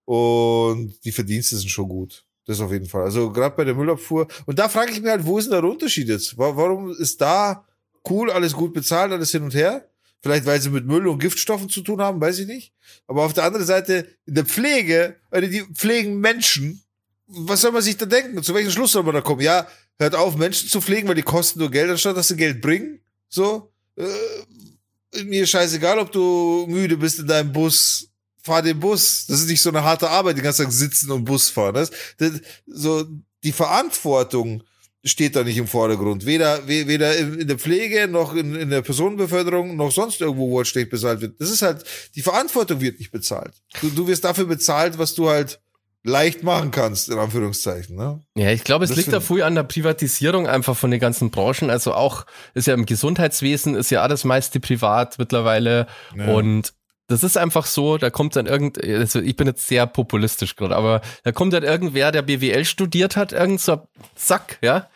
Und 0.04 1.04
die 1.04 1.12
Verdienste 1.12 1.56
sind 1.56 1.70
schon 1.70 1.88
gut. 1.88 2.24
Das 2.46 2.60
auf 2.60 2.72
jeden 2.72 2.86
Fall. 2.86 3.02
Also 3.02 3.30
gerade 3.30 3.54
bei 3.56 3.64
der 3.64 3.74
Müllabfuhr. 3.74 4.26
Und 4.46 4.58
da 4.58 4.68
frage 4.68 4.92
ich 4.92 5.00
mich 5.00 5.10
halt, 5.10 5.24
wo 5.24 5.38
ist 5.38 5.50
denn 5.50 5.60
der 5.60 5.70
Unterschied 5.70 6.08
jetzt? 6.08 6.36
Warum 6.36 6.90
ist 6.90 7.20
da 7.20 7.64
cool, 8.08 8.30
alles 8.30 8.52
gut 8.52 8.72
bezahlt, 8.72 9.12
alles 9.12 9.30
hin 9.30 9.44
und 9.44 9.54
her? 9.54 9.88
Vielleicht, 10.22 10.46
weil 10.46 10.60
sie 10.60 10.70
mit 10.70 10.86
Müll 10.86 11.08
und 11.08 11.18
Giftstoffen 11.18 11.68
zu 11.68 11.82
tun 11.82 12.00
haben, 12.00 12.20
weiß 12.20 12.38
ich 12.40 12.46
nicht. 12.46 12.72
Aber 13.06 13.24
auf 13.24 13.32
der 13.32 13.44
anderen 13.44 13.66
Seite, 13.66 14.06
in 14.24 14.34
der 14.34 14.44
Pflege, 14.44 15.16
also 15.30 15.48
die 15.48 15.62
pflegen 15.74 16.20
Menschen, 16.20 16.82
was 17.26 17.62
soll 17.62 17.72
man 17.72 17.82
sich 17.82 17.96
da 17.96 18.06
denken? 18.06 18.42
Zu 18.42 18.54
welchem 18.54 18.70
Schluss 18.70 18.92
soll 18.92 19.02
man 19.02 19.14
da 19.14 19.20
kommen? 19.20 19.40
Ja, 19.40 19.66
hört 19.98 20.14
auf, 20.14 20.36
Menschen 20.36 20.68
zu 20.68 20.80
pflegen, 20.80 21.08
weil 21.08 21.14
die 21.14 21.22
kosten 21.22 21.58
nur 21.58 21.70
Geld, 21.70 21.90
anstatt 21.90 22.16
dass 22.16 22.28
sie 22.28 22.36
Geld 22.36 22.60
bringen. 22.60 23.00
So. 23.28 23.72
Äh, 23.96 25.24
mir 25.24 25.46
scheißegal, 25.46 25.98
ob 25.98 26.12
du 26.12 26.66
müde 26.68 26.96
bist 26.96 27.18
in 27.18 27.26
deinem 27.26 27.52
Bus. 27.52 28.08
Fahr 28.42 28.62
den 28.62 28.80
Bus. 28.80 29.26
Das 29.26 29.40
ist 29.40 29.48
nicht 29.48 29.62
so 29.62 29.70
eine 29.70 29.84
harte 29.84 30.10
Arbeit, 30.10 30.36
den 30.36 30.44
ganzen 30.44 30.64
Tag 30.64 30.72
sitzen 30.72 31.10
und 31.10 31.24
Bus 31.24 31.48
fahren. 31.48 31.74
Das, 31.74 31.90
das, 32.18 32.40
so, 32.66 33.06
die 33.44 33.52
Verantwortung 33.52 34.62
steht 35.04 35.34
da 35.34 35.42
nicht 35.42 35.56
im 35.56 35.66
Vordergrund. 35.66 36.26
Weder, 36.26 36.66
weder 36.68 37.16
in 37.16 37.48
der 37.48 37.58
Pflege, 37.58 38.06
noch 38.06 38.34
in, 38.34 38.54
in 38.54 38.70
der 38.70 38.82
Personenbeförderung, 38.82 39.76
noch 39.76 39.90
sonst 39.90 40.20
irgendwo, 40.20 40.50
wo 40.50 40.60
es 40.60 40.68
schlecht 40.68 40.90
bezahlt 40.90 41.20
wird. 41.20 41.40
Das 41.40 41.50
ist 41.50 41.62
halt, 41.62 41.84
die 42.14 42.22
Verantwortung 42.22 42.80
wird 42.80 42.98
nicht 42.98 43.10
bezahlt. 43.10 43.52
Du, 43.80 43.90
du 43.90 44.06
wirst 44.06 44.24
dafür 44.24 44.44
bezahlt, 44.44 44.98
was 44.98 45.14
du 45.14 45.28
halt 45.28 45.60
leicht 46.04 46.42
machen 46.42 46.70
kannst, 46.70 47.08
in 47.08 47.18
Anführungszeichen. 47.18 47.96
Ne? 47.96 48.20
Ja, 48.34 48.50
ich 48.50 48.64
glaube, 48.64 48.84
es 48.84 48.90
das 48.90 48.96
liegt 48.96 49.12
da 49.12 49.20
früh 49.20 49.42
an 49.42 49.54
der 49.54 49.62
Privatisierung 49.62 50.46
einfach 50.46 50.76
von 50.76 50.90
den 50.90 51.00
ganzen 51.00 51.30
Branchen. 51.30 51.70
Also 51.70 51.94
auch, 51.94 52.26
ist 52.54 52.66
ja 52.66 52.74
im 52.74 52.86
Gesundheitswesen, 52.86 53.74
ist 53.74 53.90
ja 53.90 54.02
alles 54.02 54.24
meiste 54.24 54.60
privat 54.60 55.18
mittlerweile. 55.18 55.86
Ja. 56.16 56.32
Und 56.32 56.74
das 57.12 57.22
ist 57.22 57.36
einfach 57.36 57.66
so, 57.66 57.98
da 57.98 58.10
kommt 58.10 58.36
dann 58.36 58.46
irgend, 58.46 58.82
also 58.82 59.20
ich 59.20 59.36
bin 59.36 59.46
jetzt 59.46 59.66
sehr 59.66 59.86
populistisch 59.86 60.56
gerade, 60.56 60.76
aber 60.76 61.00
da 61.24 61.32
kommt 61.32 61.52
dann 61.52 61.62
irgendwer, 61.62 62.12
der 62.12 62.22
BWL 62.22 62.64
studiert 62.64 63.16
hat, 63.16 63.32
irgend 63.32 63.60
so 63.60 63.86
Zack, 64.14 64.58
ja. 64.62 64.88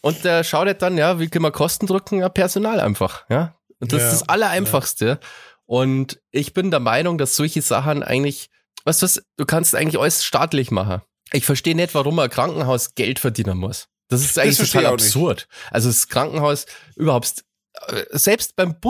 Und 0.00 0.24
der 0.24 0.44
schaut 0.44 0.66
halt 0.66 0.82
dann, 0.82 0.96
ja, 0.96 1.18
wie 1.18 1.28
kann 1.28 1.42
man 1.42 1.52
Kosten 1.52 1.86
drücken? 1.86 2.20
Ja, 2.20 2.28
Personal 2.28 2.80
einfach, 2.80 3.24
ja. 3.28 3.54
Und 3.80 3.92
das 3.92 4.00
ja. 4.00 4.06
ist 4.06 4.20
das 4.20 4.28
Allereinfachste. 4.28 5.06
Ja. 5.06 5.18
Und 5.66 6.20
ich 6.30 6.54
bin 6.54 6.70
der 6.70 6.80
Meinung, 6.80 7.18
dass 7.18 7.36
solche 7.36 7.62
Sachen 7.62 8.02
eigentlich 8.02 8.50
weißt 8.88 9.02
du 9.02 9.04
was, 9.04 9.22
du 9.36 9.44
kannst 9.44 9.74
eigentlich 9.74 10.00
alles 10.00 10.24
staatlich 10.24 10.70
machen. 10.70 11.02
Ich 11.32 11.44
verstehe 11.44 11.76
nicht, 11.76 11.94
warum 11.94 12.18
ein 12.18 12.30
Krankenhaus 12.30 12.94
Geld 12.94 13.18
verdienen 13.18 13.58
muss. 13.58 13.88
Das 14.08 14.22
ist 14.22 14.38
eigentlich 14.38 14.56
verstehe 14.56 14.80
total 14.82 14.94
absurd. 14.94 15.46
Also 15.70 15.90
das 15.90 16.08
Krankenhaus 16.08 16.64
überhaupt, 16.96 17.44
äh, 17.88 18.04
selbst 18.12 18.56
beim 18.56 18.80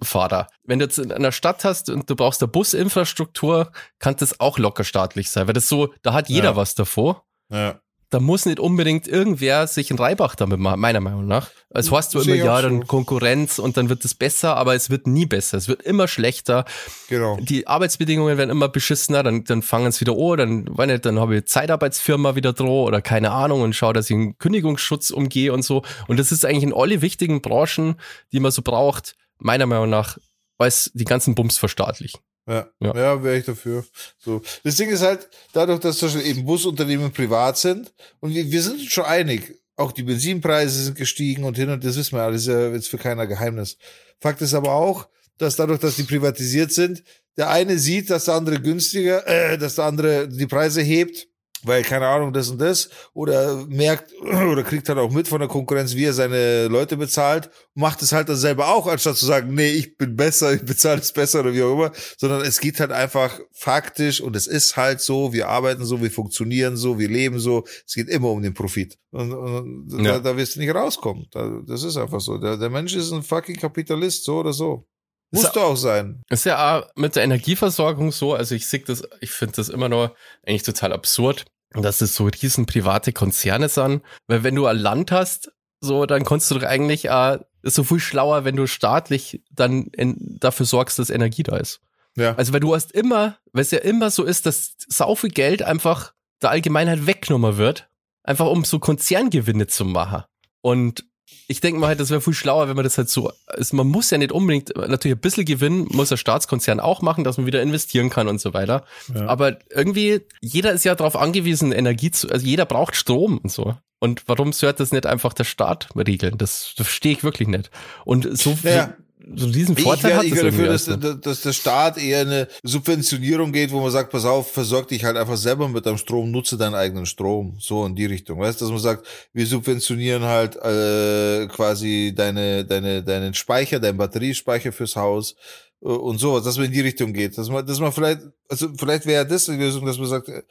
Busfahrer, 0.00 0.48
wenn 0.64 0.78
du 0.80 0.86
jetzt 0.86 0.98
in 0.98 1.12
einer 1.12 1.32
Stadt 1.32 1.64
hast 1.64 1.88
und 1.90 2.08
du 2.10 2.16
brauchst 2.16 2.42
eine 2.42 2.50
Businfrastruktur, 2.50 3.70
kann 3.98 4.16
das 4.16 4.40
auch 4.40 4.58
locker 4.58 4.84
staatlich 4.84 5.30
sein, 5.30 5.46
weil 5.46 5.54
das 5.54 5.68
so, 5.68 5.92
da 6.02 6.12
hat 6.12 6.28
jeder 6.28 6.50
Ja. 6.50 6.56
was 6.56 6.74
davor. 6.74 7.24
Ja. 7.50 7.80
Da 8.12 8.18
muss 8.18 8.44
nicht 8.44 8.58
unbedingt 8.58 9.06
irgendwer 9.06 9.68
sich 9.68 9.92
ein 9.92 9.96
Reibach 9.98 10.34
damit 10.34 10.58
machen, 10.58 10.80
meiner 10.80 10.98
Meinung 10.98 11.28
nach. 11.28 11.48
Es 11.68 11.92
heißt 11.92 12.10
zwar 12.10 12.24
immer, 12.24 12.34
ja, 12.34 12.60
dann 12.60 12.80
so. 12.80 12.86
Konkurrenz 12.86 13.60
und 13.60 13.76
dann 13.76 13.88
wird 13.88 14.04
es 14.04 14.14
besser, 14.16 14.56
aber 14.56 14.74
es 14.74 14.90
wird 14.90 15.06
nie 15.06 15.26
besser. 15.26 15.56
Es 15.58 15.68
wird 15.68 15.82
immer 15.82 16.08
schlechter. 16.08 16.64
Genau. 17.08 17.38
Die 17.40 17.68
Arbeitsbedingungen 17.68 18.36
werden 18.36 18.50
immer 18.50 18.68
beschissener, 18.68 19.22
dann, 19.22 19.44
dann 19.44 19.62
fangen 19.62 19.86
es 19.86 20.00
wieder 20.00 20.14
an, 20.18 20.36
dann, 20.38 20.76
weiß 20.76 20.88
nicht, 20.88 21.06
dann 21.06 21.20
habe 21.20 21.36
ich 21.36 21.44
Zeitarbeitsfirma 21.46 22.34
wieder 22.34 22.52
droh 22.52 22.82
oder 22.84 23.00
keine 23.00 23.30
Ahnung 23.30 23.62
und 23.62 23.76
schaue, 23.76 23.92
dass 23.92 24.10
ich 24.10 24.16
einen 24.16 24.36
Kündigungsschutz 24.38 25.10
umgehe 25.10 25.52
und 25.52 25.62
so. 25.62 25.82
Und 26.08 26.18
das 26.18 26.32
ist 26.32 26.44
eigentlich 26.44 26.64
in 26.64 26.74
alle 26.74 27.02
wichtigen 27.02 27.40
Branchen, 27.42 27.94
die 28.32 28.40
man 28.40 28.50
so 28.50 28.62
braucht, 28.62 29.14
meiner 29.40 29.66
Meinung 29.66 29.90
nach, 29.90 30.18
als 30.58 30.90
die 30.94 31.04
ganzen 31.04 31.34
Bums 31.34 31.58
verstaatlichen. 31.58 32.20
Ja, 32.48 32.68
Ja. 32.80 32.94
ja. 32.94 33.22
wäre 33.22 33.38
ich 33.38 33.44
dafür. 33.44 33.84
So. 34.18 34.42
Das 34.64 34.76
Ding 34.76 34.90
ist 34.90 35.02
halt, 35.02 35.28
dadurch, 35.52 35.80
dass 35.80 35.98
zum 35.98 36.08
Beispiel 36.08 36.26
eben 36.30 36.44
Busunternehmen 36.44 37.12
privat 37.12 37.58
sind 37.58 37.92
und 38.20 38.34
wir, 38.34 38.50
wir 38.50 38.62
sind 38.62 38.80
uns 38.80 38.92
schon 38.92 39.04
einig, 39.04 39.60
auch 39.76 39.92
die 39.92 40.02
Benzinpreise 40.02 40.84
sind 40.84 40.96
gestiegen 40.96 41.44
und 41.44 41.56
hin 41.56 41.70
und 41.70 41.84
das 41.84 41.96
wissen 41.96 42.16
wir 42.16 42.22
alles, 42.22 42.42
ist 42.42 42.48
ja 42.48 42.68
jetzt 42.68 42.88
für 42.88 42.98
keiner 42.98 43.26
Geheimnis. 43.26 43.76
Fakt 44.20 44.42
ist 44.42 44.54
aber 44.54 44.72
auch, 44.72 45.08
dass 45.38 45.56
dadurch, 45.56 45.80
dass 45.80 45.96
die 45.96 46.02
privatisiert 46.02 46.72
sind, 46.72 47.02
der 47.36 47.48
eine 47.48 47.78
sieht, 47.78 48.10
dass 48.10 48.26
der 48.26 48.34
andere 48.34 48.60
günstiger, 48.60 49.26
äh, 49.26 49.56
dass 49.56 49.76
der 49.76 49.84
andere 49.84 50.28
die 50.28 50.46
Preise 50.46 50.82
hebt, 50.82 51.26
weil 51.64 51.82
keine 51.82 52.06
Ahnung 52.06 52.32
das 52.32 52.50
und 52.50 52.58
das 52.60 52.88
oder 53.12 53.66
merkt 53.66 54.12
oder 54.22 54.62
kriegt 54.62 54.88
halt 54.88 54.98
auch 54.98 55.10
mit 55.10 55.28
von 55.28 55.40
der 55.40 55.48
Konkurrenz, 55.48 55.94
wie 55.94 56.04
er 56.04 56.12
seine 56.12 56.68
Leute 56.68 56.96
bezahlt, 56.96 57.50
macht 57.74 58.02
es 58.02 58.12
halt 58.12 58.28
dann 58.28 58.36
selber 58.36 58.68
auch, 58.74 58.86
anstatt 58.86 59.16
zu 59.16 59.26
sagen, 59.26 59.54
nee, 59.54 59.70
ich 59.70 59.96
bin 59.96 60.16
besser, 60.16 60.52
ich 60.54 60.64
bezahle 60.64 61.00
es 61.00 61.12
besser 61.12 61.40
oder 61.40 61.52
wie 61.54 61.62
auch 61.62 61.72
immer, 61.72 61.92
sondern 62.18 62.42
es 62.42 62.60
geht 62.60 62.80
halt 62.80 62.92
einfach 62.92 63.38
faktisch 63.52 64.20
und 64.20 64.36
es 64.36 64.46
ist 64.46 64.76
halt 64.76 65.00
so, 65.00 65.32
wir 65.32 65.48
arbeiten 65.48 65.84
so, 65.84 66.00
wir 66.02 66.10
funktionieren 66.10 66.76
so, 66.76 66.98
wir 66.98 67.08
leben 67.08 67.38
so, 67.38 67.64
es 67.86 67.94
geht 67.94 68.08
immer 68.08 68.30
um 68.30 68.42
den 68.42 68.54
Profit. 68.54 68.98
Und, 69.10 69.32
und 69.32 70.04
Ja. 70.04 70.12
da, 70.14 70.18
da 70.20 70.36
wirst 70.36 70.56
du 70.56 70.60
nicht 70.60 70.74
rauskommen. 70.74 71.26
Da, 71.32 71.60
das 71.66 71.82
ist 71.82 71.96
einfach 71.96 72.20
so. 72.20 72.38
Der, 72.38 72.56
der 72.56 72.70
Mensch 72.70 72.94
ist 72.94 73.12
ein 73.12 73.22
fucking 73.22 73.56
Kapitalist, 73.56 74.24
so 74.24 74.38
oder 74.38 74.52
so. 74.52 74.86
Musst 75.30 75.54
du 75.54 75.60
auch 75.60 75.76
sein. 75.76 76.22
Ist 76.28 76.44
ja 76.44 76.78
auch 76.78 76.88
mit 76.96 77.14
der 77.16 77.22
Energieversorgung 77.22 78.10
so, 78.10 78.34
also 78.34 78.54
ich 78.54 78.66
sehe 78.66 78.80
das, 78.80 79.02
ich 79.20 79.30
finde 79.30 79.56
das 79.56 79.68
immer 79.68 79.88
noch 79.88 80.14
eigentlich 80.46 80.64
total 80.64 80.92
absurd, 80.92 81.44
dass 81.72 82.00
es 82.00 82.16
so 82.16 82.24
riesen 82.24 82.66
private 82.66 83.12
Konzerne 83.12 83.68
sind, 83.68 84.02
weil 84.26 84.42
wenn 84.42 84.56
du 84.56 84.66
ein 84.66 84.76
Land 84.76 85.12
hast, 85.12 85.52
so, 85.80 86.04
dann 86.04 86.24
kannst 86.24 86.50
du 86.50 86.56
doch 86.56 86.66
eigentlich 86.66 87.06
äh, 87.06 87.38
ist 87.62 87.74
so 87.74 87.84
viel 87.84 88.00
schlauer, 88.00 88.44
wenn 88.44 88.56
du 88.56 88.66
staatlich 88.66 89.42
dann 89.50 89.86
in, 89.88 90.16
dafür 90.40 90.66
sorgst, 90.66 90.98
dass 90.98 91.10
Energie 91.10 91.42
da 91.42 91.56
ist. 91.56 91.80
Ja. 92.16 92.34
Also 92.34 92.52
weil 92.52 92.60
du 92.60 92.74
hast 92.74 92.92
immer, 92.92 93.36
weil 93.52 93.62
es 93.62 93.70
ja 93.70 93.78
immer 93.78 94.10
so 94.10 94.24
ist, 94.24 94.46
dass 94.46 94.74
sau 94.88 95.14
viel 95.14 95.30
Geld 95.30 95.62
einfach 95.62 96.12
der 96.42 96.50
Allgemeinheit 96.50 97.06
weggenommen 97.06 97.56
wird, 97.56 97.88
einfach 98.22 98.46
um 98.46 98.64
so 98.64 98.78
Konzerngewinne 98.78 99.66
zu 99.66 99.84
machen. 99.84 100.24
Und 100.62 101.04
ich 101.48 101.60
denke 101.60 101.80
mal 101.80 101.88
halt, 101.88 102.00
das 102.00 102.10
wäre 102.10 102.20
viel 102.20 102.34
schlauer, 102.34 102.68
wenn 102.68 102.76
man 102.76 102.84
das 102.84 102.96
halt 102.96 103.08
so, 103.08 103.32
also 103.46 103.74
man 103.76 103.88
muss 103.88 104.10
ja 104.10 104.18
nicht 104.18 104.30
unbedingt, 104.30 104.74
natürlich 104.76 105.16
ein 105.16 105.20
bisschen 105.20 105.44
Gewinn 105.44 105.86
muss 105.90 106.10
der 106.10 106.16
Staatskonzern 106.16 106.78
auch 106.78 107.02
machen, 107.02 107.24
dass 107.24 107.38
man 107.38 107.46
wieder 107.46 107.60
investieren 107.60 108.08
kann 108.08 108.28
und 108.28 108.40
so 108.40 108.54
weiter. 108.54 108.84
Ja. 109.14 109.26
Aber 109.26 109.58
irgendwie, 109.70 110.20
jeder 110.40 110.72
ist 110.72 110.84
ja 110.84 110.94
darauf 110.94 111.16
angewiesen, 111.16 111.72
Energie 111.72 112.10
zu, 112.10 112.30
also 112.30 112.46
jeder 112.46 112.66
braucht 112.66 112.94
Strom 112.94 113.38
und 113.38 113.50
so. 113.50 113.76
Und 113.98 114.22
warum 114.26 114.52
sollte 114.52 114.78
das 114.78 114.92
nicht 114.92 115.06
einfach 115.06 115.32
der 115.32 115.44
Staat 115.44 115.88
regeln? 115.96 116.38
Das, 116.38 116.72
das 116.76 116.86
verstehe 116.86 117.12
ich 117.12 117.24
wirklich 117.24 117.48
nicht. 117.48 117.70
Und 118.04 118.38
so, 118.38 118.56
Ja. 118.62 118.94
So 119.34 119.46
diesen 119.48 119.76
Ich 119.76 119.84
Vorteil 119.84 120.10
wäre 120.10 120.18
hat 120.18 120.24
ich 120.24 120.34
wär 120.34 120.44
irgendwie 120.44 120.66
dafür, 120.66 120.72
dass, 120.72 120.86
nicht. 120.86 121.26
dass 121.26 121.40
der 121.42 121.52
Staat 121.52 121.98
eher 121.98 122.20
eine 122.20 122.48
Subventionierung 122.62 123.52
geht, 123.52 123.70
wo 123.70 123.80
man 123.80 123.90
sagt, 123.90 124.10
pass 124.10 124.24
auf, 124.24 124.50
versorg 124.50 124.88
dich 124.88 125.04
halt 125.04 125.16
einfach 125.16 125.36
selber 125.36 125.68
mit 125.68 125.86
deinem 125.86 125.98
Strom, 125.98 126.30
nutze 126.30 126.56
deinen 126.56 126.74
eigenen 126.74 127.06
Strom. 127.06 127.56
So 127.60 127.84
in 127.86 127.94
die 127.94 128.06
Richtung. 128.06 128.40
Weißt 128.40 128.60
du, 128.60 128.64
dass 128.64 128.72
man 128.72 128.80
sagt, 128.80 129.06
wir 129.32 129.46
subventionieren 129.46 130.22
halt 130.22 130.56
äh, 130.56 131.46
quasi 131.48 132.12
deine, 132.14 132.64
deine, 132.64 133.02
deinen 133.02 133.34
Speicher, 133.34 133.78
deinen 133.80 133.98
Batteriespeicher 133.98 134.72
fürs 134.72 134.96
Haus 134.96 135.36
äh, 135.82 135.86
und 135.86 136.18
sowas, 136.18 136.44
dass 136.44 136.56
man 136.56 136.66
in 136.66 136.72
die 136.72 136.80
Richtung 136.80 137.12
geht. 137.12 137.38
Dass 137.38 137.48
man, 137.48 137.66
dass 137.66 137.80
man 137.80 137.92
vielleicht, 137.92 138.22
also 138.48 138.68
vielleicht 138.76 139.06
wäre 139.06 139.26
das 139.26 139.46
die 139.46 139.52
Lösung, 139.52 139.86
dass 139.86 139.98
man 139.98 140.08
sagt, 140.08 140.28
äh, 140.28 140.42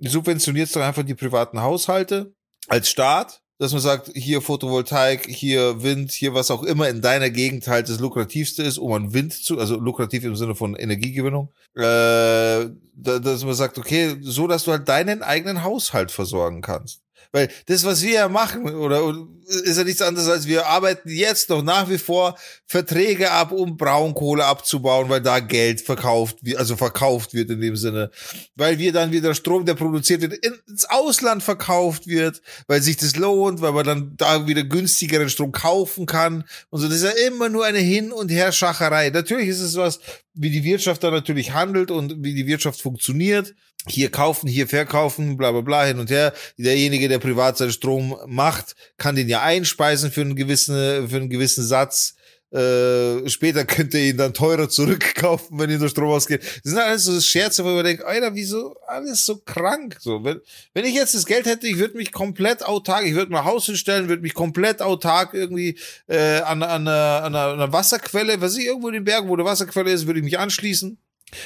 subventioniert 0.00 0.74
doch 0.74 0.82
einfach 0.82 1.02
die 1.02 1.14
privaten 1.14 1.60
Haushalte 1.60 2.32
als 2.68 2.88
Staat, 2.88 3.42
dass 3.58 3.72
man 3.72 3.80
sagt, 3.80 4.12
hier 4.14 4.40
Photovoltaik, 4.40 5.26
hier 5.28 5.82
Wind, 5.82 6.12
hier 6.12 6.32
was 6.32 6.50
auch 6.50 6.62
immer 6.62 6.88
in 6.88 7.02
deiner 7.02 7.28
Gegend 7.28 7.66
halt 7.66 7.88
das 7.88 7.98
lukrativste 7.98 8.62
ist, 8.62 8.78
um 8.78 8.92
an 8.92 9.12
Wind 9.12 9.32
zu, 9.32 9.58
also 9.58 9.76
lukrativ 9.76 10.24
im 10.24 10.36
Sinne 10.36 10.54
von 10.54 10.76
Energiegewinnung, 10.76 11.52
äh, 11.74 11.80
da, 11.80 13.18
dass 13.18 13.44
man 13.44 13.54
sagt, 13.54 13.78
okay, 13.78 14.16
so 14.20 14.46
dass 14.46 14.64
du 14.64 14.70
halt 14.70 14.88
deinen 14.88 15.22
eigenen 15.22 15.64
Haushalt 15.64 16.12
versorgen 16.12 16.62
kannst. 16.62 17.02
Weil 17.32 17.48
das, 17.66 17.84
was 17.84 18.02
wir 18.02 18.12
ja 18.12 18.28
machen, 18.28 18.74
oder, 18.74 19.14
ist 19.46 19.76
ja 19.76 19.84
nichts 19.84 20.02
anderes, 20.02 20.28
als 20.28 20.46
wir 20.46 20.66
arbeiten 20.66 21.08
jetzt 21.08 21.48
noch 21.50 21.62
nach 21.62 21.88
wie 21.88 21.98
vor 21.98 22.38
Verträge 22.66 23.30
ab, 23.30 23.52
um 23.52 23.76
Braunkohle 23.76 24.44
abzubauen, 24.44 25.08
weil 25.08 25.20
da 25.20 25.40
Geld 25.40 25.80
verkauft 25.80 26.38
wird, 26.42 26.58
also 26.58 26.76
verkauft 26.76 27.34
wird 27.34 27.50
in 27.50 27.60
dem 27.60 27.76
Sinne. 27.76 28.10
Weil 28.56 28.78
wir 28.78 28.92
dann 28.92 29.12
wieder 29.12 29.34
Strom, 29.34 29.64
der 29.64 29.74
produziert 29.74 30.20
wird, 30.20 30.34
ins 30.34 30.84
Ausland 30.86 31.42
verkauft 31.42 32.06
wird, 32.06 32.42
weil 32.66 32.82
sich 32.82 32.96
das 32.96 33.16
lohnt, 33.16 33.60
weil 33.60 33.72
man 33.72 33.86
dann 33.86 34.14
da 34.16 34.46
wieder 34.46 34.64
günstigeren 34.64 35.30
Strom 35.30 35.52
kaufen 35.52 36.06
kann. 36.06 36.44
Und 36.70 36.80
so, 36.80 36.88
das 36.88 36.98
ist 36.98 37.04
ja 37.04 37.26
immer 37.26 37.48
nur 37.48 37.64
eine 37.64 37.78
Hin- 37.78 38.12
und 38.12 38.30
Herschacherei. 38.30 39.10
Natürlich 39.10 39.48
ist 39.48 39.60
es 39.60 39.76
was, 39.76 40.00
wie 40.38 40.50
die 40.50 40.64
Wirtschaft 40.64 41.02
da 41.02 41.10
natürlich 41.10 41.52
handelt 41.52 41.90
und 41.90 42.22
wie 42.24 42.34
die 42.34 42.46
Wirtschaft 42.46 42.80
funktioniert 42.80 43.54
hier 43.86 44.10
kaufen, 44.10 44.48
hier 44.48 44.66
verkaufen, 44.66 45.36
bla 45.36 45.52
bla 45.52 45.60
bla 45.60 45.84
hin 45.84 45.98
und 45.98 46.10
her. 46.10 46.32
Derjenige, 46.56 47.08
der 47.08 47.18
privat 47.18 47.56
seinen 47.56 47.72
Strom 47.72 48.16
macht, 48.26 48.74
kann 48.96 49.16
den 49.16 49.28
ja 49.28 49.42
einspeisen 49.42 50.10
für 50.10 50.22
einen 50.22 50.36
gewissen, 50.36 51.08
für 51.08 51.16
einen 51.16 51.30
gewissen 51.30 51.64
Satz. 51.64 52.14
Äh, 52.50 53.28
später 53.28 53.66
könnt 53.66 53.92
ihr 53.92 54.10
ihn 54.10 54.16
dann 54.16 54.32
teurer 54.32 54.70
zurückkaufen, 54.70 55.58
wenn 55.58 55.68
ihm 55.68 55.80
der 55.80 55.88
Strom 55.88 56.08
ausgeht. 56.08 56.42
Das 56.64 56.72
sind 56.72 56.78
alles 56.78 57.04
so 57.04 57.20
Scherze, 57.20 57.62
wo 57.62 57.68
man 57.68 57.84
denkt, 57.84 58.04
Alter, 58.04 58.34
wieso 58.34 58.74
alles 58.86 59.26
so 59.26 59.36
krank? 59.36 59.96
So, 60.00 60.24
wenn, 60.24 60.40
wenn 60.72 60.86
ich 60.86 60.94
jetzt 60.94 61.14
das 61.14 61.26
Geld 61.26 61.44
hätte, 61.44 61.66
ich 61.66 61.78
würde 61.78 61.98
mich 61.98 62.10
komplett 62.10 62.64
autark, 62.64 63.04
ich 63.04 63.14
würde 63.14 63.30
mein 63.32 63.44
Haus 63.44 63.66
hinstellen, 63.66 64.08
würde 64.08 64.22
mich 64.22 64.32
komplett 64.32 64.80
autark 64.80 65.34
irgendwie 65.34 65.78
äh, 66.06 66.38
an, 66.40 66.62
an, 66.62 66.88
einer, 66.88 67.22
an, 67.24 67.34
an 67.34 67.50
einer 67.60 67.72
Wasserquelle, 67.72 68.40
was 68.40 68.56
ich 68.56 68.64
irgendwo 68.64 68.88
in 68.88 68.94
den 68.94 69.04
Bergen, 69.04 69.28
wo 69.28 69.34
eine 69.34 69.44
Wasserquelle 69.44 69.92
ist, 69.92 70.06
würde 70.06 70.20
ich 70.20 70.24
mich 70.24 70.38
anschließen 70.38 70.98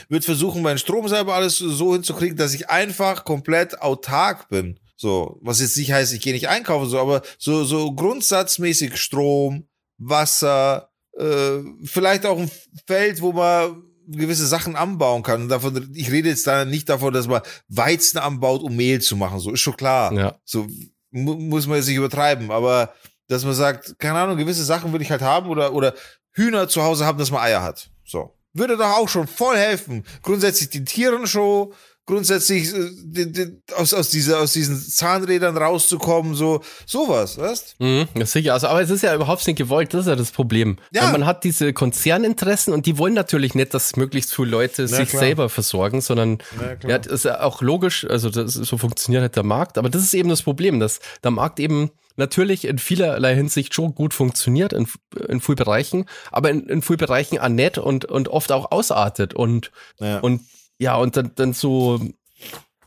würde 0.08 0.24
versuchen, 0.24 0.62
meinen 0.62 0.78
Strom 0.78 1.08
selber 1.08 1.34
alles 1.34 1.58
so 1.58 1.92
hinzukriegen, 1.92 2.36
dass 2.36 2.54
ich 2.54 2.70
einfach 2.70 3.24
komplett 3.24 3.80
autark 3.80 4.48
bin. 4.48 4.78
So, 4.94 5.40
was 5.42 5.60
jetzt 5.60 5.76
nicht 5.76 5.90
heißt, 5.90 6.12
ich 6.12 6.20
gehe 6.20 6.32
nicht 6.32 6.48
einkaufen, 6.48 6.88
so, 6.88 7.00
aber 7.00 7.22
so, 7.36 7.64
so 7.64 7.92
grundsatzmäßig 7.92 8.96
Strom, 8.96 9.66
Wasser, 9.98 10.91
äh, 11.18 11.58
vielleicht 11.84 12.26
auch 12.26 12.38
ein 12.38 12.50
Feld, 12.86 13.20
wo 13.20 13.32
man 13.32 13.82
gewisse 14.06 14.46
Sachen 14.46 14.76
anbauen 14.76 15.22
kann. 15.22 15.42
Und 15.42 15.48
davon, 15.48 15.90
ich 15.94 16.10
rede 16.10 16.28
jetzt 16.28 16.46
da 16.46 16.64
nicht 16.64 16.88
davon, 16.88 17.12
dass 17.12 17.26
man 17.26 17.42
Weizen 17.68 18.18
anbaut, 18.18 18.62
um 18.62 18.74
Mehl 18.74 19.00
zu 19.00 19.16
machen. 19.16 19.38
So 19.38 19.52
ist 19.52 19.60
schon 19.60 19.76
klar. 19.76 20.12
Ja. 20.12 20.36
So 20.44 20.66
mu 21.10 21.34
muss 21.34 21.66
man 21.66 21.76
jetzt 21.76 21.86
nicht 21.86 21.96
übertreiben, 21.96 22.50
aber 22.50 22.92
dass 23.28 23.44
man 23.44 23.54
sagt, 23.54 23.98
keine 23.98 24.18
Ahnung, 24.18 24.36
gewisse 24.36 24.64
Sachen 24.64 24.92
will 24.92 25.02
ich 25.02 25.10
halt 25.10 25.22
haben 25.22 25.48
oder, 25.48 25.72
oder 25.72 25.94
Hühner 26.32 26.68
zu 26.68 26.82
Hause 26.82 27.06
haben, 27.06 27.18
dass 27.18 27.30
man 27.30 27.42
Eier 27.42 27.62
hat. 27.62 27.90
So. 28.04 28.34
Würde 28.54 28.76
doch 28.76 28.96
auch 28.96 29.08
schon 29.08 29.26
voll 29.26 29.56
helfen. 29.56 30.04
Grundsätzlich 30.22 30.70
den 30.70 30.84
Tieren 30.84 31.26
schon, 31.26 31.72
grundsätzlich 32.06 32.72
äh, 32.74 33.52
aus, 33.76 33.94
aus, 33.94 34.10
dieser, 34.10 34.40
aus 34.40 34.52
diesen 34.52 34.78
Zahnrädern 34.80 35.56
rauszukommen, 35.56 36.34
so, 36.34 36.60
sowas, 36.84 37.38
weißt? 37.38 37.76
Mhm, 37.78 38.08
das 38.14 38.32
sicher. 38.32 38.54
Also, 38.54 38.66
aber 38.66 38.82
es 38.82 38.90
ist 38.90 39.02
ja 39.02 39.14
überhaupt 39.14 39.46
nicht 39.46 39.56
gewollt, 39.56 39.94
das 39.94 40.02
ist 40.02 40.06
ja 40.08 40.16
das 40.16 40.32
Problem. 40.32 40.78
Ja. 40.92 41.04
Weil 41.04 41.12
man 41.12 41.26
hat 41.26 41.44
diese 41.44 41.72
Konzerninteressen 41.72 42.72
und 42.72 42.86
die 42.86 42.98
wollen 42.98 43.14
natürlich 43.14 43.54
nicht, 43.54 43.72
dass 43.72 43.96
möglichst 43.96 44.34
viele 44.34 44.48
Leute 44.48 44.88
sich 44.88 45.10
klar. 45.10 45.22
selber 45.22 45.48
versorgen, 45.48 46.00
sondern 46.00 46.38
Na 46.56 46.88
ja, 46.88 46.98
das 46.98 47.12
ist 47.12 47.24
ja 47.24 47.40
auch 47.42 47.62
logisch, 47.62 48.04
also 48.08 48.30
das, 48.30 48.54
so 48.54 48.78
funktioniert 48.78 49.22
halt 49.22 49.36
der 49.36 49.44
Markt. 49.44 49.78
Aber 49.78 49.88
das 49.88 50.02
ist 50.02 50.14
eben 50.14 50.28
das 50.28 50.42
Problem, 50.42 50.80
dass 50.80 51.00
der 51.22 51.30
Markt 51.30 51.60
eben 51.60 51.90
natürlich 52.16 52.66
in 52.66 52.78
vielerlei 52.78 53.34
Hinsicht 53.34 53.74
schon 53.74 53.94
gut 53.94 54.12
funktioniert, 54.12 54.72
in, 54.72 54.86
in 55.28 55.40
vielen 55.40 55.56
Bereichen, 55.56 56.06
aber 56.30 56.50
in, 56.50 56.68
in 56.68 56.82
vielen 56.82 56.98
Bereichen 56.98 57.38
auch 57.38 57.48
nett 57.48 57.78
und, 57.78 58.04
und 58.04 58.28
oft 58.28 58.52
auch 58.52 58.70
ausartet 58.70 59.34
und, 59.34 59.70
Ja. 59.98 60.18
und 60.18 60.42
ja, 60.82 60.96
und 60.96 61.16
dann, 61.16 61.30
dann 61.36 61.52
so, 61.52 62.00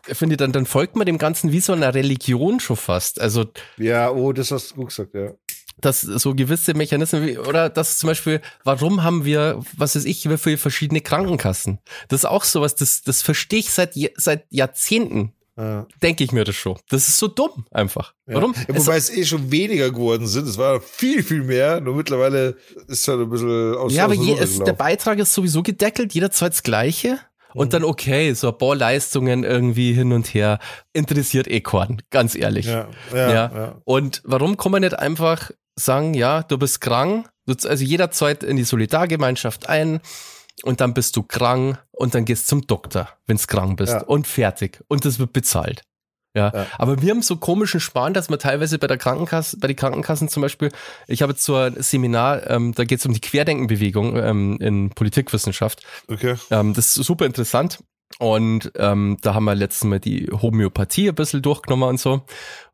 ich 0.05 0.17
finde, 0.17 0.35
dann, 0.35 0.51
dann 0.51 0.65
folgt 0.65 0.97
man 0.97 1.05
dem 1.05 1.17
Ganzen 1.17 1.53
wie 1.53 1.61
so 1.61 1.71
einer 1.71 1.93
Religion 1.93 2.59
schon 2.59 2.75
fast. 2.75 3.21
Also, 3.21 3.45
ja, 3.77 4.11
oh, 4.11 4.33
das 4.33 4.51
hast 4.51 4.71
du 4.71 4.75
gut 4.75 4.89
gesagt, 4.89 5.15
ja. 5.15 5.31
dass 5.79 6.01
so 6.01 6.35
gewisse 6.35 6.73
Mechanismen 6.73 7.25
wie, 7.25 7.37
oder 7.37 7.69
das 7.69 7.97
zum 7.97 8.07
Beispiel, 8.07 8.41
warum 8.65 9.03
haben 9.03 9.23
wir, 9.23 9.63
was 9.77 9.95
weiß 9.95 10.03
ich, 10.03 10.29
wie 10.29 10.37
viele 10.37 10.57
verschiedene 10.57 10.99
Krankenkassen? 10.99 11.79
Das 12.09 12.21
ist 12.21 12.25
auch 12.25 12.43
sowas, 12.43 12.75
das, 12.75 13.01
das 13.01 13.21
verstehe 13.21 13.59
ich 13.59 13.71
seit, 13.71 13.93
seit 14.17 14.45
Jahrzehnten 14.49 15.31
ja. 15.57 15.87
denke 16.03 16.23
ich 16.23 16.31
mir 16.31 16.43
das 16.43 16.55
schon. 16.55 16.77
Das 16.89 17.07
ist 17.07 17.17
so 17.17 17.27
dumm 17.27 17.65
einfach. 17.71 18.13
Ja. 18.27 18.35
Warum? 18.35 18.53
Ja, 18.67 18.75
wobei 18.75 18.97
es, 18.97 19.09
es, 19.09 19.17
eh 19.17 19.25
schon 19.25 19.51
weniger 19.51 19.89
geworden 19.91 20.27
sind. 20.27 20.47
Es 20.47 20.57
war 20.57 20.81
viel, 20.81 21.23
viel 21.23 21.43
mehr. 21.43 21.79
Nur 21.79 21.95
mittlerweile 21.95 22.57
ist 22.87 23.01
es 23.01 23.07
halt 23.07 23.21
ein 23.21 23.29
bisschen 23.29 23.75
aus 23.75 23.93
Ja, 23.93 24.05
aber 24.05 24.15
je, 24.15 24.37
es, 24.37 24.59
der 24.59 24.73
Beitrag 24.73 25.19
ist 25.19 25.33
sowieso 25.33 25.63
gedeckelt. 25.63 26.13
Jeder 26.13 26.31
zahlt 26.31 26.53
das 26.53 26.63
Gleiche. 26.63 27.19
Und 27.55 27.73
dann 27.73 27.83
okay, 27.83 28.33
so 28.33 28.49
ein 28.49 28.57
paar 28.57 28.75
Leistungen 28.75 29.43
irgendwie 29.43 29.93
hin 29.93 30.11
und 30.11 30.33
her 30.33 30.59
interessiert 30.93 31.47
eh 31.47 31.61
keinen, 31.61 32.01
ganz 32.09 32.35
ehrlich. 32.35 32.65
Ja, 32.65 32.87
ja, 33.13 33.31
ja. 33.31 33.75
Und 33.85 34.21
warum 34.25 34.57
kann 34.57 34.71
man 34.71 34.81
nicht 34.81 34.97
einfach 34.97 35.51
sagen, 35.75 36.13
ja, 36.13 36.43
du 36.43 36.57
bist 36.57 36.81
krank, 36.81 37.29
also 37.47 37.83
jeder 37.83 38.11
zahlt 38.11 38.43
in 38.43 38.57
die 38.57 38.63
Solidargemeinschaft 38.63 39.69
ein 39.69 40.01
und 40.63 40.81
dann 40.81 40.93
bist 40.93 41.15
du 41.15 41.23
krank 41.23 41.83
und 41.91 42.15
dann 42.15 42.25
gehst 42.25 42.47
zum 42.47 42.65
Doktor, 42.67 43.09
wenn 43.25 43.37
du 43.37 43.43
krank 43.45 43.77
bist 43.77 44.03
und 44.07 44.27
fertig 44.27 44.83
und 44.87 45.05
das 45.05 45.19
wird 45.19 45.33
bezahlt. 45.33 45.81
Ja. 46.35 46.51
ja. 46.53 46.67
aber 46.77 47.01
wir 47.01 47.11
haben 47.11 47.21
so 47.21 47.37
komischen 47.37 47.79
Sparen, 47.79 48.13
dass 48.13 48.29
man 48.29 48.39
teilweise 48.39 48.77
bei 48.77 48.87
der 48.87 48.97
Krankenkasse, 48.97 49.57
bei 49.57 49.67
den 49.67 49.75
Krankenkassen 49.75 50.27
zum 50.27 50.41
Beispiel, 50.41 50.69
ich 51.07 51.21
habe 51.21 51.31
jetzt 51.31 51.43
so 51.43 51.55
ein 51.55 51.81
Seminar, 51.81 52.49
ähm, 52.49 52.73
da 52.73 52.83
geht 52.83 52.99
es 52.99 53.05
um 53.05 53.13
die 53.13 53.21
Querdenkenbewegung 53.21 54.17
ähm, 54.17 54.57
in 54.59 54.89
Politikwissenschaft. 54.89 55.83
Okay. 56.07 56.35
Ähm, 56.51 56.73
das 56.73 56.97
ist 56.97 57.05
super 57.05 57.25
interessant. 57.25 57.79
Und 58.19 58.71
ähm, 58.77 59.17
da 59.21 59.33
haben 59.33 59.45
wir 59.45 59.55
letztes 59.55 59.83
Mal 59.85 59.99
die 59.99 60.29
Homöopathie 60.31 61.09
ein 61.09 61.15
bisschen 61.15 61.41
durchgenommen 61.41 61.89
und 61.89 61.99
so. 61.99 62.21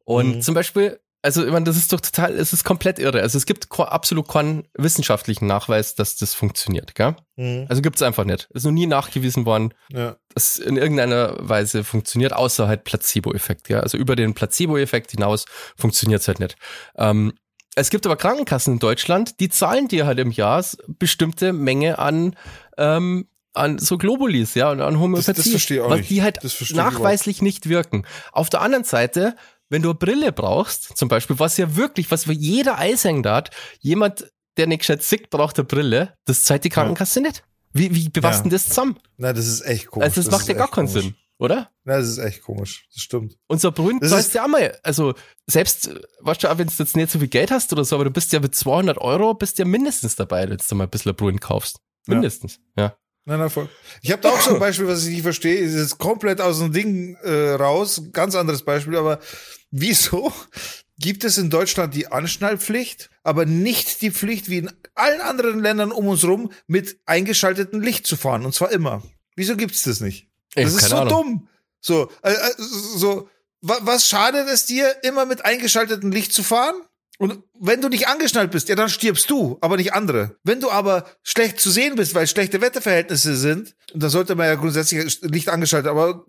Und 0.03 0.35
mhm. 0.35 0.41
zum 0.41 0.55
Beispiel 0.55 0.99
also, 1.23 1.45
ich 1.45 1.51
meine, 1.51 1.65
das 1.65 1.77
ist 1.77 1.93
doch 1.93 2.01
total, 2.01 2.33
es 2.33 2.51
ist 2.51 2.63
komplett 2.63 2.97
irre. 2.97 3.21
Also 3.21 3.37
es 3.37 3.45
gibt 3.45 3.67
absolut 3.79 4.27
keinen 4.27 4.67
wissenschaftlichen 4.73 5.45
Nachweis, 5.45 5.93
dass 5.93 6.15
das 6.15 6.33
funktioniert, 6.33 6.95
gell? 6.95 7.15
Mhm. 7.35 7.67
Also 7.69 7.83
gibt's 7.83 8.01
einfach 8.01 8.25
nicht. 8.25 8.49
Ist 8.53 8.65
noch 8.65 8.71
nie 8.71 8.87
nachgewiesen 8.87 9.45
worden, 9.45 9.73
ja. 9.91 10.15
dass 10.33 10.57
in 10.57 10.77
irgendeiner 10.77 11.35
Weise 11.37 11.83
funktioniert, 11.83 12.33
außer 12.33 12.67
halt 12.67 12.85
Placebo-Effekt, 12.85 13.69
ja. 13.69 13.81
Also 13.81 13.97
über 13.97 14.15
den 14.15 14.33
Placebo-Effekt 14.33 15.11
hinaus 15.11 15.45
funktioniert's 15.77 16.27
halt 16.27 16.39
nicht. 16.39 16.55
Ähm, 16.95 17.33
es 17.75 17.91
gibt 17.91 18.05
aber 18.05 18.17
Krankenkassen 18.17 18.73
in 18.73 18.79
Deutschland, 18.79 19.39
die 19.39 19.49
zahlen 19.49 19.87
dir 19.87 20.05
halt 20.07 20.19
im 20.19 20.31
Jahr 20.31 20.65
bestimmte 20.87 21.53
Menge 21.53 21.99
an 21.99 22.35
ähm, 22.77 23.27
an 23.53 23.79
so 23.79 23.97
Globulis, 23.97 24.55
ja, 24.55 24.71
und 24.71 24.79
an 24.79 24.97
Homöopathie, 24.97 25.33
das, 25.33 25.43
das 25.43 25.49
verstehe 25.49 25.77
ich 25.77 25.83
auch 25.83 25.89
was 25.89 26.07
die 26.07 26.21
halt 26.21 26.39
nachweislich 26.73 27.41
nicht 27.41 27.67
wirken. 27.67 28.05
Auf 28.31 28.49
der 28.49 28.61
anderen 28.61 28.85
Seite 28.85 29.35
wenn 29.71 29.81
du 29.81 29.89
eine 29.89 29.97
Brille 29.97 30.31
brauchst, 30.33 30.97
zum 30.97 31.07
Beispiel, 31.07 31.39
was 31.39 31.55
ja 31.55 31.75
wirklich, 31.75 32.11
was 32.11 32.25
jeder 32.25 32.77
Eishänger 32.77 33.31
hat, 33.31 33.51
jemand, 33.79 34.29
der 34.57 34.67
nicht 34.67 34.79
gescheit 34.79 35.01
sieht, 35.01 35.29
braucht 35.29 35.57
eine 35.57 35.65
Brille, 35.65 36.13
das 36.25 36.43
zahlt 36.43 36.65
die 36.65 36.69
Krankenkasse 36.69 37.21
ja. 37.21 37.27
nicht. 37.27 37.43
Wie, 37.71 37.95
wie 37.95 38.09
bewasst 38.09 38.39
ja. 38.39 38.43
denn 38.43 38.51
das 38.51 38.67
zusammen? 38.67 38.99
Na, 39.15 39.31
das 39.31 39.47
ist 39.47 39.61
echt 39.61 39.87
komisch. 39.87 40.03
Also 40.03 40.21
das, 40.21 40.25
das 40.25 40.39
macht 40.39 40.47
ja 40.49 40.55
gar 40.55 40.69
keinen 40.69 40.89
Sinn, 40.89 41.15
oder? 41.37 41.71
Na, 41.85 41.97
das 41.97 42.09
ist 42.09 42.17
echt 42.17 42.41
komisch. 42.41 42.85
Das 42.93 43.01
stimmt. 43.01 43.37
Unser 43.47 43.71
Brunnen 43.71 44.01
zahlst 44.01 44.33
ja 44.33 44.43
auch 44.43 44.49
mal, 44.49 44.77
also 44.83 45.13
selbst, 45.47 45.89
weißt 46.19 46.43
du, 46.43 46.51
auch 46.51 46.57
wenn 46.57 46.67
du 46.67 46.73
jetzt 46.77 46.97
nicht 46.97 47.09
so 47.09 47.19
viel 47.19 47.29
Geld 47.29 47.49
hast 47.49 47.71
oder 47.71 47.85
so, 47.85 47.95
aber 47.95 48.03
du 48.03 48.11
bist 48.11 48.33
ja 48.33 48.41
mit 48.41 48.53
200 48.53 48.97
Euro, 48.97 49.33
bist 49.33 49.57
ja 49.57 49.63
mindestens 49.63 50.17
dabei, 50.17 50.49
wenn 50.49 50.57
du 50.57 50.75
mal 50.75 50.83
ein 50.83 50.89
bisschen 50.89 51.15
Brunnen 51.15 51.39
kaufst. 51.39 51.79
Mindestens, 52.07 52.59
ja. 52.75 52.83
ja. 52.83 52.97
Nein, 53.25 53.39
nein, 53.39 53.49
voll. 53.49 53.69
Ich 54.01 54.11
habe 54.11 54.21
da 54.21 54.29
auch 54.31 54.41
so 54.41 54.53
ein 54.53 54.59
Beispiel, 54.59 54.87
was 54.87 55.05
ich 55.05 55.13
nicht 55.13 55.21
verstehe, 55.21 55.55
ist 55.57 55.75
jetzt 55.75 55.99
komplett 55.99 56.41
aus 56.41 56.59
dem 56.59 56.73
Ding 56.73 57.15
äh, 57.23 57.51
raus, 57.51 58.01
ganz 58.11 58.35
anderes 58.35 58.63
Beispiel, 58.63 58.97
aber 58.97 59.19
wieso 59.69 60.33
gibt 60.97 61.23
es 61.23 61.37
in 61.37 61.49
Deutschland 61.49 61.93
die 61.93 62.07
Anschnallpflicht, 62.07 63.09
aber 63.23 63.45
nicht 63.45 64.01
die 64.01 64.11
Pflicht, 64.11 64.49
wie 64.49 64.57
in 64.57 64.71
allen 64.95 65.21
anderen 65.21 65.59
Ländern 65.59 65.91
um 65.91 66.07
uns 66.07 66.23
rum, 66.23 66.51
mit 66.67 66.99
eingeschaltetem 67.05 67.81
Licht 67.81 68.07
zu 68.07 68.17
fahren, 68.17 68.45
und 68.45 68.55
zwar 68.55 68.71
immer. 68.71 69.03
Wieso 69.35 69.55
gibt's 69.55 69.83
das 69.83 69.99
nicht? 69.99 70.27
Das 70.55 70.73
ist 70.73 70.89
so 70.89 70.97
Ahnung. 70.97 71.09
dumm. 71.09 71.47
So, 71.79 72.11
äh, 72.23 72.31
äh 72.31 72.53
so, 72.57 73.29
was 73.61 74.07
schadet 74.07 74.47
es 74.49 74.65
dir, 74.65 74.95
immer 75.03 75.25
mit 75.25 75.45
eingeschaltetem 75.45 76.11
Licht 76.11 76.33
zu 76.33 76.43
fahren? 76.43 76.75
Und 77.21 77.43
wenn 77.59 77.81
du 77.81 77.87
nicht 77.87 78.07
angeschnallt 78.07 78.49
bist, 78.49 78.67
ja, 78.67 78.73
dann 78.73 78.89
stirbst 78.89 79.29
du, 79.29 79.59
aber 79.61 79.77
nicht 79.77 79.93
andere. 79.93 80.37
Wenn 80.43 80.59
du 80.59 80.71
aber 80.71 81.05
schlecht 81.21 81.59
zu 81.59 81.69
sehen 81.69 81.93
bist, 81.93 82.15
weil 82.15 82.25
schlechte 82.25 82.61
Wetterverhältnisse 82.61 83.35
sind, 83.35 83.75
und 83.93 84.01
da 84.01 84.09
sollte 84.09 84.33
man 84.33 84.47
ja 84.47 84.55
grundsätzlich 84.55 85.21
Licht 85.21 85.47
angeschaltet, 85.47 85.91
aber 85.91 86.25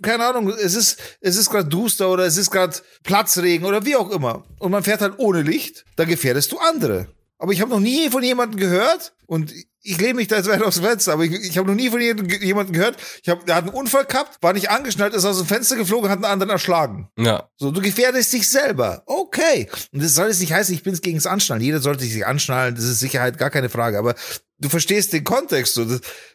keine 0.00 0.24
Ahnung, 0.24 0.48
es 0.50 0.76
ist, 0.76 1.00
es 1.20 1.34
ist 1.34 1.50
gerade 1.50 1.68
duster 1.68 2.08
oder 2.08 2.24
es 2.24 2.36
ist 2.36 2.52
gerade 2.52 2.76
Platzregen 3.02 3.66
oder 3.66 3.84
wie 3.84 3.96
auch 3.96 4.10
immer. 4.10 4.44
Und 4.60 4.70
man 4.70 4.84
fährt 4.84 5.00
halt 5.00 5.14
ohne 5.16 5.42
Licht, 5.42 5.84
dann 5.96 6.08
gefährdest 6.08 6.52
du 6.52 6.58
andere. 6.58 7.08
Aber 7.38 7.50
ich 7.50 7.60
habe 7.60 7.72
noch 7.72 7.80
nie 7.80 8.08
von 8.08 8.22
jemandem 8.22 8.60
gehört 8.60 9.14
und 9.26 9.52
ich 9.82 10.00
lehne 10.00 10.14
mich 10.14 10.28
da 10.28 10.36
jetzt 10.36 10.48
weit 10.48 10.62
aufs 10.62 10.78
Fenster, 10.78 11.12
aber 11.12 11.24
ich, 11.24 11.32
ich 11.32 11.58
habe 11.58 11.68
noch 11.68 11.74
nie 11.74 11.90
von 11.90 12.00
jemandem 12.00 12.72
gehört. 12.72 12.96
Ich 13.22 13.28
hab, 13.28 13.44
der 13.46 13.56
hat 13.56 13.64
einen 13.64 13.74
Unfall 13.74 14.04
gehabt, 14.04 14.38
war 14.40 14.52
nicht 14.52 14.70
angeschnallt, 14.70 15.12
ist 15.14 15.24
aus 15.24 15.38
dem 15.38 15.46
Fenster 15.46 15.76
geflogen, 15.76 16.08
hat 16.08 16.18
einen 16.18 16.24
anderen 16.24 16.50
erschlagen. 16.50 17.08
Ja. 17.18 17.48
So, 17.56 17.70
du 17.70 17.80
gefährdest 17.80 18.32
dich 18.32 18.48
selber. 18.48 19.02
Okay. 19.06 19.68
Und 19.92 20.02
das 20.02 20.14
soll 20.14 20.28
jetzt 20.28 20.40
nicht 20.40 20.52
heißen, 20.52 20.74
ich 20.74 20.82
bin 20.82 20.94
gegen 20.94 21.18
das 21.18 21.26
Anschnallen. 21.26 21.62
Jeder 21.62 21.80
sollte 21.80 22.04
sich 22.04 22.24
anschnallen, 22.24 22.74
das 22.74 22.84
ist 22.84 23.00
Sicherheit, 23.00 23.38
gar 23.38 23.50
keine 23.50 23.68
Frage. 23.68 23.98
Aber 23.98 24.14
du 24.58 24.68
verstehst 24.68 25.12
den 25.12 25.24
Kontext. 25.24 25.74
So. 25.74 25.84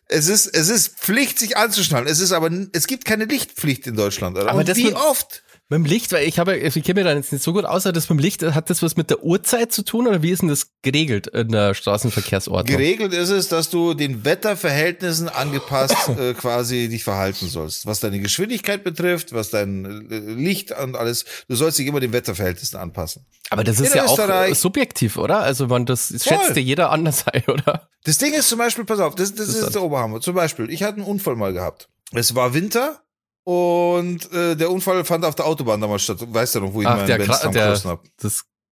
Es 0.07 0.27
ist, 0.27 0.47
es 0.47 0.67
ist 0.69 0.99
Pflicht, 0.99 1.39
sich 1.39 1.55
anzuschnallen. 1.55 2.07
Es 2.07 2.19
ist 2.19 2.33
aber, 2.33 2.51
es 2.73 2.87
gibt 2.87 3.05
keine 3.05 3.25
Lichtpflicht 3.25 3.87
in 3.87 3.95
Deutschland. 3.95 4.37
Oder? 4.37 4.49
Aber 4.49 4.67
wie 4.75 4.93
oft? 4.93 5.43
Mit 5.70 5.80
dem 5.80 5.86
Licht, 5.86 6.13
weil 6.13 6.26
ich 6.26 6.39
habe, 6.39 6.55
ich 6.55 6.74
kenne 6.76 7.01
mir 7.01 7.03
da 7.03 7.13
jetzt 7.13 7.34
nicht 7.34 7.43
so 7.43 7.51
gut 7.51 7.65
aus, 7.65 7.86
aber 7.86 7.91
das 7.91 8.09
mit 8.09 8.20
dem 8.20 8.24
Licht, 8.24 8.41
hat 8.41 8.70
das 8.70 8.82
was 8.82 8.95
mit 8.95 9.09
der 9.09 9.22
Uhrzeit 9.22 9.74
zu 9.74 9.84
tun 9.84 10.07
oder 10.07 10.24
wie 10.24 10.32
ist 10.32 10.41
denn 10.41 10.47
das 10.47 10.72
geregelt 10.82 11.28
in 11.28 11.49
der 11.49 11.74
Straßenverkehrsordnung? 11.74 12.78
Geregelt 12.78 13.11
ist 13.11 13.32
es, 13.32 13.49
dass 13.49 13.70
du 13.70 13.93
den 13.93 14.24
Wetterverhältnissen 14.24 15.28
angepasst 15.28 16.07
äh, 16.18 16.34
quasi 16.36 16.88
dich 16.88 17.03
verhalten 17.03 17.49
sollst. 17.49 17.86
Was 17.86 17.99
deine 17.99 18.22
Geschwindigkeit 18.22 18.86
betrifft, 18.86 19.34
was 19.34 19.49
dein 19.49 20.09
äh, 20.09 20.18
Licht 20.20 20.72
und 20.72 20.95
alles, 20.95 21.26
du 21.49 21.55
sollst 21.57 21.78
dich 21.80 21.88
immer 21.88 21.99
den 21.99 22.13
Wetterverhältnissen 22.13 22.80
anpassen. 22.80 23.26
Aber 23.49 23.65
das 23.65 23.82
ist 23.82 23.91
in 23.91 23.97
ja 23.97 24.05
Österreich, 24.05 24.53
auch 24.53 24.55
subjektiv, 24.55 25.18
oder? 25.18 25.39
Also 25.39 25.68
man, 25.68 25.86
das 25.86 26.07
schätzt 26.07 26.55
ja 26.55 26.61
jeder 26.61 26.91
anders 26.91 27.28
ein, 27.28 27.43
oder? 27.47 27.89
Das 28.05 28.18
Ding 28.18 28.34
ist 28.34 28.47
zum 28.47 28.59
Beispiel, 28.59 28.86
pass 28.86 29.01
auf, 29.01 29.15
das, 29.15 29.36
das, 29.36 29.47
das 29.47 29.55
ist 29.57 29.76
der 29.76 29.84
Oberhammer. 29.84 30.22
Zum 30.22 30.34
Beispiel, 30.34 30.70
ich 30.70 30.84
hatte 30.84 30.95
einen 30.95 31.05
Unfall 31.05 31.36
mal 31.36 31.51
gehabt. 31.51 31.89
Es 32.13 32.36
war 32.36 32.53
Winter 32.53 33.01
und 33.47 34.29
äh, 34.33 34.57
der 34.57 34.69
Unfall 34.69 35.05
fand 35.05 35.23
auf 35.23 35.33
der 35.33 35.45
Autobahn 35.45 35.79
damals 35.79 36.03
statt. 36.03 36.17
Weißt 36.19 36.55
du 36.55 36.59
noch, 36.59 36.73
wo 36.73 36.81
ich 36.81 36.87
Ach, 36.87 36.97
meinen 36.97 37.07
Benz 37.07 37.37
zusammengeschossen 37.37 37.91
habe? 37.91 38.01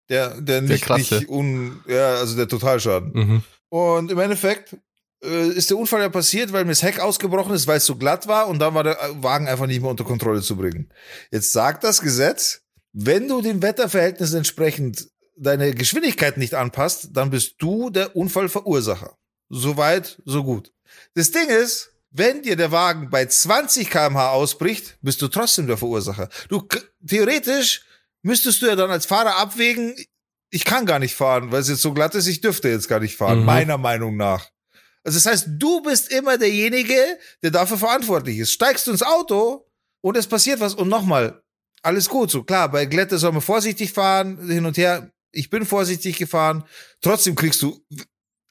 Der, 0.10 0.42
der 0.42 0.62
nicht, 0.62 0.90
der 0.90 0.98
nicht 0.98 1.30
un, 1.30 1.80
ja, 1.88 2.16
also 2.16 2.36
der 2.36 2.50
Totalschaden. 2.50 3.12
Mhm. 3.14 3.44
Und 3.70 4.12
im 4.12 4.20
Endeffekt 4.20 4.76
äh, 5.24 5.48
ist 5.48 5.70
der 5.70 5.78
Unfall 5.78 6.02
ja 6.02 6.10
passiert, 6.10 6.52
weil 6.52 6.66
mir 6.66 6.72
das 6.72 6.84
Heck 6.84 7.00
ausgebrochen 7.00 7.54
ist, 7.54 7.68
weil 7.68 7.78
es 7.78 7.86
so 7.86 7.96
glatt 7.96 8.28
war 8.28 8.50
und 8.50 8.60
dann 8.60 8.74
war 8.74 8.84
der 8.84 8.98
Wagen 9.22 9.48
einfach 9.48 9.66
nicht 9.66 9.80
mehr 9.80 9.90
unter 9.90 10.04
Kontrolle 10.04 10.42
zu 10.42 10.58
bringen. 10.58 10.92
Jetzt 11.32 11.54
sagt 11.54 11.86
das 11.86 12.02
Gesetz, 12.02 12.64
wenn 12.92 13.30
du 13.30 13.42
den 13.42 13.62
Wetterverhältnissen 13.62 14.40
entsprechend 14.40 15.08
deine 15.38 15.74
Geschwindigkeit 15.74 16.36
nicht 16.36 16.54
anpasst, 16.54 17.12
dann 17.14 17.30
bist 17.30 17.56
du 17.60 17.92
der 17.92 18.14
Unfallverursacher. 18.14 19.16
Soweit, 19.48 20.22
so 20.26 20.44
gut. 20.44 20.74
Das 21.14 21.32
Ding 21.32 21.48
ist, 21.48 21.95
wenn 22.18 22.42
dir 22.44 22.56
der 22.56 22.72
Wagen 22.72 23.10
bei 23.10 23.26
20 23.26 23.90
kmh 23.90 24.30
ausbricht, 24.30 24.98
bist 25.02 25.22
du 25.22 25.28
trotzdem 25.28 25.68
der 25.68 25.78
Verursacher. 25.78 26.30
Du, 26.48 26.66
theoretisch 27.06 27.84
müsstest 28.22 28.62
du 28.62 28.68
ja 28.68 28.76
dann 28.76 28.90
als 28.90 29.06
Fahrer 29.06 29.36
abwägen, 29.36 29.96
ich 30.50 30.64
kann 30.64 30.86
gar 30.86 31.00
nicht 31.00 31.16
fahren, 31.16 31.52
weil 31.52 31.62
es 31.62 31.68
jetzt 31.68 31.82
so 31.82 31.94
glatt 31.94 32.16
ist, 32.16 32.28
ich 32.28 32.40
dürfte 32.40 32.70
jetzt 32.70 32.88
gar 32.88 33.02
nicht 33.02 33.18
fahren, 33.18 33.40
mhm. 33.40 33.46
meiner 33.46 33.78
Meinung 33.78 34.16
nach. 34.16 34.50
Also 35.04 35.18
das 35.18 35.26
heißt, 35.26 35.48
du 35.60 35.82
bist 35.82 36.10
immer 36.12 36.38
derjenige, 36.38 36.96
der 37.44 37.52
dafür 37.52 37.78
verantwortlich 37.78 38.40
ist. 38.40 38.52
Steigst 38.52 38.88
du 38.88 38.92
ins 38.92 39.04
Auto 39.04 39.68
und 40.02 40.16
es 40.16 40.28
passiert 40.28 40.62
was 40.62 40.74
und 40.74 40.88
nochmal, 40.88 41.44
alles 41.84 42.08
gut, 42.08 42.32
so 42.32 42.44
klar, 42.44 42.72
bei 42.72 42.86
Glätte 42.86 43.18
soll 43.18 43.34
man 43.34 43.42
vorsichtig 43.42 43.92
fahren, 43.92 44.48
hin 44.48 44.66
und 44.66 44.78
her. 44.78 45.12
Ich 45.32 45.50
bin 45.50 45.66
vorsichtig 45.66 46.18
gefahren. 46.18 46.64
Trotzdem 47.02 47.36
kriegst 47.36 47.62
du 47.62 47.86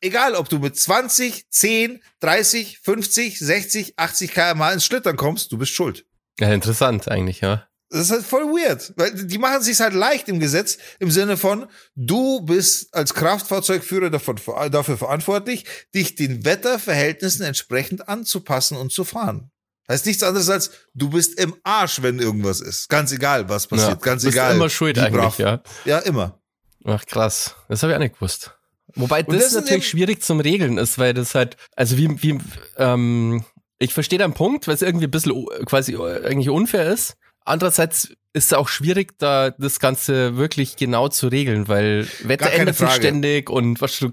Egal, 0.00 0.34
ob 0.34 0.48
du 0.48 0.58
mit 0.58 0.76
20, 0.76 1.50
10, 1.50 2.02
30, 2.20 2.78
50, 2.80 3.38
60, 3.38 3.98
80 3.98 4.32
km 4.32 4.62
ins 4.72 4.84
Schlittern 4.84 5.16
kommst, 5.16 5.50
du 5.52 5.58
bist 5.58 5.72
schuld. 5.72 6.04
Ja, 6.38 6.52
interessant 6.52 7.08
eigentlich, 7.08 7.40
ja. 7.40 7.66
Das 7.90 8.06
ist 8.06 8.10
halt 8.10 8.24
voll 8.24 8.44
weird, 8.46 8.92
weil 8.96 9.12
die 9.26 9.38
machen 9.38 9.62
sich 9.62 9.78
halt 9.78 9.94
leicht 9.94 10.28
im 10.28 10.40
Gesetz 10.40 10.78
im 10.98 11.10
Sinne 11.10 11.36
von, 11.36 11.66
du 11.94 12.40
bist 12.40 12.92
als 12.92 13.14
Kraftfahrzeugführer 13.14 14.10
davon, 14.10 14.36
dafür 14.70 14.98
verantwortlich, 14.98 15.64
dich 15.94 16.16
den 16.16 16.44
Wetterverhältnissen 16.44 17.44
entsprechend 17.44 18.08
anzupassen 18.08 18.76
und 18.76 18.90
zu 18.90 19.04
fahren. 19.04 19.52
Heißt 19.88 20.06
nichts 20.06 20.22
anderes 20.22 20.48
als, 20.48 20.70
du 20.94 21.10
bist 21.10 21.38
im 21.38 21.54
Arsch, 21.62 22.02
wenn 22.02 22.18
irgendwas 22.18 22.60
ist. 22.60 22.88
Ganz 22.88 23.12
egal, 23.12 23.48
was 23.48 23.66
passiert. 23.66 23.90
Ja, 23.90 23.94
ganz 23.96 24.24
bist 24.24 24.34
egal. 24.34 24.56
immer 24.56 24.70
schuld 24.70 24.98
eigentlich, 24.98 25.12
brav. 25.12 25.38
ja. 25.38 25.62
Ja, 25.84 25.98
immer. 25.98 26.40
Ach, 26.84 27.04
krass. 27.04 27.54
Das 27.68 27.82
habe 27.82 27.92
ich 27.92 27.96
auch 27.96 28.00
nicht 28.00 28.14
gewusst. 28.14 28.56
Wobei 28.96 29.22
das, 29.22 29.52
das 29.52 29.54
natürlich 29.54 29.88
schwierig 29.88 30.22
zum 30.22 30.40
Regeln 30.40 30.78
ist, 30.78 30.98
weil 30.98 31.14
das 31.14 31.34
halt, 31.34 31.56
also 31.76 31.96
wie, 31.96 32.22
wie, 32.22 32.38
ähm, 32.78 33.44
ich 33.78 33.92
verstehe 33.92 34.18
deinen 34.18 34.34
Punkt, 34.34 34.66
weil 34.68 34.74
es 34.74 34.82
irgendwie 34.82 35.06
ein 35.06 35.10
bisschen 35.10 35.46
quasi 35.66 35.96
eigentlich 35.96 36.48
unfair 36.50 36.90
ist. 36.92 37.16
Andererseits 37.44 38.04
ist 38.32 38.46
es 38.46 38.52
auch 38.52 38.68
schwierig, 38.68 39.18
da 39.18 39.50
das 39.50 39.78
Ganze 39.80 40.36
wirklich 40.36 40.76
genau 40.76 41.08
zu 41.08 41.28
regeln, 41.28 41.68
weil 41.68 42.08
Wetter 42.22 42.50
ändert 42.52 42.76
sich 42.76 42.90
ständig 42.90 43.50
und 43.50 43.80
was 43.80 43.98
du. 43.98 44.12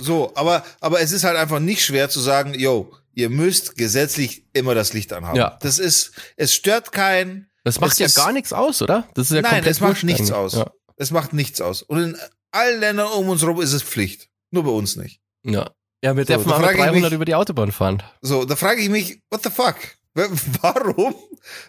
So, 0.00 0.32
aber, 0.34 0.64
aber 0.80 1.00
es 1.00 1.12
ist 1.12 1.24
halt 1.24 1.36
einfach 1.36 1.58
nicht 1.60 1.84
schwer 1.84 2.08
zu 2.08 2.20
sagen, 2.20 2.54
yo, 2.54 2.92
ihr 3.14 3.28
müsst 3.30 3.76
gesetzlich 3.76 4.44
immer 4.52 4.74
das 4.74 4.92
Licht 4.92 5.12
anhaben. 5.12 5.36
Ja. 5.36 5.58
Das 5.62 5.78
ist, 5.78 6.12
es 6.36 6.54
stört 6.54 6.92
keinen. 6.92 7.50
Das 7.64 7.80
macht 7.80 7.92
Es 7.92 7.98
ja 7.98 8.06
ist- 8.06 8.16
gar 8.16 8.32
nichts 8.32 8.52
aus, 8.52 8.82
oder? 8.82 9.08
Das 9.14 9.30
ist 9.30 9.36
ja 9.36 9.42
Nein, 9.42 9.52
komplett 9.52 9.70
es 9.72 9.80
macht 9.80 10.02
nichts 10.04 10.30
aus. 10.32 10.54
Ja. 10.54 10.70
Es 10.96 11.10
macht 11.10 11.32
nichts 11.32 11.60
aus. 11.60 11.82
Und 11.82 12.02
in 12.02 12.16
allen 12.52 12.80
Ländern 12.80 13.08
um 13.12 13.28
uns 13.28 13.42
herum 13.42 13.60
ist 13.60 13.72
es 13.72 13.82
Pflicht. 13.82 14.28
Nur 14.50 14.64
bei 14.64 14.70
uns 14.70 14.96
nicht. 14.96 15.20
Ja. 15.44 15.70
Ja, 16.04 16.16
wir 16.16 16.24
So, 16.24 16.34
dürfen 16.34 16.50
auch 16.52 16.58
nur 16.58 16.66
frage 16.66 16.78
ich 16.78 16.84
300 16.84 17.02
mich- 17.04 17.12
über 17.12 17.24
die 17.24 17.34
Autobahn 17.34 17.72
fahren. 17.72 18.02
So, 18.20 18.44
da 18.44 18.56
frage 18.56 18.80
ich 18.82 18.88
mich, 18.88 19.20
what 19.30 19.42
the 19.42 19.50
fuck? 19.50 19.76
Wa- 20.14 20.28
Warum? 20.60 21.14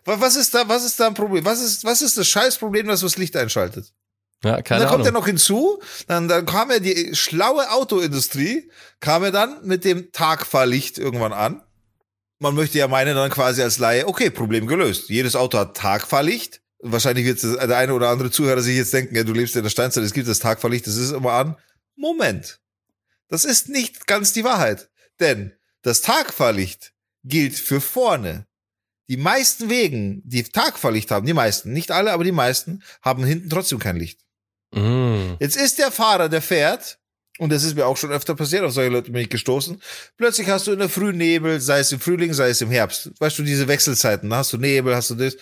Wa- 0.06 0.20
Was 0.20 0.36
ist 0.36 0.54
da, 0.54 0.68
was 0.68 0.84
ist 0.84 1.00
da 1.00 1.08
ein 1.08 1.14
Problem? 1.14 1.46
Was 1.46 1.62
ist, 1.62 1.84
was 1.86 2.02
ist 2.02 2.18
das 2.18 2.28
Scheißproblem, 2.28 2.88
dass 2.88 3.02
das 3.02 3.18
Licht 3.18 3.36
einschaltet? 3.38 3.94
Ja, 4.44 4.58
Und 4.58 4.66
keine 4.66 4.82
dann 4.82 4.90
kommt 4.90 5.06
ja 5.06 5.12
Ahnung. 5.12 5.22
noch 5.22 5.28
hinzu, 5.28 5.80
dann, 6.08 6.28
dann 6.28 6.46
kam 6.46 6.70
ja 6.70 6.80
die 6.80 7.16
schlaue 7.16 7.72
Autoindustrie, 7.72 8.70
kam 9.00 9.24
ja 9.24 9.32
dann 9.32 9.66
mit 9.66 9.86
dem 9.86 10.12
Tagfahrlicht 10.12 10.98
irgendwann 10.98 11.32
an. 11.32 11.62
Man 12.40 12.54
möchte 12.56 12.78
ja 12.78 12.90
meinen 12.90 13.16
dann 13.16 13.30
quasi 13.32 13.62
als 13.62 13.78
Laie, 13.78 14.06
okay, 14.08 14.30
Problem 14.32 14.68
gelöst. 14.68 15.08
Jedes 15.10 15.36
Auto 15.38 15.58
hat 15.60 15.78
Tagfahrlicht. 15.78 16.60
Wahrscheinlich 16.86 17.26
wird 17.26 17.42
das- 17.44 17.58
der 17.58 17.78
eine 17.78 17.94
oder 17.94 18.10
andere 18.10 18.30
Zuhörer 18.30 18.62
sich 18.62 18.76
jetzt 18.76 18.94
denken, 18.94 19.16
ja, 19.16 19.24
du 19.24 19.34
lebst 19.34 19.56
in 19.56 19.64
der 19.64 19.70
Steinzeit, 19.70 20.04
es 20.04 20.14
gibt 20.14 20.28
das 20.28 20.40
Tagfahrlicht, 20.40 20.86
das 20.86 20.98
ist 20.98 21.12
immer 21.12 21.32
an. 21.32 21.56
Moment. 21.96 22.60
Das 23.30 23.46
ist 23.46 23.70
nicht 23.70 24.06
ganz 24.06 24.34
die 24.34 24.44
Wahrheit. 24.44 24.90
Denn 25.20 25.54
das 25.82 26.02
Tagfahrlicht 26.02 26.94
gilt 27.24 27.56
für 27.56 27.80
vorne. 27.82 28.46
Die 29.10 29.18
meisten 29.18 29.70
Wegen, 29.70 30.22
die 30.26 30.44
Tagfahrlicht 30.44 31.12
haben, 31.12 31.26
die 31.26 31.34
meisten, 31.34 31.72
nicht 31.74 31.92
alle, 31.92 32.12
aber 32.12 32.24
die 32.24 32.32
meisten, 32.32 32.84
haben 33.02 33.24
hinten 33.24 33.50
trotzdem 33.50 33.80
kein 33.80 33.98
Licht. 33.98 34.22
Mm. 34.72 35.34
Jetzt 35.40 35.58
ist 35.58 35.78
der 35.80 35.92
Fahrer, 35.92 36.30
der 36.30 36.42
fährt, 36.42 37.00
und 37.44 37.52
das 37.52 37.66
ist 37.66 37.76
mir 37.76 37.86
auch 37.86 37.98
schon 37.98 38.12
öfter 38.12 38.36
passiert, 38.36 38.64
auf 38.64 38.72
solche 38.72 38.90
Leute 38.90 39.12
bin 39.12 39.22
ich 39.22 39.30
gestoßen. 39.30 39.82
Plötzlich 40.16 40.48
hast 40.48 40.66
du 40.66 40.72
in 40.72 40.80
der 40.80 40.88
Früh 40.88 41.12
Nebel, 41.12 41.60
sei 41.60 41.80
es 41.80 41.92
im 41.92 42.00
Frühling, 42.00 42.34
sei 42.34 42.48
es 42.50 42.62
im 42.62 42.72
Herbst. 42.72 43.12
Weißt 43.20 43.38
du, 43.38 43.44
diese 43.44 43.68
Wechselzeiten, 43.68 44.30
da 44.30 44.38
hast 44.38 44.54
du 44.54 44.58
Nebel, 44.58 44.96
hast 44.96 45.10
du 45.10 45.16
das. 45.16 45.36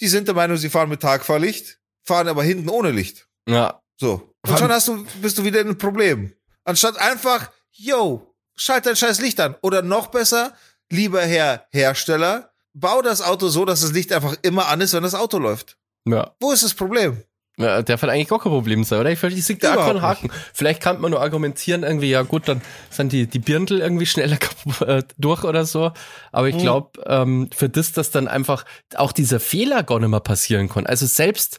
Die 0.00 0.06
sind 0.06 0.28
der 0.28 0.36
Meinung, 0.36 0.56
sie 0.56 0.70
fahren 0.70 0.88
mit 0.88 1.02
Tagfahrlicht, 1.02 1.80
fahren 2.04 2.28
aber 2.28 2.44
hinten 2.44 2.68
ohne 2.68 2.92
Licht. 2.92 3.26
Ja. 3.48 3.82
So. 3.96 4.32
Und 4.46 4.56
schon 4.56 4.70
hast 4.70 4.86
du, 4.86 5.04
bist 5.20 5.36
du 5.36 5.44
wieder 5.44 5.60
in 5.60 5.66
einem 5.66 5.78
Problem. 5.78 6.32
Anstatt 6.62 6.96
einfach, 6.96 7.50
yo, 7.72 8.32
schalt 8.54 8.86
dein 8.86 8.94
scheiß 8.94 9.20
Licht 9.20 9.40
an. 9.40 9.56
Oder 9.60 9.82
noch 9.82 10.06
besser, 10.06 10.54
lieber 10.90 11.22
Herr 11.22 11.66
Hersteller, 11.70 12.52
bau 12.72 13.02
das 13.02 13.20
Auto 13.20 13.48
so, 13.48 13.64
dass 13.64 13.80
das 13.80 13.90
Licht 13.90 14.12
einfach 14.12 14.36
immer 14.42 14.68
an 14.68 14.80
ist, 14.80 14.92
wenn 14.92 15.02
das 15.02 15.16
Auto 15.16 15.38
läuft. 15.38 15.76
Ja. 16.06 16.36
Wo 16.38 16.52
ist 16.52 16.62
das 16.62 16.74
Problem? 16.74 17.24
Ja, 17.58 17.82
darf 17.82 18.02
halt 18.02 18.12
eigentlich 18.12 18.28
gar 18.28 18.38
kein 18.38 18.52
Problem 18.52 18.84
sein, 18.84 19.00
oder? 19.00 19.10
Ich, 19.10 19.22
ich 19.22 19.44
sehe 19.44 19.56
da 19.56 19.74
keinen 19.76 20.00
Haken. 20.00 20.30
Vielleicht 20.54 20.80
kann 20.80 21.00
man 21.00 21.10
nur 21.10 21.20
argumentieren, 21.20 21.82
irgendwie, 21.82 22.10
ja 22.10 22.22
gut, 22.22 22.46
dann 22.48 22.62
sind 22.90 23.12
die, 23.12 23.26
die 23.26 23.40
Birndl 23.40 23.80
irgendwie 23.80 24.06
schneller 24.06 24.38
äh, 24.86 25.02
durch 25.18 25.42
oder 25.44 25.64
so. 25.66 25.90
Aber 26.32 26.48
ich 26.48 26.54
Mhm. 26.54 26.60
glaube, 26.60 27.02
ähm, 27.06 27.50
für 27.54 27.68
das, 27.68 27.92
dass 27.92 28.10
dann 28.12 28.28
einfach 28.28 28.64
auch 28.94 29.12
dieser 29.12 29.40
Fehler 29.40 29.82
gar 29.82 29.98
nicht 29.98 30.08
mehr 30.08 30.20
passieren 30.20 30.68
kann. 30.68 30.86
Also 30.86 31.06
selbst 31.06 31.58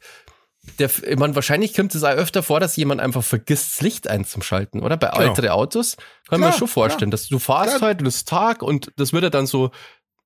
der, 0.78 0.89
ich 1.08 1.18
meine, 1.18 1.36
wahrscheinlich 1.36 1.74
kommt 1.74 1.95
es 1.95 2.04
auch 2.04 2.10
öfter 2.10 2.43
vor, 2.43 2.60
dass 2.60 2.76
jemand 2.76 3.02
einfach 3.02 3.24
vergisst, 3.24 3.72
das 3.76 3.82
Licht 3.82 4.08
einzuschalten, 4.08 4.82
oder? 4.82 4.97
Bei 4.97 5.08
Genau. 5.10 5.22
älteren 5.30 5.50
Autos 5.50 5.97
kann 6.30 6.39
man 6.41 6.50
Klar, 6.50 6.60
schon 6.60 6.68
vorstellen, 6.68 7.12
dass 7.12 7.28
du 7.28 7.39
fahrst 7.39 7.78
Klar. 7.78 7.89
halt, 7.89 8.02
und 8.02 8.08
es 8.08 8.18
ist 8.18 8.28
Tag 8.30 8.62
und 8.62 8.91
das 8.97 9.12
wird 9.12 9.24
ja 9.24 9.30
dann 9.30 9.47
so, 9.47 9.72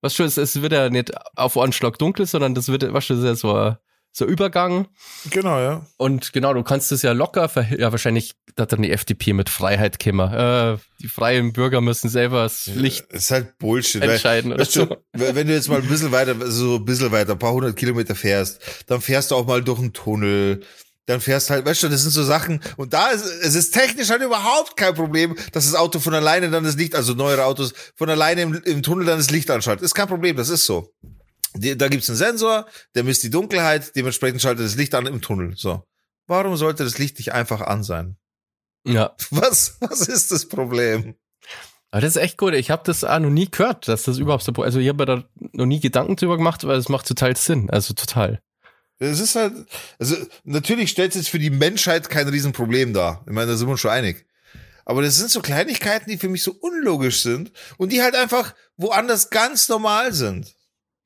was 0.02 0.14
schon, 0.16 0.26
es, 0.26 0.38
es 0.38 0.62
wird 0.62 0.74
ja 0.74 0.90
nicht 0.90 1.12
auf 1.38 1.58
einen 1.58 1.72
Schlag 1.72 1.98
dunkel, 1.98 2.26
sondern 2.26 2.56
das 2.56 2.68
wird, 2.68 2.92
was 2.94 3.06
schon, 3.06 3.20
ist 3.20 3.26
ja 3.26 3.36
so, 3.36 3.76
so 4.16 4.26
Übergang. 4.26 4.88
Genau, 5.32 5.59
ja. 5.59 5.86
Und 5.97 6.32
genau, 6.34 6.53
du 6.53 6.64
kannst 6.64 6.91
es 6.91 7.01
ja 7.01 7.11
locker, 7.11 7.49
ja 7.78 7.91
wahrscheinlich 7.91 8.36
hat 8.59 8.72
dann 8.72 8.84
die 8.84 8.91
FDP 8.91 9.34
mit 9.34 9.49
Freiheit 9.49 9.97
käme. 9.97 10.78
Äh, 10.80 10.84
die 11.01 11.07
freien 11.07 11.51
Bürger 11.51 11.82
müssen 11.82 12.07
selber 12.09 12.43
das 12.43 12.68
Licht 12.68 13.11
Ist 13.11 13.32
halt 13.32 13.57
Bullshit. 13.57 14.01
weil- 14.01 14.11
entscheiden 14.11 14.51
oder 14.53 14.61
Weißt 14.61 14.76
du, 14.76 14.82
so. 14.86 14.97
wenn 15.14 15.47
du 15.47 15.53
jetzt 15.53 15.68
mal 15.70 15.82
ein 15.82 15.88
bisschen 15.88 16.11
weiter, 16.11 16.36
so 16.51 16.76
ein 16.76 16.86
bisschen 16.86 17.11
weiter, 17.11 17.32
ein 17.34 17.39
paar 17.39 17.51
hundert 17.53 17.76
Kilometer 17.76 18.14
fährst, 18.14 18.61
dann 18.88 19.01
fährst 19.01 19.32
du 19.32 19.36
auch 19.36 19.47
mal 19.47 19.64
durch 19.64 19.80
einen 19.80 19.93
Tunnel. 19.93 20.61
Dann 21.07 21.20
fährst 21.20 21.49
halt, 21.49 21.66
weißt 21.66 21.84
du, 21.84 21.89
das 21.89 22.03
sind 22.03 22.11
so 22.11 22.24
Sachen. 22.24 22.61
Und 22.78 22.93
da 22.93 23.09
ist, 23.09 23.26
es 23.26 23.55
ist 23.55 23.72
technisch 23.72 24.09
halt 24.09 24.22
überhaupt 24.22 24.78
kein 24.78 24.93
Problem, 24.93 25.36
dass 25.51 25.66
das 25.66 25.76
Auto 25.76 25.99
von 25.99 26.14
alleine 26.14 26.49
dann 26.49 26.64
das 26.64 26.78
Licht, 26.78 26.95
also 26.95 27.14
neuere 27.14 27.43
Autos, 27.43 27.74
von 27.95 28.09
alleine 28.09 28.43
im, 28.43 28.53
im 28.64 28.84
Tunnel 28.84 29.05
dann 29.05 29.18
das 29.18 29.30
Licht 29.32 29.49
anschaltet. 29.51 29.84
Ist 29.84 29.95
kein 29.95 30.07
Problem, 30.07 30.38
das 30.38 30.47
ist 30.49 30.66
so. 30.66 30.93
Die, 31.56 31.78
da 31.78 31.88
gibt's 31.88 32.10
einen 32.10 32.18
Sensor, 32.18 32.68
der 32.95 33.04
misst 33.04 33.24
die 33.24 33.30
Dunkelheit, 33.30 33.95
dementsprechend 33.95 34.41
schaltet 34.41 34.66
das 34.66 34.76
Licht 34.76 34.95
an 34.95 35.06
im 35.06 35.22
Tunnel. 35.22 35.54
So. 35.56 35.84
Warum 36.28 36.56
sollte 36.56 36.84
das 36.84 36.97
Licht 36.97 37.18
nicht 37.18 37.34
einfach 37.34 37.62
an 37.62 37.84
sein? 37.84 38.18
Ja, 38.86 39.16
Was, 39.30 39.78
was 39.80 40.08
ist 40.08 40.32
das 40.32 40.47
Problem? 40.47 41.16
aber 41.91 42.01
das 42.01 42.16
ist 42.16 42.22
echt 42.22 42.38
gut. 42.38 42.56
Ich 42.56 42.72
habe 42.72 42.82
das 42.86 43.04
auch 43.04 43.20
noch 43.20 43.30
nie 43.30 43.49
gehört, 43.49 43.88
dass 43.88 44.04
das 44.04 44.18
überhaupt 44.18 44.43
so, 44.43 44.51
also 44.64 44.80
ich 44.80 44.88
habe 44.89 44.97
mir 44.97 45.06
da 45.06 45.24
noch 45.51 45.68
nie 45.68 45.80
Gedanken 45.80 46.16
drüber 46.16 46.38
gemacht, 46.38 46.66
weil 46.66 46.78
es 46.78 46.89
macht 46.89 47.08
total 47.08 47.38
Sinn. 47.38 47.70
Also 47.70 47.93
total. 47.93 48.41
Es 48.97 49.20
ist 49.20 49.36
halt, 49.36 49.54
also 49.99 50.16
natürlich 50.43 50.89
stellt 50.89 51.12
es 51.12 51.18
jetzt 51.18 51.30
für 51.30 51.38
die 51.39 51.51
Menschheit 51.51 52.10
kein 52.10 52.28
Riesenproblem 52.28 52.93
dar. 52.93 53.24
Ich 53.28 53.34
meine, 53.34 53.51
da 53.51 53.58
sind 53.58 53.68
wir 53.68 53.74
uns 53.74 53.82
schon 53.82 53.91
einig. 53.91 54.26
Aber 54.86 55.01
das 55.01 55.18
sind 55.18 55.30
so 55.30 55.41
Kleinigkeiten, 55.41 56.10
die 56.10 56.18
für 56.18 56.30
mich 56.30 56.43
so 56.43 56.56
unlogisch 56.60 57.22
sind 57.22 57.51
und 57.78 57.91
die 57.91 58.01
halt 58.01 58.16
einfach 58.16 58.54
woanders 58.76 59.30
ganz 59.30 59.70
normal 59.70 60.14
sind. 60.14 60.56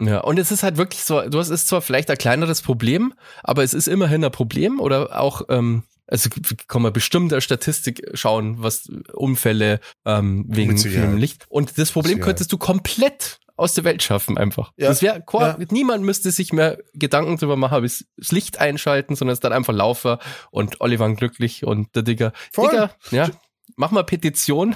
Ja, 0.02 0.20
und 0.20 0.38
es 0.38 0.52
ist 0.52 0.64
halt 0.64 0.78
wirklich 0.78 1.04
so, 1.04 1.22
du 1.28 1.40
hast 1.40 1.50
ist 1.50 1.68
zwar 1.68 1.82
vielleicht 1.82 2.10
ein 2.12 2.18
kleineres 2.18 2.62
Problem, 2.62 3.14
aber 3.44 3.64
es 3.64 3.74
ist 3.74 3.88
immerhin 3.88 4.24
ein 4.24 4.32
Problem 4.32 4.80
oder 4.80 5.20
auch, 5.20 5.42
ähm, 5.50 5.84
also 6.06 6.30
kann 6.68 6.84
man 6.84 6.94
bestimmt 6.94 7.32
der 7.32 7.42
Statistik 7.42 8.04
schauen, 8.14 8.62
was 8.62 8.90
Unfälle 9.14 9.80
ähm, 10.06 10.46
wegen 10.48 10.78
vielem 10.78 11.18
Licht. 11.18 11.46
Und 11.50 11.78
das 11.78 11.92
Problem 11.92 12.20
könntest 12.20 12.54
du 12.54 12.58
komplett 12.58 13.40
aus 13.58 13.74
der 13.74 13.84
Welt 13.84 14.04
schaffen 14.04 14.38
einfach. 14.38 14.72
Ja. 14.78 14.88
Das 14.88 15.02
wäre 15.02 15.24
Ja. 15.34 15.58
niemand 15.72 16.04
müsste 16.04 16.30
sich 16.32 16.54
mehr 16.54 16.78
Gedanken 16.94 17.38
drüber 17.38 17.56
machen, 17.56 17.82
bis 17.82 18.06
das 18.16 18.32
Licht 18.32 18.60
einschalten, 18.60 19.16
sondern 19.16 19.34
es 19.34 19.40
dann 19.40 19.52
einfach 19.52 19.74
Laufer 19.74 20.20
und 20.52 20.80
Oliver 20.80 21.12
glücklich 21.16 21.66
und 21.66 21.96
der 21.96 22.04
Digger. 22.04 22.34
Voll. 22.54 22.70
Digger, 22.70 22.92
ja, 23.10 23.32
mach 23.76 23.90
mal 23.90 24.04
Petition. 24.04 24.76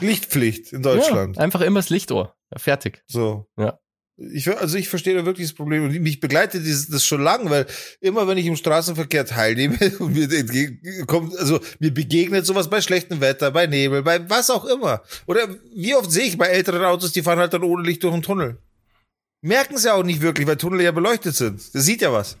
Lichtpflicht 0.00 0.72
in 0.72 0.82
Deutschland. 0.82 1.36
Ja, 1.36 1.42
einfach 1.42 1.60
immer 1.60 1.80
das 1.80 1.90
Lichtohr. 1.90 2.35
Ja, 2.52 2.58
fertig. 2.58 3.02
So. 3.06 3.46
Ja. 3.58 3.78
Ich, 4.18 4.48
also 4.48 4.78
ich 4.78 4.88
verstehe 4.88 5.14
da 5.14 5.26
wirklich 5.26 5.48
das 5.48 5.54
Problem 5.54 5.84
und 5.84 6.00
mich 6.00 6.20
begleitet 6.20 6.64
dieses, 6.64 6.88
das 6.88 7.04
schon 7.04 7.20
lang, 7.22 7.50
weil 7.50 7.66
immer 8.00 8.26
wenn 8.26 8.38
ich 8.38 8.46
im 8.46 8.56
Straßenverkehr 8.56 9.26
teilnehme 9.26 9.76
und 9.98 10.14
mir 10.14 10.24
entgegen- 10.32 11.06
kommt, 11.06 11.36
also 11.36 11.60
mir 11.80 11.92
begegnet 11.92 12.46
sowas 12.46 12.70
bei 12.70 12.80
schlechtem 12.80 13.20
Wetter, 13.20 13.50
bei 13.50 13.66
Nebel, 13.66 14.02
bei 14.02 14.28
was 14.30 14.48
auch 14.48 14.64
immer. 14.64 15.02
Oder 15.26 15.48
wie 15.74 15.94
oft 15.94 16.10
sehe 16.10 16.24
ich 16.24 16.38
bei 16.38 16.46
älteren 16.46 16.82
Autos, 16.84 17.12
die 17.12 17.22
fahren 17.22 17.38
halt 17.38 17.52
dann 17.52 17.62
ohne 17.62 17.82
Licht 17.86 18.02
durch 18.04 18.14
einen 18.14 18.22
Tunnel. 18.22 18.58
Merken 19.42 19.76
sie 19.76 19.92
auch 19.92 20.02
nicht 20.02 20.22
wirklich, 20.22 20.46
weil 20.46 20.56
Tunnel 20.56 20.80
ja 20.80 20.92
beleuchtet 20.92 21.36
sind. 21.36 21.74
Das 21.74 21.84
sieht 21.84 22.00
ja 22.00 22.10
was. 22.10 22.38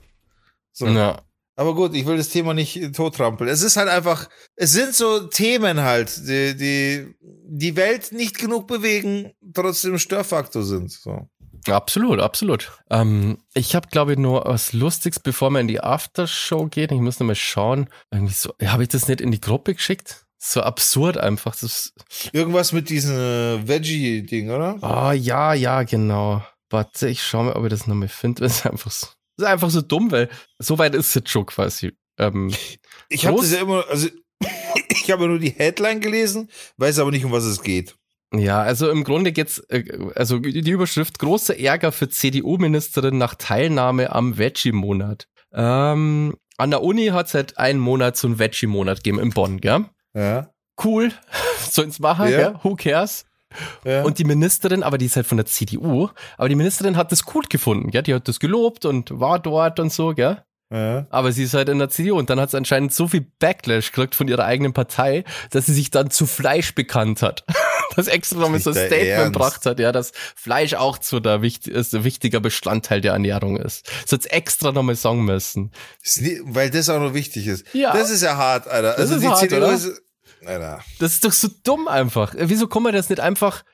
So. 0.72 0.86
Ja. 0.86 1.25
Aber 1.56 1.74
gut, 1.74 1.94
ich 1.94 2.04
will 2.04 2.18
das 2.18 2.28
Thema 2.28 2.52
nicht 2.52 2.76
äh, 2.76 2.92
tottrampeln. 2.92 3.48
Es 3.48 3.62
ist 3.62 3.76
halt 3.76 3.88
einfach, 3.88 4.28
es 4.56 4.72
sind 4.72 4.94
so 4.94 5.20
Themen 5.26 5.80
halt, 5.80 6.28
die 6.28 6.54
die, 6.54 7.14
die 7.20 7.76
Welt 7.76 8.12
nicht 8.12 8.38
genug 8.38 8.66
bewegen, 8.66 9.32
trotzdem 9.54 9.98
Störfaktor 9.98 10.62
sind. 10.62 10.92
So. 10.92 11.28
Absolut, 11.66 12.20
absolut. 12.20 12.72
Ähm, 12.90 13.38
ich 13.54 13.74
habe, 13.74 13.88
glaube 13.88 14.12
ich, 14.12 14.18
nur 14.18 14.44
was 14.44 14.72
Lustiges, 14.72 15.18
bevor 15.18 15.50
wir 15.50 15.60
in 15.60 15.68
die 15.68 15.80
Aftershow 15.80 16.66
gehen. 16.66 16.92
Ich 16.92 17.00
muss 17.00 17.18
noch 17.18 17.26
mal 17.26 17.34
schauen. 17.34 17.88
Irgendwie 18.10 18.34
so, 18.34 18.52
habe 18.64 18.82
ich 18.82 18.90
das 18.90 19.08
nicht 19.08 19.20
in 19.20 19.30
die 19.30 19.40
Gruppe 19.40 19.74
geschickt? 19.74 20.26
So 20.38 20.60
absurd 20.60 21.16
einfach. 21.16 21.56
Das, 21.56 21.94
Irgendwas 22.32 22.72
mit 22.72 22.90
diesem 22.90 23.16
äh, 23.16 23.66
Veggie-Ding, 23.66 24.50
oder? 24.50 24.76
ah, 24.82 25.12
ja, 25.12 25.54
ja, 25.54 25.82
genau. 25.82 26.44
Warte, 26.68 27.08
ich 27.08 27.22
schaue 27.22 27.44
mal, 27.44 27.52
ob 27.54 27.64
ich 27.64 27.70
das 27.70 27.86
noch 27.86 27.94
mal 27.94 28.08
finde. 28.08 28.42
Das 28.42 28.58
ist 28.58 28.66
einfach 28.66 28.90
so, 28.90 29.06
das 29.36 29.46
ist 29.46 29.52
einfach 29.52 29.70
so 29.70 29.80
dumm, 29.82 30.10
weil 30.10 30.28
so 30.58 30.78
weit 30.78 30.94
ist 30.94 31.14
es 31.16 31.30
schon 31.30 31.46
quasi. 31.46 31.92
Ähm, 32.18 32.52
Ich 33.08 33.26
habe 33.26 33.36
das 33.38 33.52
ja 33.52 33.60
immer, 33.60 33.84
also 33.88 34.08
ich 34.88 35.10
habe 35.10 35.28
nur 35.28 35.38
die 35.38 35.50
Headline 35.50 36.00
gelesen, 36.00 36.50
weiß 36.76 36.98
aber 36.98 37.10
nicht, 37.10 37.24
um 37.24 37.32
was 37.32 37.44
es 37.44 37.62
geht. 37.62 37.94
Ja, 38.34 38.60
also 38.60 38.90
im 38.90 39.04
Grunde 39.04 39.30
geht's, 39.32 39.58
äh, 39.68 39.84
also 40.16 40.38
die 40.40 40.68
Überschrift 40.70 41.18
großer 41.20 41.56
Ärger 41.58 41.92
für 41.92 42.08
CDU-Ministerin 42.08 43.16
nach 43.16 43.34
Teilnahme 43.36 44.10
am 44.12 44.36
Veggie-Monat. 44.36 45.28
Ähm, 45.52 46.36
an 46.58 46.70
der 46.70 46.82
Uni 46.82 47.06
hat 47.08 47.28
es 47.28 47.34
halt 47.34 47.56
einen 47.58 47.78
Monat 47.78 48.16
so 48.16 48.26
einen 48.26 48.38
Veggie-Monat 48.40 48.98
gegeben 48.98 49.20
in 49.20 49.30
Bonn, 49.30 49.60
gell? 49.60 49.84
Ja. 50.14 50.50
Cool, 50.82 51.12
sollen's 51.70 52.00
machen, 52.00 52.28
Ja. 52.30 52.36
gell? 52.50 52.60
Who 52.62 52.74
cares? 52.74 53.24
Ja. 53.84 54.02
Und 54.02 54.18
die 54.18 54.24
Ministerin, 54.24 54.82
aber 54.82 54.98
die 54.98 55.06
ist 55.06 55.16
halt 55.16 55.26
von 55.26 55.38
der 55.38 55.46
CDU, 55.46 56.08
aber 56.36 56.48
die 56.48 56.54
Ministerin 56.54 56.96
hat 56.96 57.12
das 57.12 57.24
gut 57.24 57.50
gefunden, 57.50 57.90
gell? 57.90 58.02
Die 58.02 58.14
hat 58.14 58.28
das 58.28 58.40
gelobt 58.40 58.84
und 58.84 59.18
war 59.18 59.38
dort 59.38 59.80
und 59.80 59.92
so, 59.92 60.14
gell? 60.14 60.42
ja. 60.70 61.06
Aber 61.10 61.30
sie 61.30 61.44
ist 61.44 61.54
halt 61.54 61.68
in 61.68 61.78
der 61.78 61.88
CDU 61.90 62.18
und 62.18 62.28
dann 62.28 62.40
hat 62.40 62.50
sie 62.50 62.56
anscheinend 62.56 62.92
so 62.92 63.06
viel 63.06 63.24
Backlash 63.38 63.92
gekriegt 63.92 64.14
von 64.16 64.26
ihrer 64.26 64.44
eigenen 64.44 64.72
Partei, 64.72 65.22
dass 65.50 65.66
sie 65.66 65.74
sich 65.74 65.90
dann 65.92 66.10
zu 66.10 66.26
Fleisch 66.26 66.74
bekannt 66.74 67.22
hat. 67.22 67.44
Das 67.94 68.08
extra 68.08 68.38
noch 68.40 68.50
mit 68.50 68.62
so 68.62 68.70
ein 68.70 68.76
Statement 68.76 69.32
gebracht 69.32 69.64
hat, 69.64 69.78
ja, 69.78 69.90
dass 69.90 70.12
Fleisch 70.34 70.74
auch 70.74 70.98
zu 70.98 71.18
der 71.18 71.40
wichtig, 71.40 71.72
ist, 71.72 71.94
ein 71.94 72.04
wichtiger 72.04 72.40
Bestandteil 72.40 73.00
der 73.00 73.12
Ernährung 73.14 73.56
ist. 73.56 73.90
Hat 74.12 74.22
sie 74.22 74.28
extra 74.30 74.70
nochmal 74.70 74.96
sagen 74.96 75.24
müssen. 75.24 75.70
Weil 76.44 76.68
das 76.68 76.90
auch 76.90 77.00
noch 77.00 77.14
wichtig 77.14 77.46
ist. 77.46 77.64
Ja. 77.72 77.94
Das 77.94 78.10
ist 78.10 78.22
ja 78.22 78.36
hart, 78.36 78.68
Alter. 78.68 78.90
Das 78.90 78.98
Also 78.98 79.14
ist 79.14 79.22
die 79.22 79.28
hart, 79.28 79.38
CDU 79.38 79.56
oder? 79.58 79.72
ist. 79.72 80.02
Alter. 80.46 80.82
Das 80.98 81.14
ist 81.14 81.24
doch 81.24 81.32
so 81.32 81.48
dumm 81.64 81.88
einfach. 81.88 82.34
Wieso 82.36 82.66
kann 82.68 82.82
man 82.82 82.94
das 82.94 83.08
nicht 83.08 83.20
einfach 83.20 83.64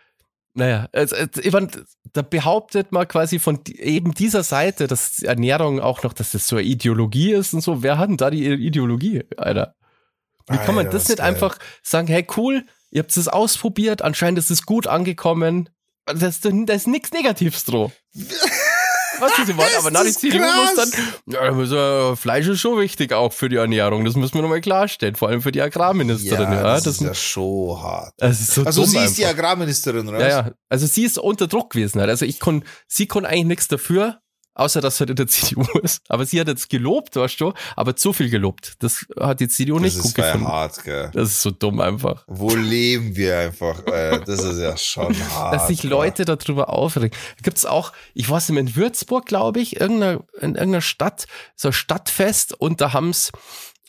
Naja, 0.55 0.89
also, 0.93 1.17
also, 1.17 1.67
da 2.13 2.23
behauptet 2.23 2.93
man 2.93 3.09
quasi 3.09 3.39
von 3.39 3.61
eben 3.67 4.13
dieser 4.13 4.43
Seite, 4.43 4.87
dass 4.87 5.23
Ernährung 5.23 5.81
auch 5.81 6.03
noch, 6.03 6.13
dass 6.13 6.33
das 6.33 6.47
so 6.47 6.57
eine 6.57 6.67
Ideologie 6.67 7.33
ist 7.33 7.55
und 7.55 7.63
so. 7.63 7.83
Wer 7.83 7.99
hat 7.99 8.11
denn 8.11 8.17
da 8.19 8.31
die 8.31 8.47
Ideologie, 8.47 9.25
Alter? 9.37 9.75
Wie 10.49 10.59
kann 10.59 10.75
man 10.75 10.87
Alter, 10.87 10.99
das 10.99 11.09
nicht 11.09 11.19
geil. 11.19 11.29
einfach 11.29 11.59
sagen, 11.83 12.09
hey 12.09 12.27
cool, 12.37 12.67
ihr 12.91 13.03
habt 13.03 13.17
es 13.17 13.29
ausprobiert, 13.29 14.03
anscheinend 14.03 14.39
ist 14.39 14.51
es 14.51 14.67
gut 14.67 14.87
angekommen. 14.87 15.71
Da 16.05 16.27
ist, 16.27 16.45
da 16.45 16.73
ist 16.75 16.89
nichts 16.89 17.13
Negatives 17.13 17.65
dran. 17.65 17.93
Was 19.23 19.47
sie 19.47 19.57
wollen, 19.57 19.69
aber 19.79 19.91
nach 19.91 20.05
muss 20.05 20.21
krass. 20.21 20.91
dann, 21.27 21.33
ja, 21.33 22.11
äh, 22.11 22.17
Fleisch 22.17 22.49
ist 22.49 22.61
schon 22.61 22.79
wichtig 22.79 23.13
auch 23.13 23.33
für 23.33 23.49
die 23.49 23.57
Ernährung. 23.57 24.05
Das 24.05 24.17
müssen 24.17 24.35
wir 24.35 24.43
nochmal 24.43 24.61
klarstellen, 24.61 25.15
vor 25.15 25.29
allem 25.29 25.43
für 25.43 25.53
die 25.53 25.63
Agrarministerin. 25.63 26.53
Ja, 26.53 26.63
das, 26.63 26.85
das, 26.85 26.95
ist 26.97 27.01
ja 27.03 27.15
schon 27.15 27.83
hart. 27.83 28.15
so 28.19 28.65
Also 28.65 28.85
sie 28.85 28.99
ist 28.99 29.19
die. 29.19 29.27
Agrarministerin, 29.27 30.09
oder? 30.09 30.21
Ja, 30.21 30.29
ja. 30.29 30.51
Also 30.69 30.87
sie 30.87 31.05
ist 31.05 31.19
unter 31.19 31.47
Druck 31.47 31.71
gewesen. 31.71 32.01
Halt. 32.01 32.11
Also 32.11 32.25
ich 32.25 32.41
kon, 32.41 32.65
sie 32.89 33.07
konnte 33.07 33.29
eigentlich 33.29 33.47
nichts 33.47 33.69
dafür, 33.69 34.22
außer 34.55 34.81
dass 34.81 34.97
sie 34.97 35.01
halt 35.03 35.11
in 35.11 35.17
der 35.17 35.27
CDU 35.29 35.65
ist. 35.83 36.03
Aber 36.09 36.25
sie 36.27 36.41
hat 36.41 36.49
jetzt 36.49 36.69
gelobt, 36.71 37.17
weißt 37.17 37.41
du, 37.41 37.53
aber 37.77 37.97
zu 37.97 38.13
viel 38.13 38.31
gelobt. 38.31 38.75
Das 38.81 39.07
hat 39.19 39.41
die 39.41 39.49
CDU 39.49 39.75
Das 39.75 39.83
nicht 39.83 39.97
ist 39.97 40.03
gut 40.03 40.15
gefunden. 40.17 40.49
hart, 40.49 40.85
gell. 40.85 41.11
Das 41.13 41.29
ist 41.31 41.43
so 41.43 41.51
dumm 41.51 41.81
einfach. 41.81 42.25
Wo 42.27 42.55
leben 42.55 43.17
wir 43.17 43.39
einfach? 43.39 43.87
Äh, 43.87 44.21
das 44.25 44.43
ist 44.43 44.59
ja 44.59 44.77
schon 44.77 45.15
hart. 45.31 45.55
Dass 45.55 45.69
sich. 45.69 45.83
Leute 45.83 46.25
darüber 46.25 46.71
aufregen. 46.71 47.11
Gibt's 47.43 47.67
auch, 47.67 47.93
ich 48.15 48.29
weiß 48.29 48.49
nicht, 48.51 48.59
in 48.59 48.77
Würzburg, 48.77 49.27
glaube 49.27 49.61
ich, 49.61 49.81
irgendeiner, 49.81 50.25
in 50.41 50.55
irgendeiner 50.55 50.81
Stadt, 50.81 51.27
so 51.57 51.69
ein 51.69 51.73
Stadtfest 51.73 52.55
und 52.59 52.81
da 52.81 52.93
haben's 52.93 53.33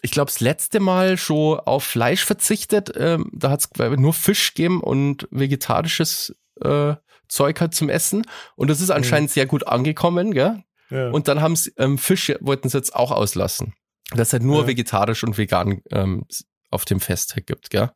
ich 0.05 0.11
glaube, 0.11 0.29
das 0.29 0.41
letzte 0.41 0.81
Mal 0.81 1.17
schon 1.17 1.59
auf 1.61 1.85
Fleisch 1.85 2.25
verzichtet. 2.25 2.91
Ähm, 2.97 3.29
da 3.31 3.49
hat's 3.51 3.69
nur 3.77 4.13
Fisch 4.13 4.53
gegeben 4.53 4.81
und 4.81 5.29
vegetarisches 5.31 6.35
äh, 6.61 6.95
Zeug 7.27 7.59
halt 7.61 7.73
zum 7.73 7.89
Essen. 7.89 8.25
Und 8.55 8.69
das 8.69 8.81
ist 8.81 8.89
anscheinend 8.89 9.31
sehr 9.31 9.45
gut 9.45 9.67
angekommen, 9.67 10.31
gell? 10.33 10.63
Ja. 10.89 11.09
Und 11.09 11.27
dann 11.27 11.41
haben 11.41 11.55
sie 11.55 11.71
ähm, 11.77 11.97
Fisch, 11.97 12.31
wollten 12.39 12.69
sie 12.69 12.77
jetzt 12.77 12.95
auch 12.95 13.11
auslassen. 13.11 13.73
Dass 14.11 14.27
es 14.29 14.33
halt 14.33 14.43
nur 14.43 14.61
Ja. 14.61 14.67
vegetarisch 14.67 15.23
und 15.23 15.37
vegan 15.37 15.81
ähm, 15.91 16.25
auf 16.69 16.85
dem 16.85 16.99
Fest 16.99 17.35
halt 17.35 17.47
gibt, 17.47 17.69
gell? 17.69 17.91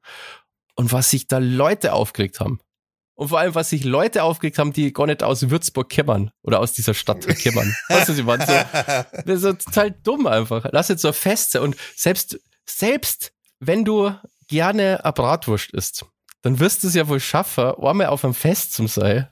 Und 0.76 0.92
was 0.92 1.10
sich 1.10 1.28
da 1.28 1.38
Leute 1.40 1.94
aufgeregt 1.94 2.40
haben. 2.40 2.60
Und 3.16 3.30
vor 3.30 3.40
allem, 3.40 3.56
was 3.56 3.72
sich 3.72 3.84
Leute 3.84 4.22
aufgeregt 4.24 4.60
haben, 4.60 4.74
die 4.74 4.94
gar 4.94 5.08
nicht 5.08 5.24
aus 5.24 5.50
Würzburg 5.50 5.90
kämmern 5.90 6.30
oder 6.44 6.60
aus 6.60 6.74
dieser 6.74 6.94
Stadt 6.94 7.26
kämmern. 7.40 7.76
weißt 7.90 8.10
du, 8.10 8.14
sie 8.14 8.26
waren 8.28 8.42
so, 8.42 8.54
das 9.26 9.44
ist 9.44 9.66
total 9.66 9.92
dumm 9.92 10.28
einfach. 10.28 10.68
Lass 10.72 10.88
jetzt 10.90 11.02
so 11.02 11.12
Feste 11.14 11.62
und 11.62 11.76
selbst, 11.96 12.40
selbst 12.70 13.32
wenn 13.60 13.84
du 13.86 14.12
gerne 14.48 15.04
eine 15.04 15.14
Bratwurst 15.14 15.72
isst, 15.72 16.06
dann 16.42 16.60
wirst 16.60 16.84
du 16.84 16.88
es 16.88 16.94
ja 16.94 17.08
wohl 17.08 17.20
schaffen, 17.20 17.72
einmal 17.82 18.08
auf 18.08 18.24
einem 18.24 18.34
Fest 18.34 18.74
zum 18.74 18.88
sein 18.88 19.28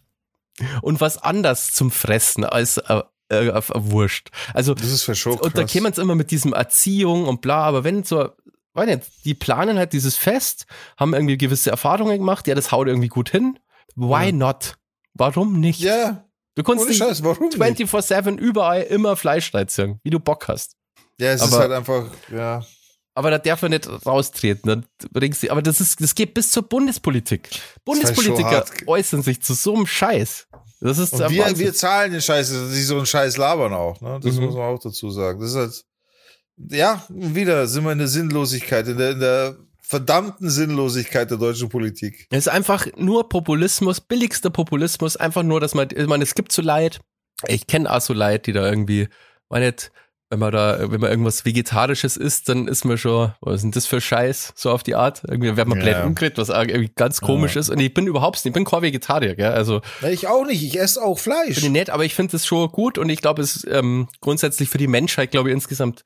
und 0.82 1.02
was 1.02 1.18
anders 1.18 1.74
zum 1.74 1.92
Fressen 1.92 2.44
als 2.46 2.78
äh, 2.78 3.02
äh, 3.30 3.52
auf 3.52 3.72
eine 3.74 3.92
Wurst. 3.92 4.30
Also, 4.54 4.74
das 4.74 4.90
ist 4.90 5.04
für 5.04 5.16
schon 5.16 5.40
und 5.40 5.58
da 5.58 5.64
kämen 5.64 5.92
es 5.92 5.98
immer 5.98 6.16
mit 6.16 6.32
diesem 6.32 6.54
Erziehung 6.54 7.26
und 7.28 7.42
bla, 7.42 7.64
aber 7.64 7.84
wenn 7.84 8.04
so, 8.04 8.30
weiß 8.74 8.86
nicht, 8.88 9.26
die 9.26 9.34
planen 9.34 9.78
halt 9.78 9.94
dieses 9.94 10.16
Fest, 10.16 10.66
haben 10.98 11.14
irgendwie 11.14 11.38
gewisse 11.38 11.72
Erfahrungen 11.72 12.18
gemacht, 12.18 12.48
ja, 12.48 12.56
das 12.56 12.72
haut 12.72 12.88
irgendwie 12.88 13.08
gut 13.08 13.30
hin. 13.30 13.60
Why 13.96 14.28
Ja. 14.28 14.32
not? 14.32 14.76
Warum 15.14 15.60
nicht? 15.60 15.80
Ja, 15.80 16.26
du 16.56 16.64
kannst 16.64 16.82
ohne 16.82 16.90
nicht 16.90 17.00
Scheiß, 17.00 17.24
warum 17.24 17.48
nicht? 17.48 17.58
24-7 17.58 18.38
überall 18.38 18.82
immer 18.84 19.16
Fleisch 19.16 19.54
reinziehen, 19.54 20.00
wie 20.04 20.10
du 20.10 20.20
Bock 20.20 20.48
hast. 20.48 20.76
Ja, 21.20 21.32
es 21.32 21.42
ist 21.42 21.54
Aber- 21.54 21.62
halt 21.64 21.72
einfach, 21.72 22.06
ja. 22.32 22.64
Aber 23.18 23.32
da 23.32 23.38
darf 23.40 23.62
er 23.64 23.70
nicht 23.70 23.88
raustreten. 24.06 24.68
Dann 24.68 24.86
bringst 25.12 25.42
du, 25.42 25.50
aber 25.50 25.62
das 25.62 25.80
ist, 25.82 26.02
das 26.02 26.14
geht 26.16 26.34
bis 26.34 26.52
zur 26.52 26.64
Bundespolitik. 26.64 27.50
Bundespolitiker 27.86 28.50
hart. 28.50 28.72
äußern 28.88 29.24
sich 29.24 29.42
zu 29.42 29.54
so 29.54 29.74
einem 29.74 29.88
Scheiß. 29.88 30.48
Das 30.82 30.98
ist 30.98 31.14
Und 31.14 31.30
wir, 31.32 31.58
wir 31.58 31.74
zahlen 31.74 32.12
den 32.12 32.22
Scheiß, 32.22 32.50
dass 32.52 32.70
sie 32.72 32.84
so 32.84 32.98
einen 32.98 33.06
Scheiß 33.06 33.38
labern 33.38 33.74
auch, 33.74 34.00
ne? 34.02 34.20
Das 34.22 34.36
Mhm. 34.36 34.44
muss 34.46 34.56
man 34.56 34.64
auch 34.64 34.80
dazu 34.80 35.10
sagen. 35.10 35.40
Das 35.40 35.52
ist 35.52 35.56
halt, 35.56 35.86
ja, 36.58 37.04
wieder 37.10 37.68
sind 37.68 37.86
wir 37.86 37.94
in 37.94 37.98
der 38.00 38.08
Sinnlosigkeit, 38.10 38.88
in 38.90 38.98
der, 38.98 39.12
in 39.12 39.20
der 39.22 39.56
verdammten 39.82 40.50
Sinnlosigkeit 40.50 41.30
der 41.32 41.38
deutschen 41.38 41.70
Politik. 41.70 42.28
Es 42.32 42.40
ist 42.40 42.48
einfach 42.50 42.86
nur 42.98 43.30
Populismus, 43.30 44.02
billigster 44.02 44.50
Populismus, 44.50 45.16
einfach 45.16 45.44
nur, 45.44 45.60
dass 45.62 45.74
man, 45.74 45.88
ich 45.96 46.08
meine, 46.08 46.24
es 46.24 46.36
gibt 46.36 46.52
so 46.52 46.62
Leid. 46.62 47.00
Ich 47.48 47.68
kenne 47.68 47.92
auch 47.92 48.02
so 48.02 48.14
Leid, 48.14 48.48
die 48.48 48.52
da 48.54 48.68
irgendwie, 48.68 49.08
weiß 49.50 49.62
nicht, 49.62 49.92
wenn 50.30 50.40
man 50.40 50.52
da, 50.52 50.92
wenn 50.92 51.00
man 51.00 51.12
irgendwas 51.12 51.46
Vegetarisches 51.46 52.18
isst, 52.18 52.50
dann 52.50 52.68
ist 52.68 52.84
man 52.84 52.98
schon, 52.98 53.34
was 53.42 53.56
ist 53.58 53.62
denn 53.62 53.72
das 53.72 53.86
für 53.86 54.02
Scheiß, 54.02 54.54
so 54.56 54.72
auf 54.72 54.82
die 54.82 54.96
Art. 54.96 55.22
Irgendwie 55.28 55.52
man 55.52 55.78
Ja. 55.78 55.84
blöd 55.84 55.98
umgekriegt, 56.04 56.38
was 56.38 56.50
irgendwie 56.50 56.92
ganz 56.96 57.22
komisch 57.22 57.54
Ja. 57.56 57.62
ist. 57.62 57.70
Und 57.70 57.80
ich 57.80 57.94
bin 57.94 58.08
überhaupt 58.08 58.38
nicht, 58.38 58.46
ich 58.48 58.54
bin 58.54 58.66
kein 58.66 58.82
Vegetarier, 58.82 59.36
gell, 59.36 59.52
also 59.52 59.82
ich 60.10 60.28
auch 60.28 60.46
nicht, 60.46 60.64
ich 60.64 60.80
esse 60.80 61.02
auch 61.04 61.20
Fleisch. 61.20 61.56
bin 61.56 61.66
ich 61.66 61.70
nett, 61.72 61.90
aber 61.92 62.06
ich 62.06 62.16
finde 62.16 62.36
es 62.38 62.46
schon 62.46 62.68
gut 62.72 62.98
und 62.98 63.10
ich 63.10 63.22
glaube, 63.22 63.42
es 63.44 63.56
ist 63.56 63.68
ähm, 63.70 64.08
grundsätzlich 64.20 64.70
für 64.70 64.80
die 64.80 64.88
Menschheit, 64.88 65.32
glaube 65.32 65.50
ich, 65.50 65.54
insgesamt 65.54 66.04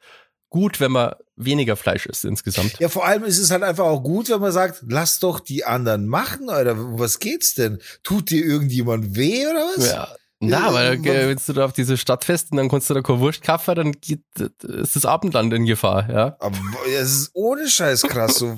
gut, 0.50 0.80
wenn 0.82 0.92
man 0.92 1.14
weniger 1.38 1.76
Fleisch 1.78 2.06
isst 2.08 2.26
insgesamt. 2.26 2.78
Ja, 2.80 2.90
vor 2.90 3.06
allem 3.06 3.24
ist 3.24 3.38
es 3.40 3.52
halt 3.52 3.64
einfach 3.64 3.86
auch 3.86 4.02
gut, 4.02 4.30
wenn 4.30 4.42
man 4.42 4.52
sagt, 4.52 4.84
lass 4.88 5.20
doch 5.20 5.40
die 5.40 5.64
anderen 5.64 6.08
machen, 6.08 6.50
Alter. 6.50 6.76
Was 7.00 7.20
geht's 7.20 7.54
denn? 7.54 7.80
Tut 8.04 8.32
dir 8.32 8.44
irgendjemand 8.44 9.16
weh 9.16 9.48
oder 9.48 9.66
was? 9.78 9.88
Ja. 9.92 10.08
Na, 10.42 10.74
weil 10.74 10.94
Äh, 11.06 11.26
äh, 11.26 11.28
wenn 11.30 11.40
du 11.46 11.54
da 11.54 11.66
auf 11.66 11.74
diese 11.74 11.98
Stadt 11.98 12.24
fest 12.24 12.52
und 12.52 12.58
dann 12.58 12.70
kannst 12.70 12.90
du 12.90 12.94
da 12.94 13.02
keine 13.02 13.20
Wurst 13.20 13.44
kaufen, 13.44 13.76
dann 13.76 13.92
geht, 13.92 14.24
ist 14.64 14.96
das 14.96 15.06
Abendland 15.06 15.54
in 15.54 15.66
Gefahr, 15.66 16.10
ja. 16.10 16.38
Aber 16.40 16.58
es 16.88 17.12
ist 17.12 17.32
ohne 17.34 17.68
Scheiß 17.68 18.04
krass. 18.04 18.36
So, 18.36 18.58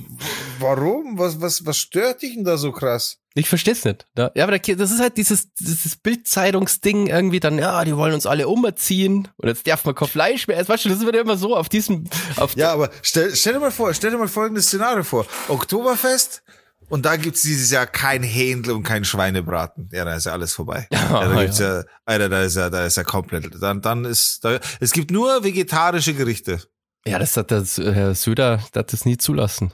warum? 0.60 1.18
Was, 1.18 1.42
was, 1.42 1.66
was 1.66 1.78
stört 1.78 2.22
dich 2.22 2.36
denn 2.36 2.44
da 2.44 2.58
so 2.58 2.72
krass? 2.72 3.18
Ich 3.34 3.48
versteh's 3.50 3.84
nicht. 3.86 4.06
Ja, 4.18 4.26
aber 4.44 4.60
da- 4.60 4.74
das 4.76 4.92
ist 4.92 5.00
halt 5.00 5.18
dieses, 5.18 5.54
dieses 5.54 5.96
Bildzeitungsding 5.96 7.08
irgendwie 7.08 7.40
dann, 7.40 7.58
ja, 7.58 7.84
die 7.86 7.96
wollen 7.96 8.14
uns 8.14 8.26
alle 8.26 8.48
umerziehen 8.48 9.30
und 9.38 9.48
jetzt 9.48 9.66
darf 9.66 9.84
man 9.86 9.96
kein 9.96 10.08
Fleisch 10.08 10.48
mehr 10.48 10.58
essen. 10.58 10.70
Weißt 10.70 10.86
du, 10.86 10.90
das 10.90 11.00
wird 11.02 11.16
ja 11.16 11.22
immer 11.22 11.38
so 11.38 11.56
auf 11.56 11.70
diesem, 11.70 12.04
auf 12.36 12.56
Ja, 12.58 12.74
aber 12.74 12.92
stell, 13.02 13.34
stell 13.36 13.54
dir 13.54 13.60
mal 13.60 13.72
vor, 13.72 13.94
stell 13.94 14.12
dir 14.12 14.18
mal 14.18 14.28
folgendes 14.28 14.66
Szenario 14.68 15.04
vor. 15.04 15.26
Oktoberfest 15.48 16.44
und 16.92 17.06
da 17.06 17.16
gibt's 17.16 17.42
dieses 17.42 17.72
Jahr 17.72 17.88
kein 17.88 18.22
Händel 18.22 18.74
und 18.74 18.84
kein 18.84 19.06
Schweinebraten. 19.06 19.90
Ja, 19.94 20.04
da 20.04 20.16
ist 20.16 20.26
ja 20.26 20.34
alles 20.34 20.54
vorbei. 20.54 20.88
Ja, 20.94 21.26
da 21.26 21.42
gibt's 21.42 21.60
ja, 21.60 21.84
Alter, 22.06 22.28
da 22.28 22.42
ist 22.44 22.58
ja, 22.58 22.70
da 22.70 22.86
ist 22.86 22.98
ja 22.98 23.04
komplett. 23.04 23.50
Dann, 23.62 23.82
dann 23.82 24.04
ist, 24.04 24.44
da, 24.44 24.60
es 24.82 24.92
gibt 24.92 25.10
nur 25.10 25.44
vegetarische 25.44 26.14
Gerichte. 26.14 26.62
ja, 27.06 27.18
das 27.18 27.38
hat 27.38 27.50
der 27.50 27.64
Herr 27.64 28.14
Söder, 28.14 28.62
der 28.74 28.82
hat 28.82 28.94
das 28.94 29.06
nie 29.06 29.18
zulassen. 29.18 29.74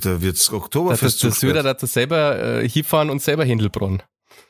Da, 0.00 0.20
wird's 0.20 0.52
Oktoberfest 0.52 1.22
der 1.22 1.32
Söder, 1.32 1.62
der 1.62 1.70
hat 1.70 1.82
das 1.82 1.94
selber 1.94 2.38
äh, 2.38 2.68
hinfahren 2.68 3.08
und 3.08 3.22
selber 3.22 3.44
Händelbronn. 3.44 4.02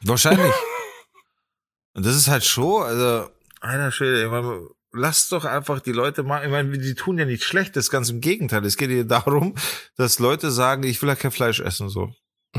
Wahrscheinlich. 0.02 0.52
Und 1.94 2.06
das 2.06 2.14
ist 2.14 2.28
halt 2.28 2.44
schon, 2.44 2.84
also, 2.84 3.28
einer 3.60 3.90
Schwede, 3.90 4.22
ich 4.24 4.30
meine, 4.30 4.68
lass 4.98 5.28
doch 5.28 5.44
einfach 5.44 5.80
die 5.80 5.92
Leute 5.92 6.22
mal, 6.22 6.44
ich 6.44 6.50
meine, 6.50 6.76
die 6.78 6.94
tun 6.94 7.18
ja 7.18 7.24
nichts 7.24 7.44
Schlechtes, 7.46 7.90
ganz 7.90 8.10
im 8.10 8.20
Gegenteil. 8.20 8.64
Es 8.64 8.76
geht 8.76 8.90
ja 8.90 9.04
darum, 9.04 9.54
dass 9.96 10.18
Leute 10.18 10.50
sagen, 10.50 10.82
ich 10.82 11.00
will 11.00 11.08
ja 11.08 11.14
kein 11.14 11.30
Fleisch 11.30 11.60
essen, 11.60 11.88
so. 11.88 12.10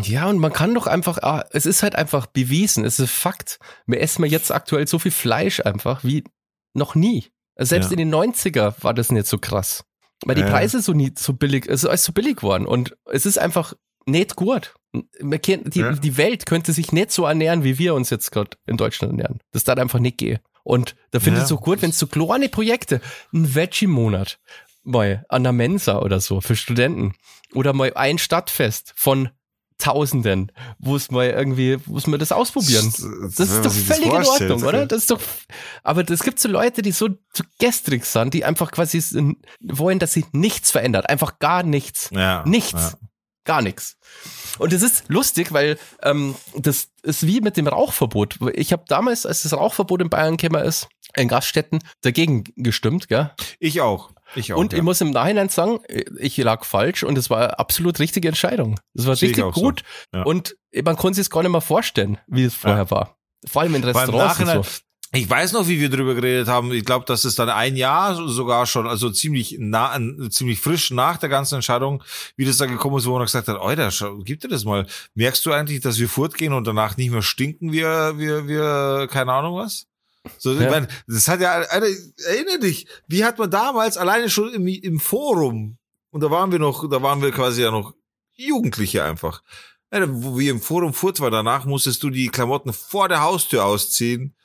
Ja, 0.02 0.28
und 0.28 0.38
man 0.38 0.54
kann 0.54 0.74
doch 0.74 0.88
einfach, 0.88 1.18
ah, 1.24 1.46
es 1.52 1.66
ist 1.66 1.84
halt 1.84 1.96
einfach 1.96 2.28
bewiesen, 2.28 2.86
es 2.86 3.00
ist 3.00 3.12
Fakt. 3.12 3.60
Wir 3.88 4.02
essen 4.02 4.24
wir 4.24 4.30
jetzt 4.30 4.52
aktuell 4.52 4.88
so 4.88 5.00
viel 5.00 5.12
Fleisch 5.12 5.60
einfach 5.62 6.04
wie 6.04 6.24
noch 6.74 6.96
nie. 6.96 7.26
Also 7.56 7.70
selbst 7.70 7.88
Ja. 7.88 7.98
in 7.98 7.98
den 8.10 8.14
90er 8.14 8.76
war 8.82 8.94
das 8.94 9.12
nicht 9.12 9.28
so 9.28 9.38
krass. 9.38 9.84
Weil 10.26 10.36
die. 10.36 10.44
Preise 10.44 10.82
so 10.82 10.94
nie 10.94 11.12
so 11.18 11.34
billig, 11.34 11.66
es 11.68 11.84
ist 11.84 11.90
alles 11.90 12.04
so 12.04 12.12
billig 12.14 12.38
geworden 12.38 12.66
und 12.66 12.96
es 13.06 13.26
ist 13.26 13.40
einfach 13.40 13.74
nicht 14.06 14.36
gut. 14.36 14.74
Die, 14.94 16.00
die 16.00 16.18
Welt 16.18 16.46
könnte 16.46 16.74
sich 16.74 16.92
nicht 16.92 17.12
so 17.12 17.26
ernähren, 17.26 17.64
wie 17.64 17.78
wir 17.80 17.94
uns 17.96 18.10
jetzt 18.10 18.32
gerade 18.32 18.58
in 18.66 18.76
Deutschland 18.78 19.14
ernähren. 19.14 19.40
Das 19.52 19.64
darf 19.64 19.78
einfach 19.80 20.00
nicht 20.00 20.18
gehen. 20.18 20.40
Und 20.70 20.96
da 21.10 21.20
finde 21.20 21.38
Ja. 21.40 21.40
ich 21.40 21.44
es 21.46 21.50
so 21.50 21.58
gut, 21.58 21.82
wenn 21.82 21.90
es 21.90 21.98
so 21.98 22.06
kleine 22.06 22.48
Projekte, 22.48 23.02
ein 23.34 23.56
Veggie-Monat, 23.56 24.38
mal 24.84 25.26
an 25.28 25.42
der 25.44 25.52
Mensa 25.52 25.98
oder 26.00 26.20
so 26.20 26.42
für 26.42 26.56
Studenten 26.56 27.16
oder 27.56 27.74
mal 27.74 27.92
ein 27.96 28.20
Stadtfest 28.20 28.94
von 28.96 29.30
Tausenden, 29.80 30.52
wo 30.78 30.96
es 30.96 31.10
mal 31.10 31.28
irgendwie, 31.30 31.78
wo 31.86 31.98
es 31.98 32.06
mal 32.06 32.18
das 32.18 32.32
ausprobieren. 32.32 32.94
Das 33.36 33.50
ist 33.50 33.66
doch 33.66 33.72
völlig 33.72 34.06
in 34.08 34.12
Ordnung, 34.12 34.64
oder? 34.64 34.86
Das 34.86 35.00
ist 35.00 35.10
doch, 35.12 35.20
aber 35.84 36.08
es 36.08 36.22
gibt 36.22 36.40
so 36.40 36.50
Leute, 36.50 36.82
die 36.82 36.92
so, 36.92 37.08
so 37.34 37.44
gestrig 37.60 38.06
sind, 38.06 38.34
die 38.34 38.44
einfach 38.46 38.72
quasi 38.72 39.02
wollen, 39.62 39.98
dass 39.98 40.14
sich 40.14 40.26
nichts 40.34 40.70
verändert. 40.70 41.10
Einfach 41.10 41.40
gar 41.40 41.64
nichts. 41.64 42.10
Ja. 42.12 42.44
Nichts. 42.46 42.74
Ja. 42.74 43.09
Gar 43.50 43.64
nichts. 43.64 43.98
Und 44.60 44.74
es 44.74 44.84
ist 44.84 45.06
lustig, 45.08 45.52
weil 45.52 45.80
ähm, 46.04 46.36
das 46.54 46.90
ist 47.02 47.26
wie 47.26 47.42
mit 47.42 47.58
dem 47.58 47.66
Rauchverbot. 47.66 48.38
Ich 48.54 48.72
habe 48.72 48.84
damals, 48.88 49.26
als 49.26 49.42
das 49.42 49.54
Rauchverbot 49.54 50.04
in 50.04 50.10
Bayern 50.12 50.38
gekommen 50.38 50.64
ist, 50.64 50.88
in 51.16 51.28
Gaststätten, 51.28 51.80
dagegen 52.02 52.44
gestimmt, 52.58 53.08
gell? 53.08 53.32
Ich 53.58 53.82
auch. 53.82 54.12
Ich 54.36 54.54
auch. 54.54 54.58
und 54.58 54.74
ja. 54.74 54.78
ich 54.78 54.84
muss 54.84 55.02
im 55.02 55.10
Nachhinein 55.10 55.50
sagen, 55.50 55.80
ich 56.20 56.38
lag 56.38 56.64
falsch 56.64 57.02
und 57.02 57.18
es 57.18 57.32
war 57.32 57.40
eine 57.40 57.58
absolut 57.58 57.98
richtige 57.98 58.28
Entscheidung. 58.28 58.80
Es 58.94 59.08
war 59.08 59.16
Sehe 59.16 59.30
ich 59.30 59.38
richtig 59.38 59.46
auch 59.46 59.56
so. 59.56 59.62
gut 59.62 59.82
Ja. 60.14 60.22
und 60.22 60.56
man 60.84 60.96
konnte 60.96 61.16
sich 61.20 61.32
gar 61.32 61.42
nicht 61.42 61.52
mehr 61.52 61.60
vorstellen, 61.62 62.20
wie 62.28 62.44
es 62.44 62.54
vorher 62.54 62.92
war. 62.92 63.18
Vor 63.48 63.64
allem 63.64 63.74
in 63.74 63.84
Restaurants 63.84 64.38
Nachhinein, 64.38 64.62
so. 64.62 64.70
Ich 65.12 65.28
weiß 65.28 65.54
noch, 65.54 65.68
wie 65.68 65.80
wir 65.80 65.90
drüber 65.90 66.14
geredet 66.14 66.48
haben. 66.48 66.72
Ich 66.72 66.86
glaube, 66.86 67.06
das 67.06 67.26
ist 67.26 67.40
dann 67.40 67.50
ein 67.50 67.76
Jahr 67.76 68.16
sogar 68.28 68.68
schon, 68.68 68.86
also 68.86 69.10
ziemlich 69.10 69.58
nah, 69.60 70.00
ziemlich 70.30 70.60
frisch 70.60 70.92
nach 70.92 71.18
der 71.18 71.30
ganzen 71.30 71.56
Entscheidung, 71.56 72.04
wie 72.36 72.46
das 72.46 72.58
da 72.58 72.68
gekommen 72.68 72.98
ist, 72.98 73.08
wo 73.08 73.14
man 73.14 73.24
gesagt 73.24 73.48
hat, 73.48 73.60
Alter, 73.60 73.92
gib 74.24 74.42
dir 74.42 74.50
das 74.50 74.66
mal. 74.66 74.86
Merkst 75.16 75.44
du 75.48 75.52
eigentlich, 75.52 75.82
dass 75.82 75.98
wir 75.98 76.10
fortgehen 76.10 76.54
und 76.54 76.68
danach 76.68 76.96
nicht 76.98 77.10
mehr 77.10 77.24
stinken 77.24 77.72
wir, 77.72 78.20
wir, 78.20 78.48
wir, 78.48 79.08
keine 79.10 79.34
Ahnung 79.34 79.56
was? 79.56 79.88
So, 80.38 80.54
ja. 80.54 80.62
ich 80.62 80.70
meine, 80.70 80.88
das 81.08 81.28
hat 81.28 81.42
ja, 81.42 81.60
erinnere 81.60 82.60
dich, 82.62 82.88
wie 83.08 83.26
hat 83.26 83.40
man 83.40 83.50
damals 83.50 83.98
alleine 83.98 84.30
schon 84.30 84.54
im, 84.54 84.68
im 84.68 85.00
Forum, 85.00 85.78
und 86.12 86.22
da 86.22 86.30
waren 86.30 86.52
wir 86.52 86.60
noch, 86.60 86.88
da 86.88 87.02
waren 87.02 87.22
wir 87.22 87.32
quasi 87.32 87.64
ja 87.64 87.72
noch 87.72 87.94
Jugendliche 88.36 89.04
einfach. 89.04 89.42
Wo 89.92 90.38
wir 90.38 90.52
im 90.52 90.62
Forum 90.62 90.94
furt 90.94 91.20
war, 91.20 91.32
danach 91.32 91.66
musstest 91.66 92.04
du 92.04 92.12
die 92.12 92.28
Klamotten 92.28 92.74
vor 92.74 93.10
der 93.10 93.22
Haustür 93.22 93.66
ausziehen 93.66 94.36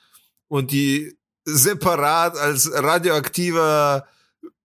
und 0.47 0.71
die 0.71 1.17
separat 1.45 2.37
als 2.37 2.71
radioaktiver 2.73 4.07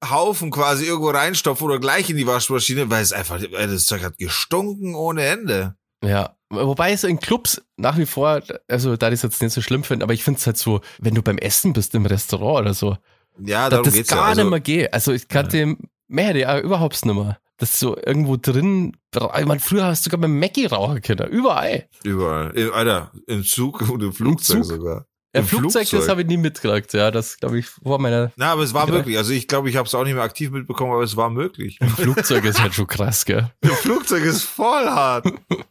Haufen 0.09 0.51
quasi 0.51 0.87
irgendwo 0.87 1.11
reinstopfen 1.11 1.66
oder 1.66 1.78
gleich 1.78 2.09
in 2.09 2.16
die 2.16 2.26
Waschmaschine, 2.26 2.91
weil 2.91 3.03
es 3.03 3.12
einfach, 3.12 3.39
das 3.41 3.87
Zeug 3.87 4.03
hat 4.03 4.16
gestunken 4.16 4.95
ohne 4.95 5.26
Ende. 5.26 5.74
Ja, 6.03 6.37
wobei 6.49 6.93
es 6.93 7.05
in 7.05 7.20
Clubs 7.20 7.62
nach 7.76 7.99
wie 7.99 8.07
vor, 8.07 8.41
also 8.68 8.97
da 8.97 9.09
ich 9.09 9.14
es 9.14 9.22
jetzt 9.22 9.43
nicht 9.43 9.53
so 9.53 9.61
schlimm 9.61 9.85
finde, 9.85 10.05
aber 10.05 10.14
ich 10.14 10.24
finde 10.24 10.39
es 10.39 10.47
halt 10.47 10.57
so, 10.57 10.81
wenn 10.99 11.14
du 11.14 11.22
beim 11.22 11.37
Essen 11.37 11.74
bist 11.74 11.95
im 11.95 12.07
Restaurant 12.07 12.61
oder 12.61 12.74
so, 12.74 12.97
ja, 13.39 13.68
darum 13.68 13.85
das 13.85 13.95
geht's 13.95 14.11
gar 14.11 14.18
ja. 14.18 14.24
Also, 14.24 14.43
nicht 14.43 14.51
mehr 14.51 14.61
geht. 14.61 14.95
Also 14.95 15.12
ich 15.12 15.28
kannte 15.28 15.59
ja. 15.59 15.74
mehr, 16.09 16.37
ja, 16.37 16.59
überhaupt 16.59 17.05
nicht 17.05 17.14
mehr. 17.14 17.39
Das 17.59 17.74
ist 17.74 17.81
so 17.81 17.95
irgendwo 17.95 18.39
drin, 18.39 18.97
ich 19.14 19.45
meine, 19.45 19.61
früher 19.61 19.85
hast 19.85 20.07
du 20.07 20.11
sogar 20.11 20.22
beim 20.22 20.39
Mackie 20.39 20.64
rauchen 20.64 21.03
können, 21.03 21.28
überall. 21.28 21.89
Überall. 22.03 22.55
Alter, 22.72 23.12
im 23.26 23.45
Zug 23.45 23.83
und 23.91 24.03
im 24.03 24.14
Flugzeug 24.14 24.59
Im 24.59 24.62
Zug. 24.62 24.76
sogar. 24.76 25.07
Ja, 25.35 25.43
Flugzeug, 25.43 25.87
Flugzeug, 25.87 26.01
das 26.01 26.09
habe 26.09 26.22
ich 26.22 26.26
nie 26.26 26.37
mitgekriegt. 26.37 26.93
Ja, 26.93 27.12
das 27.12 27.37
glaube 27.37 27.59
ich 27.61 27.66
vor 27.66 28.01
meiner. 28.01 28.33
Na, 28.37 28.53
aber 28.53 28.62
es 28.62 28.74
war 28.74 28.89
möglich. 28.89 29.16
Also 29.16 29.33
ich 29.33 29.47
glaube, 29.47 29.70
ich 29.70 29.76
habe 29.76 29.87
es 29.87 29.95
auch 29.95 30.03
nicht 30.03 30.14
mehr 30.14 30.24
aktiv 30.24 30.51
mitbekommen, 30.51 30.93
aber 30.93 31.05
es 31.05 31.16
war 31.16 31.31
möglich. 31.31 31.78
Im 31.81 31.89
Flugzeug 31.89 32.45
ist 32.45 32.61
halt 32.61 32.74
schon 32.74 32.89
krass, 32.89 33.24
gell? 33.24 33.49
Im 33.61 33.70
Flugzeug 33.70 34.24
ist 34.24 34.43
voll 34.43 34.87
hart. 34.87 35.26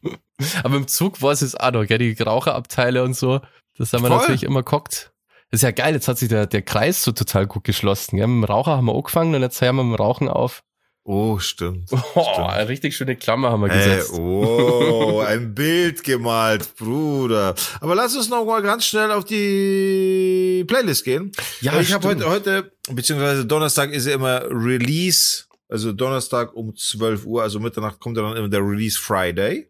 aber 0.64 0.78
im 0.78 0.88
Zug 0.88 1.22
war 1.22 1.34
es 1.34 1.42
jetzt 1.42 1.60
auch 1.60 1.72
noch, 1.72 1.86
gell? 1.86 1.98
Die 1.98 2.22
Raucherabteile 2.22 3.04
und 3.04 3.16
so. 3.16 3.42
Das 3.78 3.92
haben 3.92 4.04
wir 4.04 4.10
Voll. 4.10 4.20
natürlich 4.20 4.44
immer 4.44 4.64
geguckt. 4.64 5.12
Das 5.52 5.60
ist 5.60 5.64
ja 5.64 5.72
geil, 5.72 5.94
jetzt 5.94 6.08
hat 6.08 6.18
sich 6.18 6.30
der, 6.30 6.46
der 6.46 6.62
Kreis 6.62 7.04
so 7.04 7.12
total 7.12 7.48
gut 7.48 7.64
geschlossen. 7.64 8.18
Gell? 8.18 8.28
Mit 8.28 8.48
dem 8.48 8.54
Raucher 8.54 8.78
haben 8.78 8.86
wir 8.86 8.96
angefangen 8.96 9.36
und 9.36 9.42
jetzt 9.42 9.60
hören 9.62 9.76
wir 9.76 9.84
mit 9.84 9.98
dem 9.98 10.02
Rauchen 10.02 10.30
auf. 10.30 10.64
Oh, 11.12 11.40
stimmt. 11.40 11.90
Oh, 11.92 12.22
stimmt. 12.34 12.50
eine 12.50 12.70
richtig 12.70 12.96
schöne 12.96 13.16
Klammer 13.16 13.50
haben 13.50 13.62
wir 13.62 13.72
Ey, 13.72 13.78
gesetzt. 13.78 14.14
oh, 14.14 15.22
ein 15.26 15.56
Bild 15.56 16.04
gemalt, 16.04 16.76
Bruder. 16.76 17.56
Aber 17.82 17.96
lass 17.96 18.16
uns 18.16 18.30
noch 18.30 18.46
mal 18.46 18.62
ganz 18.62 18.86
schnell 18.86 19.10
auf 19.10 19.26
die 19.26 20.64
Playlist 20.68 21.04
gehen. 21.04 21.32
Ja, 21.62 21.80
ich 21.82 21.92
habe 21.94 22.08
heute, 22.10 22.30
heute, 22.30 22.72
beziehungsweise 22.92 23.44
Donnerstag 23.44 23.92
ist 23.92 24.06
ja 24.06 24.14
immer 24.14 24.44
Release, 24.52 25.46
also 25.68 25.94
Donnerstag 25.94 26.54
um 26.54 26.76
12 26.76 27.26
Uhr, 27.26 27.42
also 27.42 27.60
Mitternacht 27.60 28.00
kommt 28.00 28.16
dann 28.16 28.38
immer 28.38 28.48
der 28.48 28.62
Release 28.62 29.00
Friday. 29.00 29.68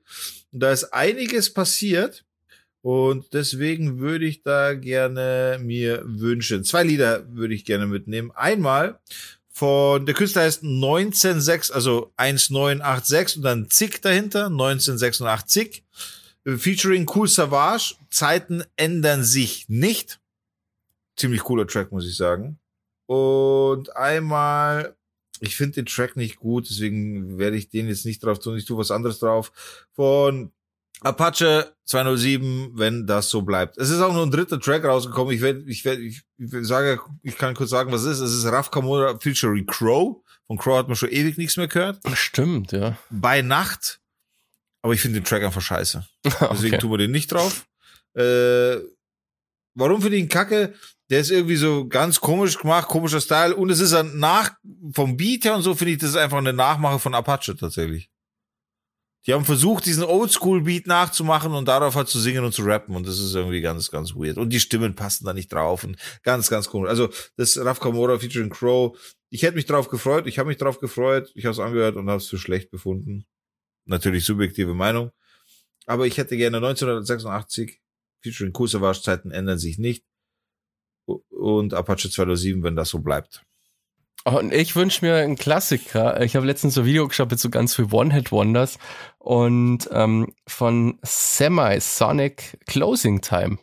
Und 0.52 0.60
da 0.60 0.74
ist 0.74 0.92
einiges 0.94 1.54
passiert. 1.54 2.26
Und 2.82 3.34
deswegen 3.34 4.00
würde 4.00 4.26
ich 4.26 4.42
da 4.44 4.74
gerne 4.74 5.58
mir 5.62 6.02
wünschen. 6.06 6.66
Zwei 6.66 6.84
Lieder 6.84 7.26
würde 7.34 7.54
ich 7.54 7.64
gerne 7.64 7.88
mitnehmen. 7.88 8.32
Einmal 8.36 9.00
von, 9.60 10.06
der 10.06 10.16
Künstler 10.16 10.44
heißt 10.44 10.64
196, 10.64 11.76
also 11.76 12.14
1986 12.16 13.38
und 13.38 13.44
dann 13.44 13.70
Zick 13.70 14.02
dahinter, 14.02 14.46
1986. 14.46 15.84
Featuring 16.46 17.06
Cool 17.14 17.28
Savage. 17.28 17.96
Zeiten 18.10 18.64
ändern 18.78 19.26
sich 19.26 19.68
nicht. 19.68 20.22
Ziemlich 21.18 21.44
cooler 21.44 21.68
Track, 21.68 21.92
muss 21.92 22.08
ich 22.08 22.16
sagen. 22.16 22.58
Und 23.06 23.94
einmal, 23.98 24.96
ich 25.42 25.58
finde 25.58 25.76
den 25.76 25.88
Track 25.88 26.16
nicht 26.16 26.38
gut, 26.38 26.70
deswegen 26.70 27.38
werde 27.38 27.58
ich 27.58 27.70
den 27.70 27.90
jetzt 27.90 28.06
nicht 28.06 28.24
drauf 28.24 28.40
tun. 28.40 28.56
Ich 28.56 28.64
tue 28.64 28.78
was 28.78 28.92
anderes 28.92 29.20
drauf. 29.20 29.52
Von 29.92 30.54
Apache 31.02 31.74
207, 31.86 32.72
wenn 32.74 33.08
das 33.08 33.30
so 33.30 33.42
bleibt. 33.42 33.78
Es 33.78 33.90
ist 33.90 34.02
auch 34.02 34.14
nur 34.14 34.24
ein 34.24 34.32
dritter 34.32 34.60
Track 34.60 34.84
rausgekommen. 34.86 35.34
Ich 35.34 35.42
werde, 35.42 35.62
ich 35.68 35.86
werde, 35.86 36.02
ich, 36.02 36.24
ich 36.38 36.50
sage, 36.68 37.00
ich 37.24 37.38
kann 37.38 37.56
kurz 37.56 37.70
sagen, 37.70 37.92
was 37.92 38.04
es 38.04 38.20
ist. 38.20 38.30
Es 38.30 38.34
ist 38.34 38.46
Raf 38.46 38.70
Kamura 38.72 39.18
featuring 39.20 39.66
Crow. 39.66 40.18
Von 40.48 40.58
Crow 40.58 40.78
hat 40.78 40.88
man 40.88 40.96
schon 40.98 41.10
ewig 41.10 41.38
nichts 41.38 41.58
mehr 41.58 41.68
gehört. 41.68 42.00
Stimmt, 42.14 42.72
ja. 42.72 42.98
Bei 43.10 43.42
Nacht. 43.42 44.00
Aber 44.82 44.94
ich 44.94 45.02
finde 45.02 45.20
den 45.20 45.26
Track 45.26 45.44
einfach 45.44 45.62
scheiße. 45.62 46.06
Deswegen 46.26 46.76
Okay. 46.76 46.78
tun 46.78 46.92
wir 46.92 46.98
den 46.98 47.12
nicht 47.12 47.32
drauf. 47.32 47.66
Äh, 48.16 48.78
warum 49.76 50.02
finde 50.02 50.18
ich 50.18 50.24
ihn 50.24 50.30
kacke? 50.30 50.74
Der 51.10 51.20
ist 51.22 51.32
irgendwie 51.32 51.56
so 51.56 51.88
ganz 51.88 52.20
komisch 52.20 52.58
gemacht, 52.58 52.88
komischer 52.88 53.20
Style. 53.22 53.56
Und 53.56 53.70
es 53.72 53.80
ist 53.80 53.94
ein 53.94 54.20
nach, 54.20 54.52
vom 54.94 55.18
Beat 55.18 55.46
her 55.46 55.56
und 55.56 55.64
so 55.64 55.74
finde 55.76 55.94
ich, 55.94 55.98
das 56.00 56.12
ist 56.12 56.16
einfach 56.18 56.38
eine 56.38 56.54
Nachmache 56.54 57.00
von 57.00 57.16
Apache 57.16 57.56
tatsächlich. 57.56 58.09
Die 59.26 59.34
haben 59.34 59.44
versucht, 59.44 59.86
diesen 59.86 60.04
Oldschool-Beat 60.04 60.88
nachzumachen 60.88 61.54
und 61.54 61.68
darauf 61.68 61.96
halt 61.96 62.08
zu 62.08 62.20
singen 62.20 62.46
und 62.46 62.54
zu 62.54 62.64
rappen. 62.64 62.96
Und 62.96 63.06
das 63.06 63.20
ist 63.20 63.36
irgendwie 63.36 63.62
ganz, 63.62 63.92
ganz 63.92 64.16
weird. 64.16 64.38
Und 64.38 64.52
die 64.52 64.62
Stimmen 64.62 64.96
passen 64.96 65.26
da 65.26 65.34
nicht 65.34 65.52
drauf. 65.52 65.84
Und 65.84 65.98
ganz, 66.24 66.50
ganz 66.50 66.70
komisch. 66.70 66.90
Also, 66.90 67.10
das 67.36 67.58
Raf 67.58 67.80
Kamora 67.80 68.18
featuring 68.18 68.50
Crow. 68.50 68.98
Ich 69.30 69.44
hätte 69.44 69.56
mich 69.56 69.66
drauf 69.66 69.90
gefreut. 69.90 70.26
Ich 70.26 70.40
habe 70.40 70.48
mich 70.48 70.58
drauf 70.58 70.80
gefreut. 70.80 71.32
Ich 71.36 71.46
habe 71.46 71.54
es 71.54 71.60
angehört 71.60 71.98
und 71.98 72.08
habe 72.10 72.18
es 72.18 72.28
für 72.28 72.38
schlecht 72.38 72.72
befunden. 72.72 73.26
Natürlich 73.86 74.24
subjektive 74.24 74.74
Meinung. 74.74 75.12
Aber 75.86 76.08
ich 76.08 76.18
hätte 76.18 76.38
gerne 76.38 76.58
1986 76.58 77.82
featuring 78.22 78.54
Cool 78.58 78.68
Savage 78.68 79.02
Zeiten 79.02 79.32
ändern 79.32 79.60
sich 79.60 79.78
nicht. 79.80 80.06
Und 81.06 81.74
Apache 81.74 82.10
207, 82.10 82.64
wenn 82.64 82.76
das 82.76 82.90
so 82.90 83.00
bleibt. 83.00 83.44
Und 84.26 84.54
ich 84.54 84.76
wünsche 84.76 85.04
mir 85.06 85.16
einen 85.16 85.38
Klassiker. 85.38 86.22
Ich 86.22 86.36
habe 86.36 86.46
letztens 86.46 86.74
so 86.74 86.82
ein 86.82 86.86
Video 86.86 87.08
geschaut 87.08 87.32
mit 87.32 87.40
so 87.40 87.50
ganz 87.50 87.76
viel 87.76 87.88
One-Hit-Wonders 87.92 88.78
und 89.18 89.90
ähm, 89.92 90.34
von 90.46 91.00
Semi-Sonic 91.04 92.60
Closing 92.68 93.22
Time. 93.22 93.58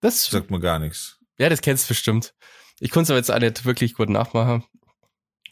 Das, 0.00 0.26
Sagt 0.26 0.50
mir 0.50 0.60
gar 0.60 0.78
nichts. 0.78 1.18
ja, 1.38 1.48
das 1.48 1.62
kennst 1.62 1.84
du 1.84 1.88
bestimmt. 1.88 2.34
Ich 2.80 2.90
konnte 2.90 3.04
es 3.04 3.10
aber 3.10 3.18
jetzt 3.18 3.30
auch 3.30 3.38
nicht 3.38 3.64
wirklich 3.64 3.94
gut 3.94 4.08
nachmachen. 4.10 4.64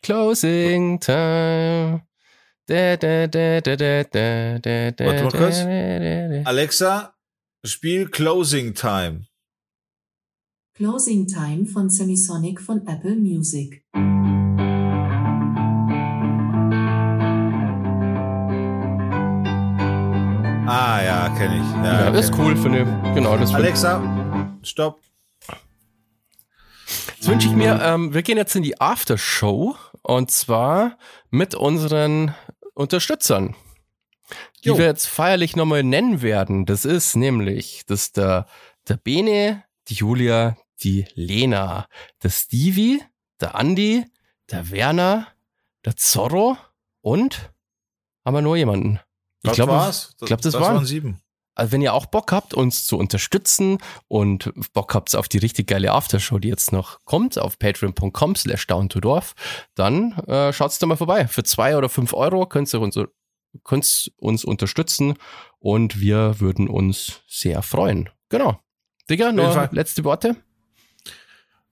Closing 0.02 0.98
Time. 1.00 2.02
Da, 2.66 2.96
da, 2.96 3.26
da, 3.28 3.60
da, 3.60 3.76
da, 3.76 4.04
da, 4.04 4.58
da, 4.90 5.06
Warte 5.06 5.24
mal 5.24 5.32
kurz. 5.32 6.46
Alexa, 6.46 7.14
spiel 7.64 8.08
Closing 8.08 8.74
Time. 8.74 9.26
Closing 10.74 11.26
Time 11.26 11.66
von 11.66 11.90
Semisonic 11.90 12.58
von 12.60 12.86
Apple 12.86 13.16
Music. 13.16 13.84
Ah 20.66 21.02
ja, 21.02 21.28
kenne 21.36 21.56
ich. 21.58 21.84
Ja, 21.84 22.04
Ja, 22.04 22.10
das 22.10 22.26
ist 22.26 22.32
kenn 22.32 22.40
cool, 22.40 22.56
finde 22.56 22.80
ich. 22.82 23.14
Genau, 23.14 23.36
das 23.36 23.50
ich. 23.50 23.56
Alexa, 23.56 24.56
stopp. 24.62 25.00
Jetzt 27.16 27.28
wünsche 27.28 27.48
ich 27.48 27.54
mir, 27.54 27.80
ähm, 27.82 28.14
wir 28.14 28.22
gehen 28.22 28.36
jetzt 28.36 28.56
in 28.56 28.62
die 28.62 28.80
Aftershow 28.80 29.76
und 30.02 30.30
zwar 30.30 30.96
mit 31.30 31.54
unseren 31.54 32.34
Unterstützern, 32.74 33.54
die 34.64 34.68
Jo. 34.68 34.78
wir 34.78 34.86
jetzt 34.86 35.06
feierlich 35.06 35.54
nochmal 35.54 35.82
nennen 35.82 36.22
werden. 36.22 36.66
Das 36.66 36.84
ist 36.84 37.14
nämlich, 37.14 37.84
das 37.86 38.02
ist 38.04 38.16
der, 38.16 38.46
der 38.88 38.96
Bene, 38.96 39.62
die 39.88 39.94
Julia, 39.94 40.56
die 40.82 41.06
Lena, 41.14 41.86
der 42.22 42.30
Stevie, 42.30 43.02
der 43.40 43.54
Andi, 43.54 44.04
der 44.50 44.70
Werner, 44.70 45.28
der 45.84 45.96
Zorro 45.96 46.56
und 47.00 47.50
haben 48.24 48.34
wir 48.34 48.42
nur 48.42 48.56
jemanden. 48.56 49.00
Ich 49.42 49.48
Das 49.50 49.56
glaube, 49.56 49.72
war's. 49.72 50.14
ich 50.20 50.26
glaub, 50.26 50.40
das 50.40 50.52
das 50.52 50.60
waren- 50.62 50.76
waren 50.76 50.84
sieben. 50.86 51.20
also 51.56 51.72
wenn 51.72 51.82
ihr 51.82 51.92
auch 51.94 52.06
Bock 52.06 52.30
habt, 52.32 52.54
uns 52.54 52.86
zu 52.86 52.96
unterstützen 52.96 53.78
und 54.08 54.52
Bock 54.72 54.94
habt 54.94 55.14
auf 55.16 55.28
die 55.28 55.38
richtig 55.38 55.66
geile 55.66 55.90
Aftershow, 55.92 56.38
die 56.38 56.48
jetzt 56.48 56.72
noch 56.72 57.04
kommt, 57.04 57.38
auf 57.38 57.58
patreon.com 57.58 58.36
slash 58.36 58.66
down 58.68 58.88
to 58.88 59.00
dorf, 59.00 59.34
dann 59.74 60.12
äh, 60.28 60.52
schaut's 60.52 60.78
da 60.78 60.86
mal 60.86 60.96
vorbei. 60.96 61.26
Für 61.26 61.42
zwei 61.42 61.76
oder 61.76 61.88
fünf 61.88 62.12
Euro 62.12 62.46
könnt 62.46 62.72
ihr 62.72 62.80
uns, 62.80 62.96
könnt 63.64 64.12
uns 64.16 64.44
unterstützen 64.44 65.14
und 65.58 65.98
wir 66.00 66.38
würden 66.40 66.68
uns 66.68 67.22
sehr 67.26 67.62
freuen. 67.62 68.08
Genau. 68.28 68.58
Digga, 69.10 69.32
noch 69.32 69.72
letzte 69.72 70.04
Worte? 70.04 70.36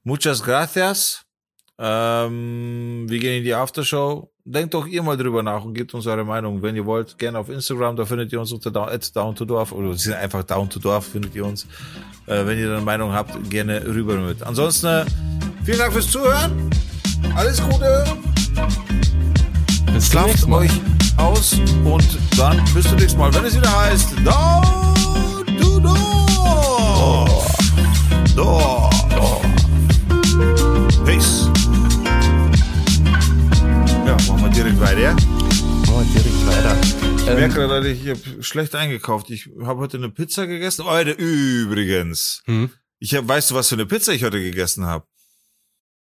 Muchas 0.02 0.42
gracias. 0.42 1.24
Ähm, 1.82 3.06
wir 3.08 3.18
gehen 3.18 3.38
in 3.38 3.44
die 3.44 3.54
Aftershow. 3.54 4.30
Denkt 4.44 4.74
doch 4.74 4.86
ihr 4.86 5.02
mal 5.02 5.16
drüber 5.16 5.42
nach 5.42 5.64
und 5.64 5.72
gebt 5.72 5.94
uns 5.94 6.06
eure 6.06 6.24
Meinung. 6.24 6.60
Wenn 6.60 6.76
ihr 6.76 6.84
wollt, 6.84 7.16
gerne 7.16 7.38
auf 7.38 7.48
Instagram, 7.48 7.96
da 7.96 8.04
findet 8.04 8.32
ihr 8.32 8.40
uns 8.40 8.52
unter 8.52 8.70
down, 8.70 8.90
down 9.14 9.34
to 9.34 9.44
dorf 9.44 9.72
oder 9.72 9.94
sind 9.94 10.14
einfach 10.14 10.42
down 10.42 10.68
to 10.68 10.78
dorf, 10.78 11.06
findet 11.06 11.34
ihr 11.34 11.44
uns. 11.44 11.66
Äh, 12.26 12.44
wenn 12.44 12.58
ihr 12.58 12.70
eine 12.70 12.82
Meinung 12.82 13.12
habt, 13.12 13.48
gerne 13.48 13.82
rüber 13.86 14.16
mit. 14.16 14.42
Ansonsten, 14.42 14.86
äh, 14.86 15.04
vielen 15.64 15.78
Dank 15.78 15.92
fürs 15.92 16.10
Zuhören. 16.10 16.70
Alles 17.34 17.62
Gute. 17.62 18.04
Bis 19.86 20.04
zum 20.04 20.12
Schlaft 20.12 20.28
nächsten 20.28 20.50
Mal. 20.50 20.58
euch 20.58 20.80
aus 21.16 21.54
und 21.84 22.18
dann 22.36 22.62
bis 22.74 22.88
zum 22.88 22.96
nächsten 22.96 23.18
Mal, 23.18 23.32
wenn 23.32 23.44
es 23.44 23.56
wieder 23.56 23.80
heißt 23.80 24.14
Down 24.24 25.46
to 25.60 25.80
Dorf. 25.80 26.09
So. 28.34 28.90
Peace. 31.04 31.48
Ja, 34.06 34.16
machen 34.26 34.42
wir 34.42 34.48
direkt 34.50 34.80
weiter. 34.80 35.16
Oh, 35.88 36.02
direkt 36.02 36.46
weiter. 36.46 36.76
Ich 37.16 37.26
Ähm, 37.28 37.34
merke 37.36 37.54
gerade, 37.54 37.88
ich 37.90 38.08
habe 38.08 38.42
schlecht 38.42 38.74
eingekauft. 38.74 39.30
Ich 39.30 39.48
habe 39.62 39.80
heute 39.80 39.96
eine 39.98 40.10
Pizza 40.10 40.46
gegessen. 40.46 40.84
Heute 40.84 41.10
übrigens. 41.12 42.42
hm? 42.46 42.70
Ich 42.98 43.14
hab, 43.14 43.26
weißt 43.26 43.50
du, 43.50 43.54
was 43.54 43.68
für 43.68 43.76
eine 43.76 43.86
Pizza 43.86 44.12
ich 44.12 44.24
heute 44.24 44.40
gegessen 44.42 44.84
habe? 44.84 45.06